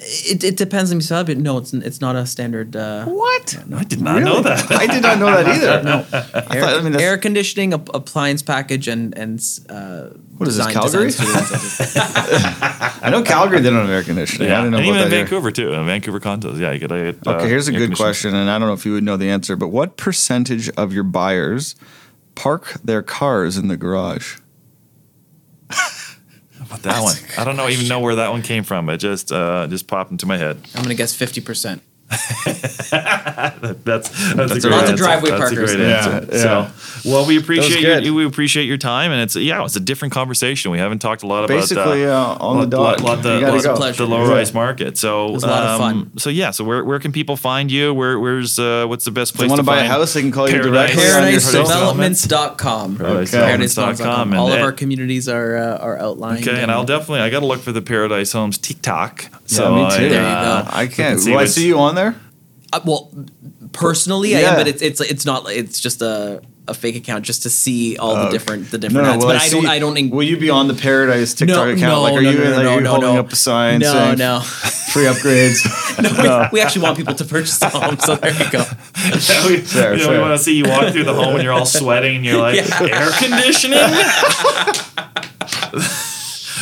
It, 0.00 0.44
it 0.44 0.56
depends 0.56 0.92
on 0.92 0.98
the 0.98 1.04
sub, 1.04 1.26
but 1.26 1.38
no, 1.38 1.58
it's 1.58 1.72
it's 1.72 2.00
not 2.00 2.14
a 2.14 2.24
standard. 2.24 2.76
Uh, 2.76 3.04
What? 3.06 3.58
I 3.74 3.82
did 3.82 4.00
not 4.00 4.22
know 4.22 4.40
that. 4.42 4.70
I 4.70 4.86
did 4.86 5.02
not 5.02 5.18
know 5.18 5.26
that 5.26 5.48
either. 5.48 5.82
no. 5.90 5.96
air, 5.98 6.60
thought- 6.62 6.78
I 6.78 6.80
mean, 6.82 6.94
air 7.00 7.18
conditioning, 7.18 7.72
ap- 7.74 7.88
appliance 7.92 8.40
package, 8.42 8.86
and 8.86 9.12
and 9.18 9.40
uh, 9.68 10.10
What 10.36 10.46
is 10.48 10.56
this, 10.56 10.66
design- 10.66 10.74
Calgary? 10.74 11.10
I 13.02 13.10
know 13.10 13.22
Calgary 13.22 13.60
they 13.60 13.70
don't 13.70 13.80
have 13.80 13.90
air 13.90 14.02
conditioning. 14.04 14.48
Yeah. 14.48 14.54
I 14.54 14.58
Yeah, 14.58 14.62
didn't 14.64 14.72
know 14.72 14.78
and 14.78 14.86
about 14.86 14.94
even 14.96 15.02
in 15.04 15.10
that 15.10 15.16
here. 15.16 15.24
Vancouver 15.24 15.50
too. 15.50 15.72
In 15.72 15.86
Vancouver 15.86 16.20
condos, 16.20 16.58
yeah, 16.60 16.70
you 16.72 16.80
could. 16.80 16.92
Uh, 16.92 17.30
Okay, 17.34 17.48
here's 17.48 17.68
a 17.68 17.72
good 17.72 17.96
question, 17.96 18.34
and 18.34 18.48
I 18.50 18.58
don't 18.58 18.68
know 18.68 18.74
if 18.74 18.86
you 18.86 18.92
would 18.92 19.04
know 19.04 19.16
the 19.16 19.28
answer, 19.30 19.56
but 19.56 19.68
what 19.68 19.96
percentage 19.96 20.68
of 20.70 20.92
your 20.92 21.04
buyers 21.04 21.74
park 22.34 22.74
their 22.84 23.02
cars 23.02 23.56
in 23.56 23.66
the 23.68 23.76
garage? 23.76 24.36
About 26.68 26.82
that 26.82 27.02
one? 27.02 27.16
I 27.38 27.44
don't 27.44 27.56
know, 27.56 27.68
even 27.68 27.88
know 27.88 28.00
where 28.00 28.16
that 28.16 28.30
one 28.30 28.42
came 28.42 28.62
from. 28.62 28.88
It 28.90 28.98
just 28.98 29.32
uh, 29.32 29.66
just 29.68 29.86
popped 29.86 30.10
into 30.10 30.26
my 30.26 30.36
head. 30.36 30.60
I'm 30.74 30.82
gonna 30.82 30.94
guess 30.94 31.14
fifty 31.14 31.40
percent. 31.40 31.82
That's 32.88 33.84
that's, 33.84 34.10
a 34.18 34.34
Lots 34.36 34.60
great 34.64 34.90
of 34.90 34.96
driveway 34.96 35.30
that's 35.30 35.40
parkers. 35.40 35.72
A 35.72 35.76
great 35.76 35.88
Yeah, 35.88 36.08
answer. 36.08 36.28
yeah. 36.36 36.70
So, 37.02 37.10
well, 37.10 37.26
we 37.26 37.38
appreciate 37.38 37.80
good. 37.82 38.04
your, 38.04 38.14
we 38.14 38.24
appreciate 38.24 38.64
your 38.64 38.76
time, 38.78 39.12
and 39.12 39.20
it's 39.20 39.36
yeah, 39.36 39.62
it's 39.64 39.76
a 39.76 39.80
different 39.80 40.12
conversation. 40.14 40.70
We 40.70 40.78
haven't 40.78 41.00
talked 41.00 41.22
a 41.22 41.26
lot 41.26 41.46
Basically, 41.48 42.04
about 42.04 42.40
uh, 42.40 42.44
on 42.46 42.60
the 42.60 42.66
dot. 42.66 43.00
lot, 43.02 43.22
the, 43.22 43.40
lot- 43.40 43.62
go. 43.62 43.92
The 43.92 44.06
low 44.06 44.24
Yeah. 44.26 44.30
rise 44.34 44.54
market. 44.54 44.96
So 44.96 45.30
was 45.32 45.44
a 45.44 45.46
lot 45.48 45.62
of 45.64 45.80
um, 45.80 46.04
fun. 46.06 46.18
So 46.18 46.30
yeah, 46.30 46.50
so 46.50 46.64
where, 46.64 46.82
where 46.84 46.98
can 46.98 47.12
people 47.12 47.36
find 47.36 47.70
you? 47.70 47.92
Where 47.94 48.18
where's 48.18 48.58
uh, 48.58 48.86
what's 48.88 49.04
the 49.04 49.10
best 49.10 49.32
If 49.32 49.38
place 49.38 49.48
want 49.50 49.60
to 49.60 49.64
buy 49.64 49.80
a 49.82 49.86
house, 49.86 50.14
they 50.14 50.22
can 50.22 50.32
call 50.32 50.48
you 50.48 50.60
Paradise- 50.60 50.94
directly 50.94 51.04
on 51.04 51.32
your 51.32 51.40
Paradise 51.40 51.44
cell. 51.50 51.94
ParadiseDevelopments.com. 51.94 52.96
ParadiseDevelopments.com. 52.96 52.96
ParadiseDevelopments.com. 52.96 54.30
And 54.32 54.40
All 54.40 54.52
of 54.52 54.60
our 54.60 54.72
communities 54.72 55.28
are 55.28 55.56
uh, 55.56 55.76
are 55.78 55.98
outlined. 55.98 56.48
Okay, 56.48 56.60
and 56.62 56.70
I'll 56.70 56.84
definitely 56.86 57.20
I 57.20 57.30
got 57.30 57.40
to 57.40 57.46
look 57.46 57.60
for 57.60 57.72
the 57.72 57.82
Paradise 57.82 58.32
Homes 58.32 58.56
TikTok. 58.58 59.26
So 59.46 59.76
yeah, 59.76 59.84
me 59.84 60.08
too. 60.08 60.14
I, 60.16 60.20
uh. 60.20 60.70
I 60.72 60.86
can't. 60.86 61.20
see 61.20 61.34
I 61.34 61.44
see 61.44 61.66
you 61.66 61.78
on 61.78 61.94
there? 61.98 62.14
Uh, 62.72 62.80
well, 62.84 63.10
personally, 63.72 64.36
I 64.36 64.40
Yeah. 64.40 64.50
am, 64.50 64.56
but 64.56 64.68
it's 64.68 64.82
it's 64.82 65.00
it's 65.00 65.24
not. 65.24 65.50
It's 65.50 65.80
just 65.80 66.02
a, 66.02 66.42
a 66.66 66.74
fake 66.74 66.96
account 66.96 67.24
just 67.24 67.42
to 67.44 67.50
see 67.50 67.96
all 67.96 68.14
the 68.24 68.28
different 68.28 68.70
the 68.70 68.76
different 68.78 69.06
ads. 69.08 69.24
will 69.24 69.32
but 69.32 69.40
I, 69.40 69.48
don't. 69.48 69.66
I 69.66 69.78
don't. 69.78 69.96
en- 69.96 70.10
will 70.10 70.22
you 70.32 70.36
be 70.36 70.50
on 70.50 70.68
the 70.68 70.74
Paradise 70.74 71.32
TikTok 71.34 71.56
no, 71.56 71.72
account? 71.72 71.80
no, 71.80 72.02
like, 72.02 72.12
are 72.14 72.20
no, 72.22 72.30
you, 72.30 72.38
no, 72.38 72.44
like, 72.44 72.62
no, 72.64 72.70
are 72.70 72.74
you 72.76 72.80
no, 72.82 72.90
holding 72.90 73.14
no. 73.14 73.20
up 73.20 73.32
a 73.32 73.36
sign 73.36 73.78
No, 73.80 73.92
saying 73.92 74.18
no. 74.18 74.40
free 74.92 75.04
upgrades? 75.04 75.64
no, 76.02 76.10
we, 76.52 76.58
we 76.58 76.60
actually 76.60 76.82
want 76.82 76.98
people 76.98 77.14
to 77.14 77.24
purchase 77.24 77.58
the 77.58 77.70
home. 77.70 77.98
So 77.98 78.16
there 78.16 78.32
you 78.36 78.50
go. 78.50 78.64
Yeah, 78.98 79.46
we, 79.48 79.56
Fair, 79.58 79.94
you 79.96 80.04
know, 80.04 80.12
we 80.12 80.18
want 80.18 80.36
to 80.36 80.44
see 80.44 80.56
you 80.58 80.64
walk 80.68 80.92
through 80.92 81.04
the 81.04 81.14
home 81.14 81.34
and 81.36 81.42
you're 81.42 81.52
all 81.52 81.64
sweating 81.64 82.16
and 82.16 82.24
you're 82.26 82.36
like, 82.40 82.56
Yeah. 82.56 83.00
air 83.00 83.10
conditioning? 83.16 83.78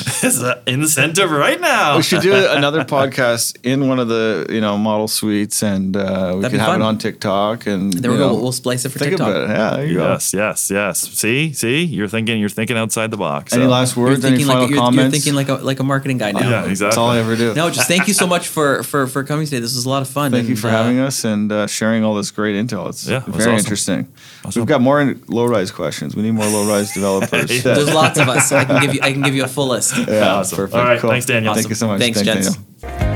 is 0.22 0.42
in 0.66 0.80
the 0.80 0.88
center 0.88 1.26
right 1.26 1.60
now. 1.60 1.96
We 1.96 2.02
should 2.02 2.22
do 2.22 2.32
another 2.50 2.84
podcast 2.84 3.56
in 3.64 3.88
one 3.88 3.98
of 3.98 4.08
the 4.08 4.46
you 4.48 4.60
know 4.60 4.78
model 4.78 5.08
suites, 5.08 5.62
and 5.62 5.96
uh, 5.96 6.32
we 6.36 6.42
That'd 6.42 6.50
can 6.52 6.60
have 6.60 6.68
fun. 6.74 6.82
it 6.82 6.84
on 6.84 6.98
TikTok. 6.98 7.66
And 7.66 7.92
There 7.92 8.10
we 8.12 8.16
you 8.16 8.22
go. 8.22 8.28
know, 8.28 8.34
We'll, 8.34 8.42
we'll 8.44 8.52
splice 8.52 8.84
it 8.84 8.90
for 8.90 8.98
think 8.98 9.10
TikTok. 9.12 9.28
about 9.28 9.42
it. 9.42 9.48
Yeah, 9.50 9.70
there 9.76 9.86
you 9.86 9.94
go. 9.96 10.08
Yes, 10.12 10.32
yes, 10.32 10.70
yes. 10.70 11.00
See, 11.00 11.52
see, 11.52 11.82
you're 11.84 12.08
thinking, 12.08 12.38
you're 12.38 12.48
thinking 12.48 12.76
outside 12.76 13.10
the 13.10 13.16
box. 13.16 13.52
Any 13.52 13.66
last 13.66 13.96
You're 13.96 14.06
words? 14.06 14.24
Any 14.24 14.36
thinking 14.36 14.46
final 14.46 14.62
like 14.62 14.70
you're, 14.70 14.78
comments? 14.78 15.02
you're 15.02 15.10
thinking 15.10 15.34
like 15.34 15.48
a 15.48 15.64
like 15.64 15.80
a 15.80 15.84
marketing 15.84 16.18
guy 16.18 16.32
now. 16.32 16.48
Yeah, 16.48 16.64
exactly. 16.66 16.86
That's 16.86 16.96
all 16.96 17.10
I 17.10 17.18
ever 17.18 17.34
do. 17.36 17.54
No, 17.54 17.70
just 17.70 17.88
thank 17.88 18.06
you 18.08 18.14
so 18.14 18.26
much 18.26 18.48
for 18.48 18.82
for 18.84 19.06
for 19.06 19.24
coming 19.24 19.46
today. 19.46 19.58
This 19.60 19.74
was 19.74 19.86
a 19.86 19.88
lot 19.88 20.02
of 20.02 20.08
fun. 20.08 20.30
Thank 20.30 20.48
you 20.48 20.56
for 20.56 20.68
uh, 20.68 20.70
having 20.70 20.98
us 21.00 21.24
and 21.24 21.50
uh, 21.50 21.66
sharing 21.66 22.04
all 22.04 22.14
this 22.14 22.30
great 22.30 22.54
intel. 22.54 22.88
It's 22.88 23.06
Yeah, 23.08 23.18
it 23.22 23.26
was 23.26 23.36
very 23.36 23.54
awesome. 23.54 23.58
interesting. 23.64 24.08
Awesome. 24.46 24.60
We've 24.60 24.68
got 24.68 24.80
more 24.80 25.14
low 25.28 25.46
rise 25.46 25.70
questions. 25.70 26.14
We 26.14 26.22
need 26.22 26.32
more 26.32 26.46
low 26.46 26.68
rise 26.68 26.92
developers. 26.92 27.50
Yeah. 27.66 27.74
There's 27.74 27.92
lots 27.92 28.18
of 28.18 28.28
us. 28.28 28.52
I 28.52 28.64
can 28.64 28.80
give 28.82 28.94
you 28.94 29.00
I 29.02 29.12
can 29.12 29.22
give 29.22 29.34
you 29.34 29.44
a 29.44 29.48
full 29.48 29.68
list. 29.68 29.96
Yeah, 29.96 30.34
Awesome. 30.36 30.56
perfect. 30.56 30.74
All 30.76 30.84
right, 30.84 31.00
cool. 31.00 31.10
thanks, 31.10 31.26
Daniel. 31.26 31.54
Thank 31.54 31.68
you 31.68 31.74
so 31.74 31.86
much. 31.88 32.00
Thanks, 32.00 32.22
gents. 32.22 32.56
Daniel. 32.80 33.15